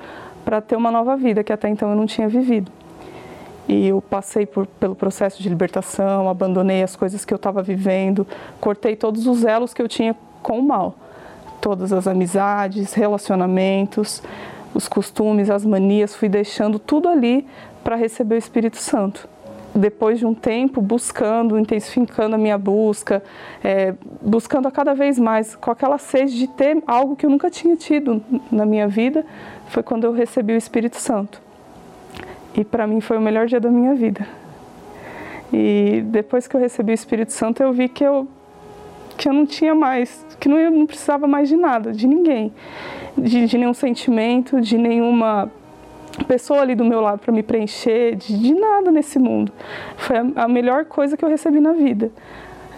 para 0.44 0.61
ter 0.61 0.76
uma 0.76 0.90
nova 0.90 1.16
vida 1.16 1.44
que 1.44 1.53
até 1.53 1.68
então 1.68 1.90
eu 1.90 1.96
não 1.96 2.07
tinha 2.07 2.28
vivido. 2.28 2.70
E 3.68 3.86
eu 3.86 4.03
passei 4.03 4.46
por, 4.46 4.66
pelo 4.66 4.96
processo 4.96 5.42
de 5.42 5.48
libertação, 5.48 6.28
abandonei 6.28 6.82
as 6.82 6.96
coisas 6.96 7.24
que 7.24 7.32
eu 7.32 7.36
estava 7.36 7.62
vivendo, 7.62 8.26
cortei 8.61 8.96
todos 8.96 9.26
os 9.26 9.44
elos 9.44 9.72
que 9.72 9.80
eu 9.80 9.86
tinha 9.86 10.16
com 10.42 10.59
o 10.59 10.62
mal. 10.62 10.96
Todas 11.61 11.92
as 11.92 12.07
amizades, 12.07 12.94
relacionamentos, 12.94 14.22
os 14.74 14.88
costumes, 14.88 15.51
as 15.51 15.64
manias, 15.64 16.16
fui 16.16 16.28
deixando 16.28 16.78
tudo 16.78 17.09
ali 17.09 17.46
para 17.84 17.96
receber 17.96 18.36
o 18.36 18.38
Espírito 18.38 18.78
Santo. 18.78 19.28
Depois 19.75 20.18
de 20.18 20.27
um 20.27 20.35
tempo 20.35 20.81
buscando, 20.81 21.59
intensificando 21.59 22.35
a 22.35 22.39
minha 22.39 22.59
busca, 22.59 23.23
é, 23.62 23.95
buscando 24.21 24.66
a 24.66 24.71
cada 24.71 24.95
vez 24.95 25.18
mais, 25.18 25.55
com 25.55 25.71
aquela 25.71 25.97
sede 25.97 26.37
de 26.37 26.49
ter 26.49 26.83
algo 26.87 27.14
que 27.14 27.25
eu 27.25 27.31
nunca 27.31 27.49
tinha 27.51 27.77
tido 27.77 28.23
na 28.51 28.66
minha 28.66 28.89
vida, 28.89 29.25
foi 29.68 29.83
quando 29.83 30.05
eu 30.05 30.12
recebi 30.12 30.53
o 30.53 30.57
Espírito 30.57 30.97
Santo. 30.97 31.41
E 32.57 32.64
para 32.64 32.87
mim 32.87 33.01
foi 33.01 33.16
o 33.16 33.21
melhor 33.21 33.47
dia 33.47 33.61
da 33.61 33.71
minha 33.71 33.95
vida. 33.95 34.27
E 35.53 36.03
depois 36.07 36.47
que 36.47 36.57
eu 36.57 36.61
recebi 36.61 36.93
o 36.93 36.95
Espírito 36.95 37.33
Santo, 37.33 37.62
eu 37.62 37.73
vi 37.73 37.89
que 37.89 38.05
eu 38.05 38.27
que 39.16 39.29
eu 39.29 39.35
não 39.35 39.45
tinha 39.45 39.75
mais, 39.75 40.25
que 40.41 40.49
não, 40.49 40.59
eu 40.59 40.71
não 40.71 40.87
precisava 40.87 41.27
mais 41.27 41.47
de 41.47 41.55
nada, 41.55 41.93
de 41.93 42.07
ninguém, 42.07 42.51
de, 43.18 43.45
de 43.45 43.59
nenhum 43.59 43.75
sentimento, 43.75 44.62
de 44.62 44.79
nenhuma 44.79 45.53
pessoa 46.27 46.61
ali 46.61 46.75
do 46.75 46.85
meu 46.85 47.01
lado 47.01 47.21
para 47.21 47.33
me 47.33 47.43
preencher, 47.43 48.17
de, 48.17 48.39
de, 48.39 48.55
nada 48.55 48.91
nesse 48.91 49.19
mundo. 49.19 49.53
Foi 49.97 50.17
a, 50.17 50.45
a, 50.45 50.49
melhor 50.49 50.85
coisa 50.85 51.17
que 51.17 51.25
eu 51.25 51.29
recebi 51.29 51.61
na 51.61 51.73
vida. 51.73 52.11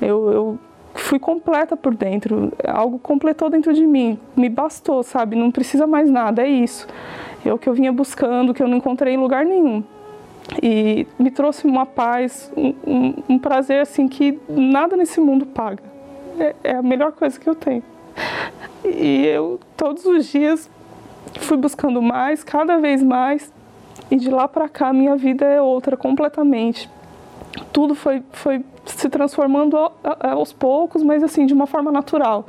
Eu, 0.00 0.32
eu 0.32 0.58
fui 0.94 1.18
completa 1.18 1.76
por 1.76 1.94
dentro, 1.94 2.52
algo 2.66 2.98
completou 2.98 3.48
dentro 3.48 3.72
de 3.72 3.86
mim, 3.86 4.18
me 4.36 4.48
bastou, 4.48 5.02
sabe? 5.02 5.36
Não 5.36 5.50
precisa 5.50 5.86
mais 5.86 6.10
nada, 6.10 6.42
é 6.42 6.48
isso 6.48 6.86
é 7.48 7.52
o 7.52 7.58
que 7.58 7.68
eu 7.68 7.74
vinha 7.74 7.92
buscando, 7.92 8.54
que 8.54 8.62
eu 8.62 8.68
não 8.68 8.76
encontrei 8.76 9.14
em 9.14 9.16
lugar 9.16 9.44
nenhum. 9.44 9.82
E 10.62 11.06
me 11.18 11.30
trouxe 11.30 11.66
uma 11.66 11.86
paz, 11.86 12.52
um, 12.56 12.74
um, 12.86 13.14
um 13.30 13.38
prazer 13.38 13.80
assim 13.80 14.08
que 14.08 14.38
nada 14.48 14.96
nesse 14.96 15.20
mundo 15.20 15.46
paga. 15.46 15.82
É, 16.38 16.54
é 16.64 16.76
a 16.76 16.82
melhor 16.82 17.12
coisa 17.12 17.38
que 17.38 17.48
eu 17.48 17.54
tenho. 17.54 17.82
E 18.84 19.26
eu 19.26 19.60
todos 19.76 20.04
os 20.04 20.26
dias 20.26 20.70
fui 21.40 21.56
buscando 21.56 22.00
mais, 22.00 22.42
cada 22.44 22.78
vez 22.78 23.02
mais, 23.02 23.52
e 24.10 24.16
de 24.16 24.30
lá 24.30 24.46
para 24.46 24.68
cá 24.68 24.92
minha 24.92 25.16
vida 25.16 25.44
é 25.44 25.60
outra 25.60 25.96
completamente. 25.96 26.88
Tudo 27.72 27.94
foi, 27.94 28.22
foi 28.32 28.64
se 28.84 29.08
transformando 29.08 29.76
aos 30.20 30.52
poucos, 30.52 31.02
mas 31.02 31.22
assim, 31.22 31.46
de 31.46 31.54
uma 31.54 31.66
forma 31.66 31.92
natural. 31.92 32.46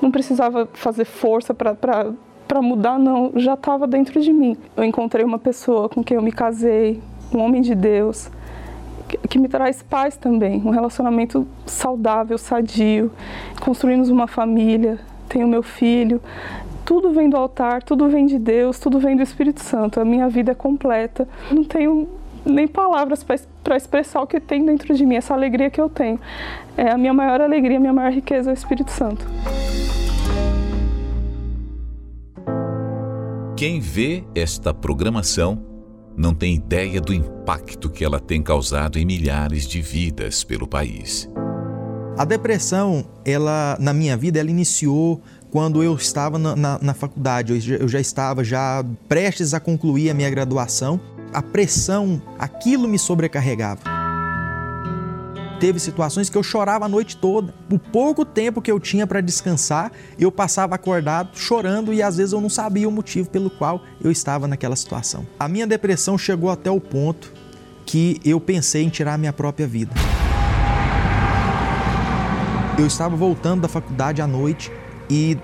Não 0.00 0.10
precisava 0.10 0.68
fazer 0.72 1.04
força 1.04 1.54
para 1.54 2.62
mudar, 2.62 2.98
não, 2.98 3.32
já 3.36 3.54
estava 3.54 3.86
dentro 3.86 4.20
de 4.20 4.32
mim. 4.32 4.56
Eu 4.76 4.84
encontrei 4.84 5.24
uma 5.24 5.38
pessoa 5.38 5.88
com 5.88 6.02
quem 6.02 6.16
eu 6.16 6.22
me 6.22 6.32
casei, 6.32 7.02
um 7.32 7.40
homem 7.40 7.62
de 7.62 7.74
Deus, 7.74 8.30
que, 9.08 9.18
que 9.28 9.38
me 9.38 9.48
traz 9.48 9.82
paz 9.82 10.16
também, 10.16 10.62
um 10.64 10.70
relacionamento 10.70 11.46
saudável, 11.66 12.38
sadio. 12.38 13.10
Construímos 13.60 14.08
uma 14.08 14.26
família, 14.26 14.98
tenho 15.28 15.48
meu 15.48 15.62
filho 15.62 16.20
tudo 16.84 17.12
vem 17.12 17.28
do 17.28 17.36
altar, 17.36 17.82
tudo 17.82 18.08
vem 18.08 18.26
de 18.26 18.38
Deus, 18.38 18.78
tudo 18.78 18.98
vem 18.98 19.16
do 19.16 19.22
Espírito 19.22 19.60
Santo. 19.60 20.00
A 20.00 20.04
minha 20.04 20.28
vida 20.28 20.52
é 20.52 20.54
completa. 20.54 21.26
Não 21.50 21.64
tenho 21.64 22.08
nem 22.44 22.68
palavras 22.68 23.24
para 23.24 23.76
expressar 23.76 24.20
o 24.20 24.26
que 24.26 24.38
tem 24.38 24.64
dentro 24.64 24.94
de 24.94 25.06
mim, 25.06 25.16
essa 25.16 25.32
alegria 25.32 25.70
que 25.70 25.80
eu 25.80 25.88
tenho. 25.88 26.20
É 26.76 26.90
a 26.90 26.98
minha 26.98 27.14
maior 27.14 27.40
alegria, 27.40 27.78
a 27.78 27.80
minha 27.80 27.92
maior 27.92 28.12
riqueza 28.12 28.50
é 28.50 28.52
o 28.52 28.54
Espírito 28.54 28.90
Santo. 28.90 29.26
Quem 33.56 33.80
vê 33.80 34.24
esta 34.34 34.74
programação 34.74 35.62
não 36.16 36.34
tem 36.34 36.54
ideia 36.54 37.00
do 37.00 37.14
impacto 37.14 37.88
que 37.88 38.04
ela 38.04 38.20
tem 38.20 38.42
causado 38.42 38.98
em 38.98 39.06
milhares 39.06 39.66
de 39.66 39.80
vidas 39.80 40.44
pelo 40.44 40.66
país. 40.66 41.28
A 42.16 42.24
depressão, 42.24 43.04
ela 43.24 43.76
na 43.80 43.92
minha 43.92 44.16
vida, 44.16 44.38
ela 44.38 44.50
iniciou 44.50 45.20
quando 45.54 45.84
eu 45.84 45.94
estava 45.94 46.36
na, 46.36 46.56
na, 46.56 46.78
na 46.82 46.94
faculdade. 46.94 47.52
Eu 47.52 47.60
já, 47.60 47.74
eu 47.76 47.86
já 47.86 48.00
estava 48.00 48.42
já 48.42 48.84
prestes 49.08 49.54
a 49.54 49.60
concluir 49.60 50.10
a 50.10 50.14
minha 50.14 50.28
graduação. 50.28 51.00
A 51.32 51.40
pressão, 51.40 52.20
aquilo 52.36 52.88
me 52.88 52.98
sobrecarregava 52.98 53.94
teve 55.60 55.78
situações 55.78 56.28
que 56.28 56.36
eu 56.36 56.42
chorava 56.42 56.84
a 56.84 56.88
noite 56.88 57.16
toda. 57.16 57.54
O 57.72 57.78
pouco 57.78 58.22
tempo 58.22 58.60
que 58.60 58.70
eu 58.70 58.78
tinha 58.78 59.06
para 59.06 59.22
descansar, 59.22 59.92
eu 60.18 60.30
passava 60.30 60.74
acordado 60.74 61.30
chorando 61.38 61.90
e 61.94 62.02
às 62.02 62.18
vezes 62.18 62.34
eu 62.34 62.40
não 62.40 62.50
sabia 62.50 62.86
o 62.86 62.92
motivo 62.92 63.30
pelo 63.30 63.48
qual 63.48 63.80
eu 64.02 64.10
estava 64.10 64.46
naquela 64.46 64.76
situação. 64.76 65.24
A 65.38 65.48
minha 65.48 65.66
depressão 65.66 66.18
chegou 66.18 66.50
até 66.50 66.70
o 66.70 66.80
ponto 66.80 67.32
que 67.86 68.20
eu 68.24 68.38
pensei 68.38 68.82
em 68.82 68.90
tirar 68.90 69.16
minha 69.16 69.32
própria 69.32 69.66
vida. 69.66 69.94
Eu 72.76 72.86
estava 72.86 73.16
voltando 73.16 73.62
da 73.62 73.68
faculdade 73.68 74.20
à 74.20 74.26
noite 74.26 74.70
e 75.08 75.36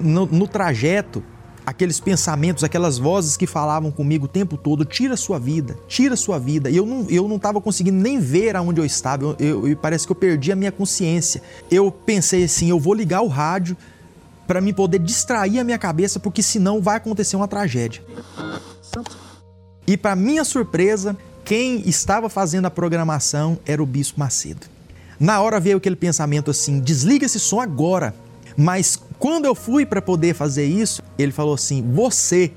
no, 0.00 0.26
no 0.26 0.48
trajeto 0.48 1.22
aqueles 1.64 2.00
pensamentos, 2.00 2.64
aquelas 2.64 2.98
vozes 2.98 3.36
que 3.36 3.46
falavam 3.46 3.90
comigo 3.90 4.24
o 4.24 4.28
tempo 4.28 4.56
todo, 4.56 4.84
tira 4.84 5.16
sua 5.16 5.38
vida, 5.38 5.78
tira 5.86 6.16
sua 6.16 6.38
vida. 6.38 6.68
E 6.68 6.76
eu 6.76 6.84
não, 6.84 7.06
eu 7.08 7.28
não 7.28 7.36
estava 7.36 7.60
conseguindo 7.60 7.98
nem 7.98 8.18
ver 8.18 8.56
aonde 8.56 8.80
eu 8.80 8.84
estava, 8.84 9.36
eu, 9.38 9.76
parece 9.76 10.06
que 10.06 10.12
eu 10.12 10.16
perdi 10.16 10.50
a 10.50 10.56
minha 10.56 10.72
consciência. 10.72 11.40
Eu 11.70 11.90
pensei 11.90 12.44
assim, 12.44 12.68
eu 12.68 12.80
vou 12.80 12.94
ligar 12.94 13.22
o 13.22 13.28
rádio 13.28 13.76
para 14.46 14.60
me 14.60 14.72
poder 14.72 14.98
distrair 14.98 15.60
a 15.60 15.64
minha 15.64 15.78
cabeça, 15.78 16.18
porque 16.18 16.42
senão 16.42 16.80
vai 16.80 16.96
acontecer 16.96 17.36
uma 17.36 17.48
tragédia. 17.48 18.02
E 19.86 19.96
para 19.96 20.16
minha 20.16 20.44
surpresa, 20.44 21.16
quem 21.44 21.88
estava 21.88 22.28
fazendo 22.28 22.66
a 22.66 22.70
programação 22.70 23.58
era 23.64 23.82
o 23.82 23.86
Bispo 23.86 24.18
Macedo. 24.18 24.66
Na 25.18 25.40
hora 25.40 25.60
veio 25.60 25.76
aquele 25.76 25.96
pensamento 25.96 26.50
assim: 26.50 26.80
desliga 26.80 27.26
esse 27.26 27.38
som 27.38 27.60
agora. 27.60 28.14
Mas 28.56 29.00
quando 29.18 29.44
eu 29.44 29.54
fui 29.54 29.86
para 29.86 30.02
poder 30.02 30.34
fazer 30.34 30.64
isso, 30.64 31.02
ele 31.18 31.32
falou 31.32 31.54
assim: 31.54 31.82
Você 31.92 32.52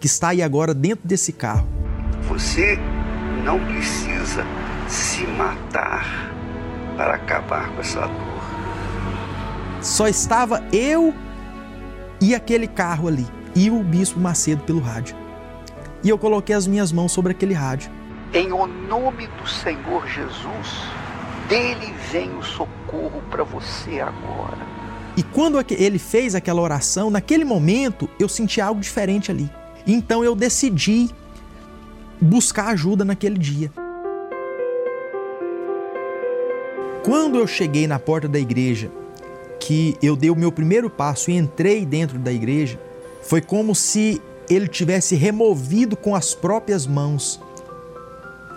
que 0.00 0.06
está 0.06 0.28
aí 0.28 0.42
agora 0.42 0.72
dentro 0.72 1.06
desse 1.06 1.32
carro. 1.32 1.68
Você 2.28 2.78
não 3.44 3.58
precisa 3.66 4.44
se 4.88 5.26
matar 5.26 6.32
para 6.96 7.14
acabar 7.14 7.70
com 7.74 7.80
essa 7.80 8.00
dor. 8.00 8.40
Só 9.82 10.08
estava 10.08 10.62
eu 10.72 11.14
e 12.20 12.34
aquele 12.34 12.66
carro 12.66 13.08
ali, 13.08 13.26
e 13.54 13.70
o 13.70 13.82
Bispo 13.82 14.20
Macedo 14.20 14.62
pelo 14.64 14.80
rádio. 14.80 15.16
E 16.02 16.08
eu 16.08 16.18
coloquei 16.18 16.54
as 16.54 16.66
minhas 16.66 16.92
mãos 16.92 17.12
sobre 17.12 17.32
aquele 17.32 17.54
rádio. 17.54 17.90
Em 18.32 18.48
nome 18.48 19.26
do 19.26 19.48
Senhor 19.48 20.06
Jesus, 20.06 20.84
dele 21.48 21.92
vem 22.10 22.30
o 22.36 22.42
socorro 22.42 23.22
para 23.30 23.42
você 23.42 24.00
agora. 24.00 24.69
E 25.20 25.22
quando 25.22 25.62
ele 25.70 25.98
fez 25.98 26.34
aquela 26.34 26.62
oração, 26.62 27.10
naquele 27.10 27.44
momento 27.44 28.08
eu 28.18 28.26
senti 28.26 28.58
algo 28.58 28.80
diferente 28.80 29.30
ali. 29.30 29.50
Então 29.86 30.24
eu 30.24 30.34
decidi 30.34 31.10
buscar 32.18 32.68
ajuda 32.68 33.04
naquele 33.04 33.36
dia. 33.36 33.70
Quando 37.04 37.36
eu 37.36 37.46
cheguei 37.46 37.86
na 37.86 37.98
porta 37.98 38.26
da 38.26 38.38
igreja, 38.38 38.90
que 39.60 39.94
eu 40.00 40.16
dei 40.16 40.30
o 40.30 40.34
meu 40.34 40.50
primeiro 40.50 40.88
passo 40.88 41.30
e 41.30 41.36
entrei 41.36 41.84
dentro 41.84 42.18
da 42.18 42.32
igreja, 42.32 42.80
foi 43.20 43.42
como 43.42 43.74
se 43.74 44.22
ele 44.48 44.68
tivesse 44.68 45.16
removido 45.16 45.98
com 45.98 46.14
as 46.14 46.34
próprias 46.34 46.86
mãos 46.86 47.38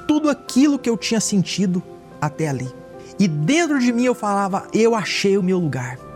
tudo 0.08 0.30
aquilo 0.30 0.80
que 0.80 0.90
eu 0.90 0.96
tinha 0.96 1.20
sentido 1.20 1.84
até 2.22 2.48
ali. 2.48 2.74
E 3.20 3.28
dentro 3.28 3.80
de 3.80 3.92
mim 3.92 4.06
eu 4.06 4.16
falava: 4.16 4.66
Eu 4.74 4.96
achei 4.96 5.38
o 5.38 5.44
meu 5.44 5.60
lugar. 5.60 6.13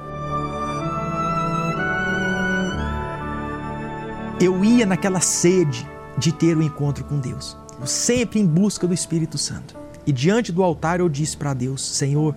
Eu 4.39 4.63
ia 4.63 4.85
naquela 4.85 5.19
sede 5.19 5.87
de 6.17 6.31
ter 6.31 6.55
o 6.55 6.59
um 6.59 6.63
encontro 6.63 7.03
com 7.03 7.19
Deus, 7.19 7.57
sempre 7.85 8.39
em 8.39 8.45
busca 8.45 8.87
do 8.87 8.93
Espírito 8.93 9.37
Santo. 9.37 9.75
E 10.05 10.11
diante 10.11 10.51
do 10.51 10.63
altar 10.63 10.99
eu 10.99 11.09
disse 11.09 11.35
para 11.35 11.53
Deus: 11.53 11.81
Senhor, 11.81 12.35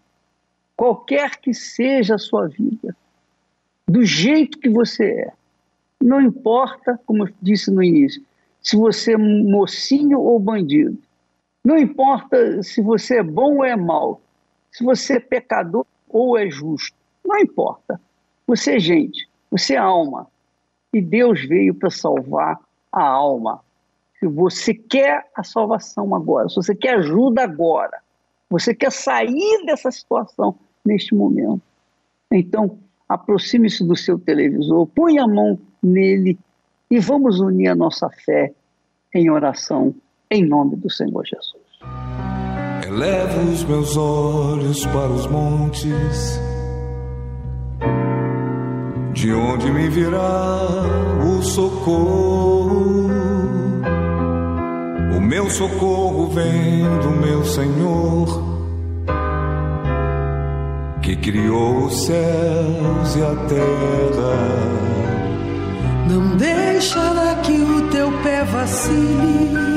qualquer 0.74 1.36
que 1.36 1.52
seja 1.52 2.14
a 2.14 2.18
sua 2.18 2.48
vida, 2.48 2.96
do 3.86 4.02
jeito 4.02 4.58
que 4.58 4.70
você 4.70 5.04
é, 5.04 5.32
não 6.02 6.20
importa, 6.20 6.98
como 7.06 7.26
eu 7.26 7.32
disse 7.40 7.70
no 7.70 7.82
início, 7.82 8.22
se 8.60 8.76
você 8.76 9.14
é 9.14 9.16
mocinho 9.16 10.20
ou 10.20 10.38
bandido. 10.38 10.96
Não 11.64 11.76
importa 11.76 12.62
se 12.62 12.80
você 12.82 13.18
é 13.18 13.22
bom 13.22 13.56
ou 13.56 13.64
é 13.64 13.76
mau. 13.76 14.20
Se 14.70 14.84
você 14.84 15.14
é 15.14 15.20
pecador 15.20 15.86
ou 16.08 16.38
é 16.38 16.48
justo. 16.50 16.96
Não 17.24 17.38
importa. 17.38 18.00
Você 18.46 18.76
é 18.76 18.78
gente, 18.78 19.28
você 19.50 19.74
é 19.74 19.78
alma. 19.78 20.26
E 20.92 21.00
Deus 21.00 21.44
veio 21.46 21.74
para 21.74 21.90
salvar 21.90 22.58
a 22.90 23.02
alma. 23.02 23.60
Se 24.18 24.26
você 24.26 24.74
quer 24.74 25.28
a 25.34 25.42
salvação 25.42 26.14
agora, 26.14 26.48
se 26.48 26.56
você 26.56 26.74
quer 26.74 26.96
ajuda 26.96 27.42
agora, 27.42 28.00
você 28.48 28.74
quer 28.74 28.92
sair 28.92 29.64
dessa 29.64 29.90
situação 29.90 30.54
neste 30.84 31.14
momento, 31.14 31.62
então 32.30 32.78
aproxime-se 33.08 33.84
do 33.84 33.96
seu 33.96 34.18
televisor, 34.18 34.86
põe 34.86 35.18
a 35.18 35.26
mão 35.26 35.58
nele 35.82 36.38
e 36.90 36.98
vamos 36.98 37.40
unir 37.40 37.68
a 37.68 37.74
nossa 37.74 38.08
fé 38.08 38.52
em 39.14 39.30
oração 39.30 39.94
em 40.30 40.46
nome 40.46 40.76
do 40.76 40.90
Senhor 40.90 41.24
Jesus. 41.24 41.62
Elevo 42.86 43.52
os 43.52 43.64
meus 43.64 43.96
olhos 43.96 44.84
para 44.86 45.08
os 45.08 45.26
montes, 45.26 46.40
de 49.12 49.32
onde 49.32 49.70
me 49.70 49.88
virá 49.88 50.68
o 51.24 51.42
socorro. 51.42 53.02
meu 55.32 55.48
socorro 55.48 56.26
vem 56.26 56.82
do 57.00 57.10
meu 57.12 57.42
Senhor, 57.42 58.26
que 61.00 61.16
criou 61.16 61.86
os 61.86 62.04
céus 62.04 63.16
e 63.16 63.22
a 63.22 63.34
terra. 63.48 65.01
Não 66.08 66.36
deixará 66.36 67.36
que 67.42 67.52
o 67.52 67.88
teu 67.90 68.10
pé 68.22 68.44
vacile. 68.44 69.72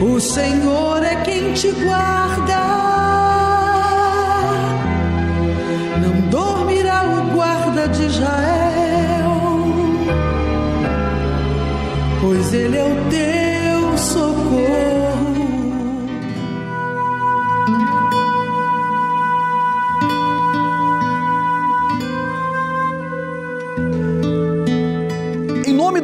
O 0.00 0.20
Senhor 0.20 1.02
é 1.02 1.16
quem 1.22 1.52
te 1.52 1.70
guarda. 1.70 2.62
Não 6.00 6.28
dormirá 6.28 7.04
o 7.04 7.34
guarda 7.34 7.88
de 7.88 8.04
Israel, 8.04 9.40
pois 12.20 12.52
ele 12.52 12.76
é 12.76 12.84
o 12.84 13.10
teu 13.10 13.41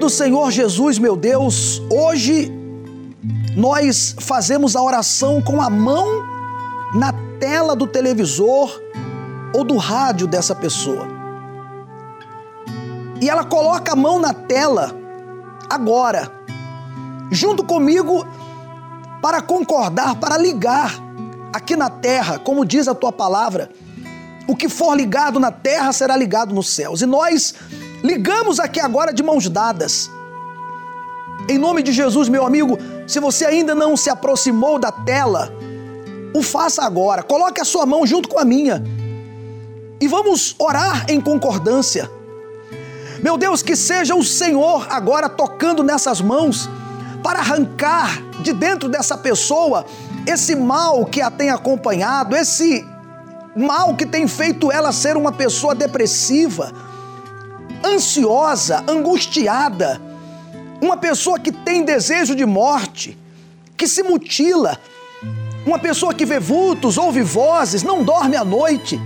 do 0.09 0.11
Senhor 0.11 0.51
Jesus, 0.51 0.99
meu 0.99 1.15
Deus, 1.15 1.83
hoje 1.93 2.51
nós 3.55 4.17
fazemos 4.19 4.75
a 4.75 4.83
oração 4.83 5.43
com 5.43 5.61
a 5.61 5.69
mão 5.69 6.25
na 6.95 7.13
tela 7.39 7.77
do 7.77 7.87
televisor 7.87 8.73
ou 9.55 9.63
do 9.63 9.77
rádio 9.77 10.27
dessa 10.27 10.55
pessoa. 10.55 11.07
E 13.21 13.29
ela 13.29 13.45
coloca 13.45 13.93
a 13.93 13.97
mão 13.97 14.19
na 14.19 14.33
tela 14.33 14.97
agora, 15.69 16.33
junto 17.31 17.63
comigo, 17.63 18.27
para 19.21 19.43
concordar, 19.43 20.15
para 20.15 20.39
ligar 20.39 20.95
aqui 21.53 21.77
na 21.77 21.91
terra, 21.91 22.39
como 22.39 22.65
diz 22.65 22.89
a 22.89 22.95
tua 22.95 23.13
palavra. 23.13 23.71
O 24.49 24.57
que 24.57 24.71
for 24.71 24.97
ligado 24.97 25.39
na 25.39 25.53
terra 25.53 25.93
será 25.93 26.17
ligado 26.17 26.55
nos 26.55 26.71
céus. 26.71 27.03
E 27.03 27.07
nós 27.07 27.55
ligamos 28.03 28.61
aqui 28.61 28.80
agora 28.80 29.12
de 29.12 29.22
mãos 29.22 29.49
dadas. 29.49 30.11
Em 31.49 31.59
nome 31.59 31.82
de 31.82 31.92
Jesus, 31.92 32.28
meu 32.28 32.44
amigo, 32.44 32.78
se 33.07 33.20
você 33.20 33.44
ainda 33.44 33.74
não 33.74 33.96
se 33.96 34.11
aproximou 34.11 34.78
da 34.78 34.92
tela, 34.92 35.53
o 36.34 36.42
faça 36.42 36.82
agora. 36.82 37.22
Coloque 37.22 37.61
a 37.61 37.64
sua 37.64 37.86
mão 37.86 38.07
junto 38.07 38.28
com 38.28 38.38
a 38.38 38.44
minha. 38.44 38.82
E 40.01 40.07
vamos 40.07 40.55
orar 40.59 41.07
em 41.09 41.20
concordância. 41.20 42.11
Meu 43.22 43.36
Deus, 43.36 43.62
que 43.62 43.74
seja 43.74 44.14
o 44.14 44.22
Senhor 44.22 44.86
agora 44.90 45.28
tocando 45.28 45.82
nessas 45.82 46.20
mãos 46.20 46.68
para 47.22 47.40
arrancar 47.40 48.22
de 48.42 48.53
dentro 48.53 48.88
dessa 48.88 49.16
pessoa 49.18 49.84
esse 50.26 50.55
mal 50.55 51.05
que 51.07 51.20
a 51.20 51.30
tem 51.30 51.51
acompanhado, 51.51 52.36
esse 52.36 52.86
mal 53.57 53.96
que 53.96 54.07
tem 54.07 54.28
feito 54.28 54.70
ela 54.70 54.92
ser 54.92 55.16
uma 55.16 55.32
pessoa 55.32 55.74
depressiva, 55.74 56.72
ansiosa, 57.85 58.85
angustiada, 58.89 60.01
uma 60.81 60.97
pessoa 60.97 61.39
que 61.39 61.53
tem 61.53 61.85
desejo 61.85 62.35
de 62.35 62.47
morte, 62.47 63.18
que 63.76 63.87
se 63.87 64.03
mutila, 64.03 64.79
uma 65.66 65.79
pessoa 65.79 66.14
que 66.14 66.24
vê 66.24 66.39
vultos, 66.39 66.97
ouve 66.97 67.22
vozes, 67.22 67.83
não 67.83 68.03
dorme 68.03 68.37
à 68.37 68.45
noite. 68.45 69.01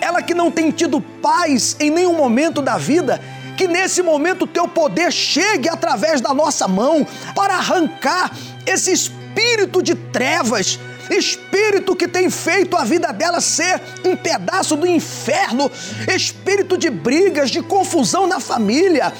Ela 0.00 0.22
que 0.22 0.34
não 0.34 0.50
tem 0.50 0.70
tido 0.70 1.00
paz 1.00 1.76
em 1.78 1.90
nenhum 1.90 2.16
momento 2.16 2.60
da 2.60 2.76
vida, 2.76 3.20
que 3.56 3.66
nesse 3.66 4.02
momento 4.02 4.42
o 4.42 4.46
teu 4.46 4.68
poder 4.68 5.12
chegue 5.12 5.68
através 5.68 6.20
da 6.20 6.34
nossa 6.34 6.68
mão 6.68 7.06
para 7.34 7.54
arrancar 7.54 8.36
esse 8.66 8.92
espírito 8.92 9.82
de 9.82 9.94
trevas, 9.94 10.78
espírito 11.10 11.96
que 11.96 12.08
tem 12.08 12.30
feito 12.30 12.76
a 12.76 12.84
vida 12.84 13.12
dela 13.12 13.40
ser 13.40 13.80
um 14.04 14.16
pedaço 14.16 14.76
do 14.76 14.86
inferno, 14.86 15.70
espírito 16.14 16.76
de 16.76 16.90
brigas, 16.90 17.50
de 17.50 17.62
confusão 17.62 18.26
na 18.26 18.40
família 18.40 19.12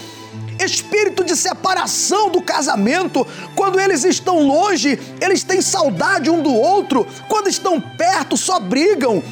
espírito 0.64 1.22
de 1.22 1.36
separação 1.36 2.30
do 2.30 2.40
casamento. 2.40 3.26
Quando 3.54 3.78
eles 3.78 4.04
estão 4.04 4.46
longe, 4.46 4.98
eles 5.20 5.44
têm 5.44 5.60
saudade 5.60 6.30
um 6.30 6.42
do 6.42 6.52
outro. 6.52 7.06
Quando 7.28 7.48
estão 7.48 7.80
perto, 7.80 8.36
só 8.36 8.58
brigam. 8.58 9.22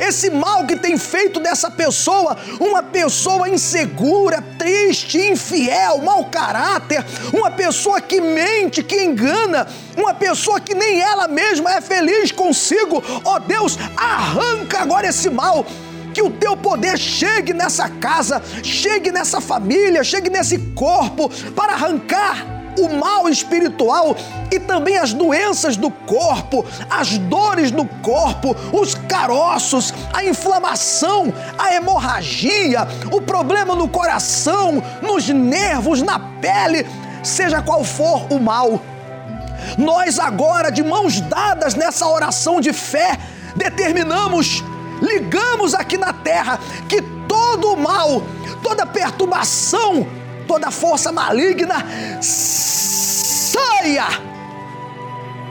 Esse 0.00 0.30
mal 0.30 0.66
que 0.66 0.76
tem 0.76 0.96
feito 0.98 1.40
dessa 1.40 1.70
pessoa 1.70 2.36
uma 2.60 2.82
pessoa 2.82 3.48
insegura, 3.48 4.42
triste, 4.58 5.18
infiel, 5.18 5.98
mau 5.98 6.24
caráter, 6.26 7.04
uma 7.32 7.50
pessoa 7.50 8.00
que 8.00 8.20
mente, 8.20 8.82
que 8.82 9.02
engana, 9.02 9.66
uma 9.96 10.14
pessoa 10.14 10.60
que 10.60 10.74
nem 10.74 11.00
ela 11.00 11.28
mesma 11.28 11.74
é 11.74 11.80
feliz 11.80 12.32
consigo. 12.32 13.02
Ó 13.24 13.36
oh 13.36 13.40
Deus, 13.40 13.78
arranca 13.96 14.80
agora 14.80 15.08
esse 15.08 15.30
mal 15.30 15.64
que 16.12 16.22
o 16.22 16.30
teu 16.30 16.56
poder 16.56 16.96
chegue 16.96 17.52
nessa 17.52 17.90
casa, 17.90 18.42
chegue 18.62 19.12
nessa 19.12 19.38
família, 19.40 20.02
chegue 20.02 20.30
nesse 20.30 20.58
corpo 20.74 21.28
para 21.54 21.74
arrancar 21.74 22.55
o 22.78 22.88
mal 22.88 23.28
espiritual 23.28 24.16
e 24.50 24.58
também 24.58 24.98
as 24.98 25.12
doenças 25.12 25.76
do 25.76 25.90
corpo, 25.90 26.64
as 26.90 27.18
dores 27.18 27.70
do 27.70 27.84
corpo, 27.84 28.56
os 28.72 28.94
caroços, 28.94 29.92
a 30.12 30.24
inflamação, 30.24 31.32
a 31.58 31.74
hemorragia, 31.74 32.86
o 33.10 33.20
problema 33.20 33.74
no 33.74 33.88
coração, 33.88 34.82
nos 35.02 35.28
nervos, 35.28 36.02
na 36.02 36.18
pele, 36.18 36.86
seja 37.22 37.62
qual 37.62 37.84
for 37.84 38.26
o 38.32 38.38
mal. 38.38 38.80
Nós 39.78 40.18
agora, 40.18 40.70
de 40.70 40.82
mãos 40.82 41.20
dadas 41.20 41.74
nessa 41.74 42.06
oração 42.06 42.60
de 42.60 42.72
fé, 42.72 43.18
determinamos 43.56 44.62
ligamos 45.00 45.74
aqui 45.74 45.96
na 45.96 46.12
terra 46.12 46.58
que 46.88 47.02
todo 47.28 47.72
o 47.72 47.76
mal, 47.76 48.22
toda 48.62 48.86
perturbação, 48.86 50.06
toda 50.46 50.70
força 50.70 51.10
maligna 51.12 51.84
saia 52.20 54.08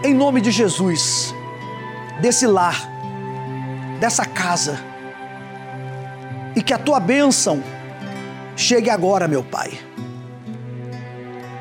em 0.03 0.13
nome 0.13 0.41
de 0.41 0.51
Jesus 0.51 1.33
desse 2.21 2.47
lar, 2.47 2.89
dessa 3.99 4.25
casa. 4.25 4.79
E 6.55 6.61
que 6.61 6.73
a 6.73 6.77
tua 6.77 6.99
bênção 6.99 7.61
chegue 8.55 8.89
agora, 8.89 9.27
meu 9.27 9.43
Pai. 9.43 9.77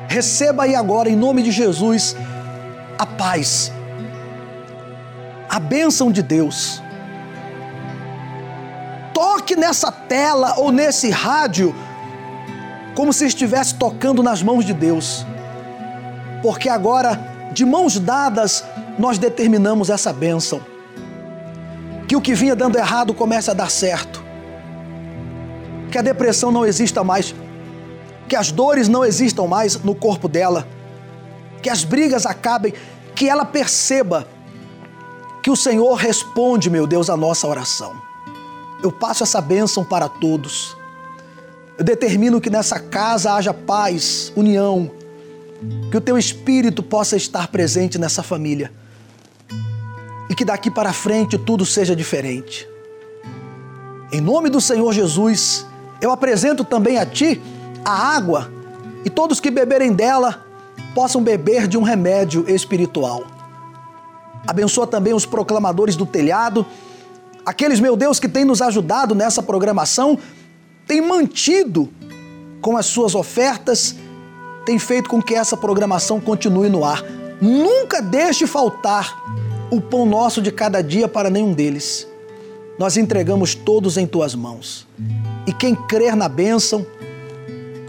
Receba 0.07 0.63
aí 0.63 0.75
agora, 0.75 1.09
em 1.09 1.15
nome 1.15 1.43
de 1.43 1.51
Jesus, 1.51 2.15
a 2.97 3.05
paz, 3.05 3.71
a 5.49 5.59
bênção 5.59 6.11
de 6.11 6.21
Deus 6.21 6.81
toque 9.15 9.55
nessa 9.55 9.91
tela 9.91 10.55
ou 10.57 10.71
nesse 10.71 11.09
rádio 11.09 11.73
como 12.95 13.11
se 13.11 13.25
estivesse 13.25 13.75
tocando 13.75 14.23
nas 14.23 14.41
mãos 14.41 14.65
de 14.65 14.73
Deus. 14.73 15.25
Porque 16.41 16.69
agora, 16.69 17.49
de 17.53 17.65
mãos 17.65 17.99
dadas, 17.99 18.63
nós 18.97 19.17
determinamos 19.17 19.89
essa 19.89 20.13
bênção. 20.13 20.61
Que 22.07 22.15
o 22.15 22.21
que 22.21 22.33
vinha 22.33 22.55
dando 22.55 22.77
errado 22.77 23.13
comece 23.13 23.51
a 23.51 23.53
dar 23.53 23.69
certo. 23.69 24.23
Que 25.91 25.97
a 25.97 26.01
depressão 26.01 26.51
não 26.51 26.65
exista 26.65 27.03
mais. 27.03 27.33
Que 28.27 28.35
as 28.35 28.51
dores 28.51 28.87
não 28.87 29.03
existam 29.03 29.47
mais 29.47 29.75
no 29.83 29.95
corpo 29.95 30.27
dela. 30.27 30.67
Que 31.61 31.69
as 31.69 31.83
brigas 31.83 32.25
acabem. 32.25 32.73
Que 33.15 33.27
ela 33.27 33.45
perceba 33.45 34.27
que 35.41 35.49
o 35.49 35.55
Senhor 35.55 35.93
responde, 35.95 36.69
meu 36.69 36.87
Deus, 36.87 37.09
a 37.09 37.17
nossa 37.17 37.47
oração 37.47 38.05
eu 38.85 38.91
passo 38.91 39.23
essa 39.23 39.41
bênção 39.41 39.83
para 39.83 40.07
todos. 40.07 40.77
Eu 41.77 41.83
determino 41.83 42.39
que 42.39 42.49
nessa 42.49 42.79
casa 42.79 43.33
haja 43.33 43.53
paz, 43.53 44.31
união, 44.35 44.89
que 45.91 45.97
o 45.97 46.01
teu 46.01 46.17
espírito 46.17 46.81
possa 46.81 47.15
estar 47.15 47.47
presente 47.47 47.97
nessa 47.97 48.23
família 48.23 48.71
e 50.29 50.35
que 50.35 50.45
daqui 50.45 50.71
para 50.71 50.93
frente 50.93 51.37
tudo 51.37 51.65
seja 51.65 51.95
diferente. 51.95 52.67
Em 54.11 54.21
nome 54.21 54.49
do 54.49 54.61
Senhor 54.61 54.93
Jesus, 54.93 55.65
eu 56.01 56.11
apresento 56.11 56.63
também 56.63 56.97
a 56.97 57.05
ti 57.05 57.41
a 57.83 58.15
água 58.15 58.49
e 59.03 59.09
todos 59.09 59.39
que 59.39 59.51
beberem 59.51 59.91
dela 59.91 60.45
possam 60.93 61.21
beber 61.21 61.67
de 61.67 61.77
um 61.77 61.83
remédio 61.83 62.49
espiritual. 62.49 63.25
Abençoa 64.47 64.87
também 64.87 65.13
os 65.13 65.25
proclamadores 65.25 65.95
do 65.95 66.05
telhado 66.05 66.65
Aqueles, 67.45 67.79
meu 67.79 67.95
Deus, 67.95 68.19
que 68.19 68.27
têm 68.27 68.43
nos 68.43 68.59
ajudado 68.59 69.13
nessa 69.13 69.43
programação, 69.43 70.17
têm 70.87 71.01
mantido 71.01 71.89
com 72.61 72.77
as 72.77 72.85
suas 72.85 73.15
ofertas, 73.15 73.95
têm 74.65 74.79
feito 74.79 75.09
com 75.09 75.21
que 75.21 75.35
essa 75.35 75.55
programação 75.55 76.19
continue 76.19 76.69
no 76.69 76.83
ar. 76.83 77.03
Nunca 77.41 78.01
deixe 78.01 78.47
faltar 78.47 79.21
o 79.69 79.81
pão 79.81 80.05
nosso 80.05 80.41
de 80.41 80.51
cada 80.51 80.81
dia 80.81 81.07
para 81.07 81.29
nenhum 81.29 81.53
deles. 81.53 82.07
Nós 82.77 82.97
entregamos 82.97 83.55
todos 83.55 83.97
em 83.97 84.05
tuas 84.05 84.35
mãos. 84.35 84.87
E 85.47 85.53
quem 85.53 85.75
crer 85.75 86.15
na 86.15 86.27
bênção, 86.27 86.85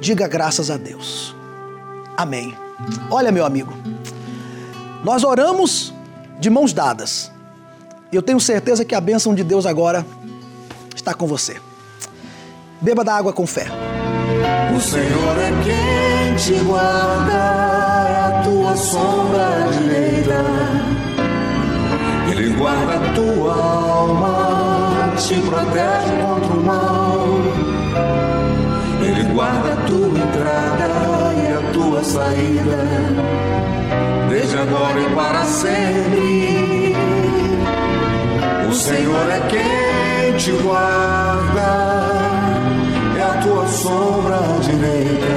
diga 0.00 0.28
graças 0.28 0.70
a 0.70 0.76
Deus. 0.76 1.34
Amém. 2.16 2.54
Olha, 3.10 3.32
meu 3.32 3.44
amigo, 3.44 3.72
nós 5.02 5.24
oramos 5.24 5.92
de 6.38 6.50
mãos 6.50 6.72
dadas. 6.72 7.30
Eu 8.12 8.22
tenho 8.22 8.38
certeza 8.38 8.84
que 8.84 8.94
a 8.94 9.00
bênção 9.00 9.34
de 9.34 9.42
Deus 9.42 9.66
agora 9.66 10.06
está 10.94 11.14
com 11.14 11.26
você. 11.26 11.56
Beba 12.80 13.02
da 13.02 13.14
água 13.14 13.32
com 13.32 13.46
fé. 13.46 13.66
O 14.76 14.80
Senhor 14.80 15.38
é 15.38 15.50
quem 15.64 16.34
te 16.36 16.62
guarda, 16.64 17.32
é 17.32 18.16
a 18.26 18.42
tua 18.44 18.76
sombra 18.76 19.68
direita. 19.72 20.44
Ele 22.30 22.50
guarda 22.54 22.96
a 22.96 23.14
tua 23.14 23.54
alma, 23.54 25.14
te 25.16 25.34
protege 25.40 26.16
contra 26.20 26.52
o 26.52 26.62
mal. 26.62 27.26
Ele 29.02 29.22
guarda 29.32 29.72
a 29.72 29.76
tua 29.86 30.18
entrada 30.18 30.88
e 31.34 31.52
a 31.52 31.72
tua 31.72 32.04
saída, 32.04 32.84
desde 34.28 34.58
agora 34.58 35.00
e 35.00 35.14
para 35.14 35.44
sempre. 35.44 36.96
O 38.68 38.74
Senhor 38.74 39.30
é 39.30 39.40
quem 39.48 40.36
te 40.36 40.52
guarda 40.62 42.15
sombra 43.86 44.40
direita. 44.62 45.36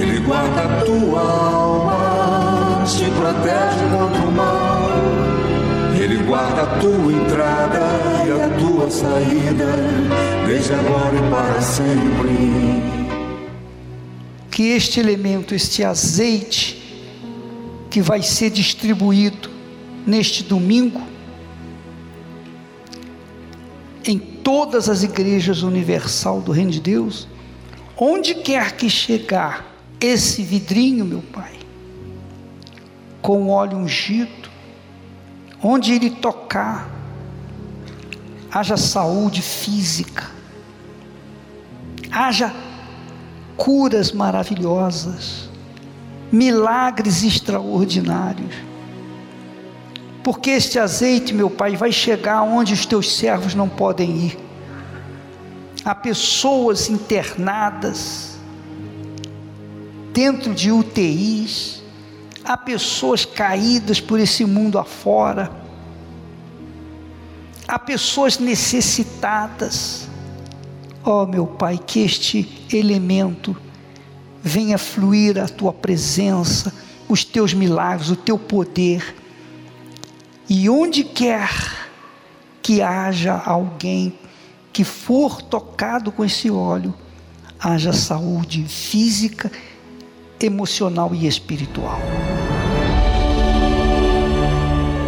Ele 0.00 0.18
guarda 0.20 0.62
a 0.62 0.84
tua 0.84 1.20
alma, 1.20 2.84
te 2.86 3.04
protege 3.10 3.84
contra 3.92 4.22
o 4.22 4.32
mal. 4.32 4.90
Ele 6.00 6.16
guarda 6.24 6.62
a 6.62 6.66
tua 6.78 7.12
entrada 7.12 7.80
e 8.26 8.32
a 8.32 8.48
tua 8.58 8.90
saída, 8.90 9.76
desde 10.46 10.72
agora 10.72 11.16
e 11.16 11.30
para 11.30 11.60
sempre. 11.60 12.82
Que 14.50 14.70
este 14.70 15.00
elemento, 15.00 15.54
este 15.54 15.84
azeite 15.84 16.78
que 17.90 18.00
vai 18.00 18.22
ser 18.22 18.50
distribuído 18.50 19.50
neste 20.06 20.42
domingo, 20.42 21.02
em 24.04 24.18
todas 24.18 24.88
as 24.88 25.02
igrejas 25.02 25.62
universal 25.62 26.40
do 26.40 26.52
Reino 26.52 26.70
de 26.70 26.80
Deus, 26.80 27.28
onde 27.96 28.34
quer 28.34 28.72
que 28.72 28.88
chegar 28.88 29.66
esse 30.00 30.42
vidrinho, 30.42 31.04
meu 31.04 31.20
Pai, 31.20 31.52
com 33.20 33.48
óleo 33.48 33.76
ungido, 33.76 34.48
onde 35.62 35.92
ele 35.92 36.10
tocar, 36.10 36.88
haja 38.50 38.76
saúde 38.76 39.42
física, 39.42 40.30
haja 42.10 42.54
curas 43.56 44.10
maravilhosas, 44.12 45.50
milagres 46.32 47.22
extraordinários 47.22 48.69
porque 50.30 50.50
este 50.50 50.78
azeite, 50.78 51.34
meu 51.34 51.50
Pai, 51.50 51.74
vai 51.74 51.90
chegar 51.90 52.42
onde 52.42 52.72
os 52.72 52.86
teus 52.86 53.16
servos 53.16 53.52
não 53.52 53.68
podem 53.68 54.26
ir. 54.26 54.38
Há 55.84 55.92
pessoas 55.92 56.88
internadas 56.88 58.38
dentro 60.12 60.54
de 60.54 60.70
UTIs, 60.70 61.82
há 62.44 62.56
pessoas 62.56 63.24
caídas 63.24 64.00
por 64.00 64.20
esse 64.20 64.44
mundo 64.44 64.78
afora, 64.78 65.50
há 67.66 67.76
pessoas 67.76 68.38
necessitadas. 68.38 70.08
Ó 71.02 71.24
oh, 71.24 71.26
meu 71.26 71.44
Pai, 71.44 71.76
que 71.76 72.04
este 72.04 72.68
elemento 72.72 73.56
venha 74.40 74.78
fluir 74.78 75.40
a 75.40 75.48
tua 75.48 75.72
presença, 75.72 76.72
os 77.08 77.24
teus 77.24 77.52
milagres, 77.52 78.10
o 78.10 78.16
teu 78.16 78.38
poder 78.38 79.18
e 80.50 80.68
onde 80.68 81.04
quer 81.04 81.48
que 82.60 82.82
haja 82.82 83.40
alguém 83.46 84.12
que 84.72 84.82
for 84.82 85.40
tocado 85.40 86.10
com 86.10 86.24
esse 86.24 86.50
óleo, 86.50 86.92
haja 87.58 87.92
saúde 87.92 88.64
física, 88.64 89.50
emocional 90.40 91.14
e 91.14 91.28
espiritual. 91.28 92.00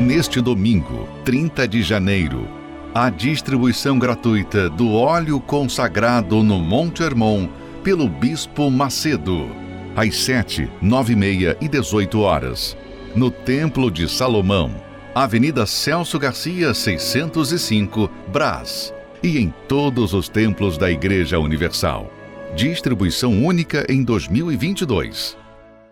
Neste 0.00 0.40
domingo, 0.40 1.08
30 1.24 1.66
de 1.66 1.82
janeiro, 1.82 2.48
a 2.94 3.10
distribuição 3.10 3.98
gratuita 3.98 4.70
do 4.70 4.92
óleo 4.92 5.40
consagrado 5.40 6.40
no 6.44 6.60
Monte 6.60 7.02
Hermon 7.02 7.48
pelo 7.82 8.08
Bispo 8.08 8.70
Macedo, 8.70 9.50
às 9.96 10.14
7, 10.16 10.70
9 10.80 11.12
e 11.12 11.16
meia 11.16 11.56
e 11.60 11.66
18 11.66 12.20
horas, 12.20 12.76
no 13.16 13.28
Templo 13.30 13.90
de 13.90 14.08
Salomão 14.08 14.91
Avenida 15.14 15.66
Celso 15.66 16.18
Garcia, 16.18 16.72
605, 16.72 18.08
Brás. 18.28 18.94
E 19.22 19.38
em 19.38 19.52
todos 19.68 20.14
os 20.14 20.26
templos 20.26 20.78
da 20.78 20.90
Igreja 20.90 21.38
Universal. 21.38 22.10
Distribuição 22.56 23.44
única 23.44 23.84
em 23.90 24.02
2022. 24.02 25.36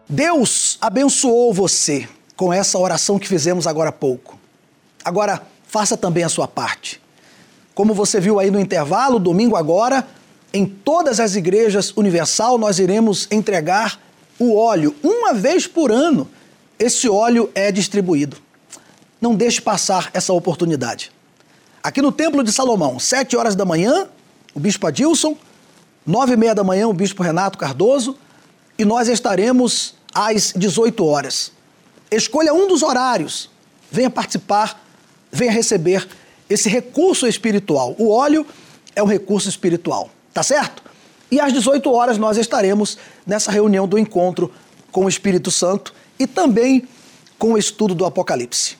Deus 0.09 0.79
abençoou 0.81 1.53
você 1.53 2.09
com 2.35 2.51
essa 2.51 2.79
oração 2.79 3.19
que 3.19 3.29
fizemos 3.29 3.67
agora 3.67 3.91
há 3.91 3.93
pouco. 3.93 4.39
Agora, 5.05 5.43
faça 5.67 5.99
também 5.99 6.25
a 6.25 6.31
sua 6.31 6.49
parte. 6.49 6.99
Como 7.75 7.93
você 7.93 8.21
viu 8.21 8.41
aí 8.41 8.51
no 8.51 8.59
intervalo, 8.59 9.19
domingo 9.19 9.55
agora, 9.55 10.09
em 10.51 10.65
todas 10.65 11.21
as 11.21 11.37
igrejas 11.37 11.93
universal, 11.95 12.57
nós 12.57 12.79
iremos 12.79 13.29
entregar 13.31 14.01
o 14.39 14.57
óleo. 14.57 14.97
Uma 15.03 15.35
vez 15.35 15.67
por 15.67 15.93
ano, 15.93 16.27
esse 16.79 17.07
óleo 17.07 17.51
é 17.55 17.71
distribuído. 17.71 18.39
Não 19.21 19.35
deixe 19.35 19.61
passar 19.61 20.11
essa 20.15 20.33
oportunidade. 20.33 21.13
Aqui 21.83 22.01
no 22.01 22.11
Templo 22.11 22.43
de 22.43 22.53
Salomão, 22.53 22.99
7 22.99 23.37
horas 23.37 23.55
da 23.55 23.65
manhã, 23.65 24.09
o 24.55 24.61
Bispo 24.61 24.87
Adilson, 24.87 25.37
9 26.07 26.33
e 26.33 26.37
meia 26.37 26.55
da 26.55 26.65
manhã, 26.65 26.89
o 26.89 26.93
Bispo 26.93 27.23
Renato 27.23 27.59
Cardoso, 27.59 28.17
e 28.79 28.85
nós 28.85 29.09
estaremos 29.09 29.95
às 30.15 30.53
18 30.57 31.05
horas. 31.05 31.53
Escolha 32.11 32.55
um 32.55 32.67
dos 32.67 32.83
horários, 32.83 33.51
venha 33.91 34.11
participar, 34.11 34.83
venha 35.31 35.53
receber 35.53 36.09
esse 36.49 36.69
recurso 36.69 37.27
espiritual. 37.27 37.95
O 37.99 38.11
óleo 38.11 38.47
é 38.97 39.03
um 39.03 39.07
recurso 39.07 39.49
espiritual, 39.49 40.11
tá 40.33 40.43
certo? 40.43 40.83
E 41.31 41.39
às 41.39 41.53
18 41.53 41.93
horas 41.93 42.19
nós 42.19 42.37
estaremos 42.37 42.99
nessa 43.27 43.53
reunião 43.53 43.87
do 43.87 43.99
encontro 43.99 44.53
com 44.91 45.05
o 45.05 45.09
Espírito 45.09 45.51
Santo 45.51 45.95
e 46.19 46.27
também 46.27 46.89
com 47.39 47.53
o 47.53 47.59
estudo 47.59 47.95
do 47.95 48.05
Apocalipse. 48.05 48.80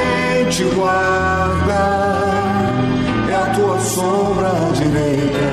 te 0.51 0.65
guarda, 0.65 2.23
é 3.29 3.35
a 3.35 3.53
tua 3.55 3.79
sombra 3.79 4.51
direita. 4.73 5.47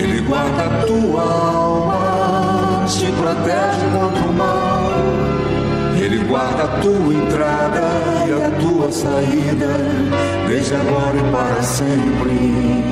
Ele 0.00 0.20
guarda 0.20 0.66
a 0.66 0.86
tua 0.86 1.22
alma, 1.22 2.84
te 2.86 3.10
protege 3.10 3.86
contra 3.92 4.24
o 4.28 4.32
mal. 4.34 4.92
Ele 6.00 6.18
guarda 6.28 6.62
a 6.62 6.80
tua 6.80 7.14
entrada 7.14 7.82
e 8.24 8.32
a 8.40 8.50
tua 8.60 8.92
saída, 8.92 9.78
desde 10.46 10.74
agora 10.76 11.16
e 11.16 11.32
para 11.32 11.62
sempre. 11.62 12.84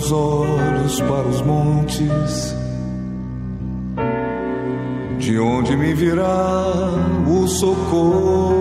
meus 0.00 0.12
olhos 0.12 1.00
para 1.00 1.28
os 1.28 1.42
montes, 1.42 2.56
de 5.18 5.38
onde 5.38 5.76
me 5.76 5.92
virá 5.92 6.64
o 7.28 7.46
socorro. 7.46 8.59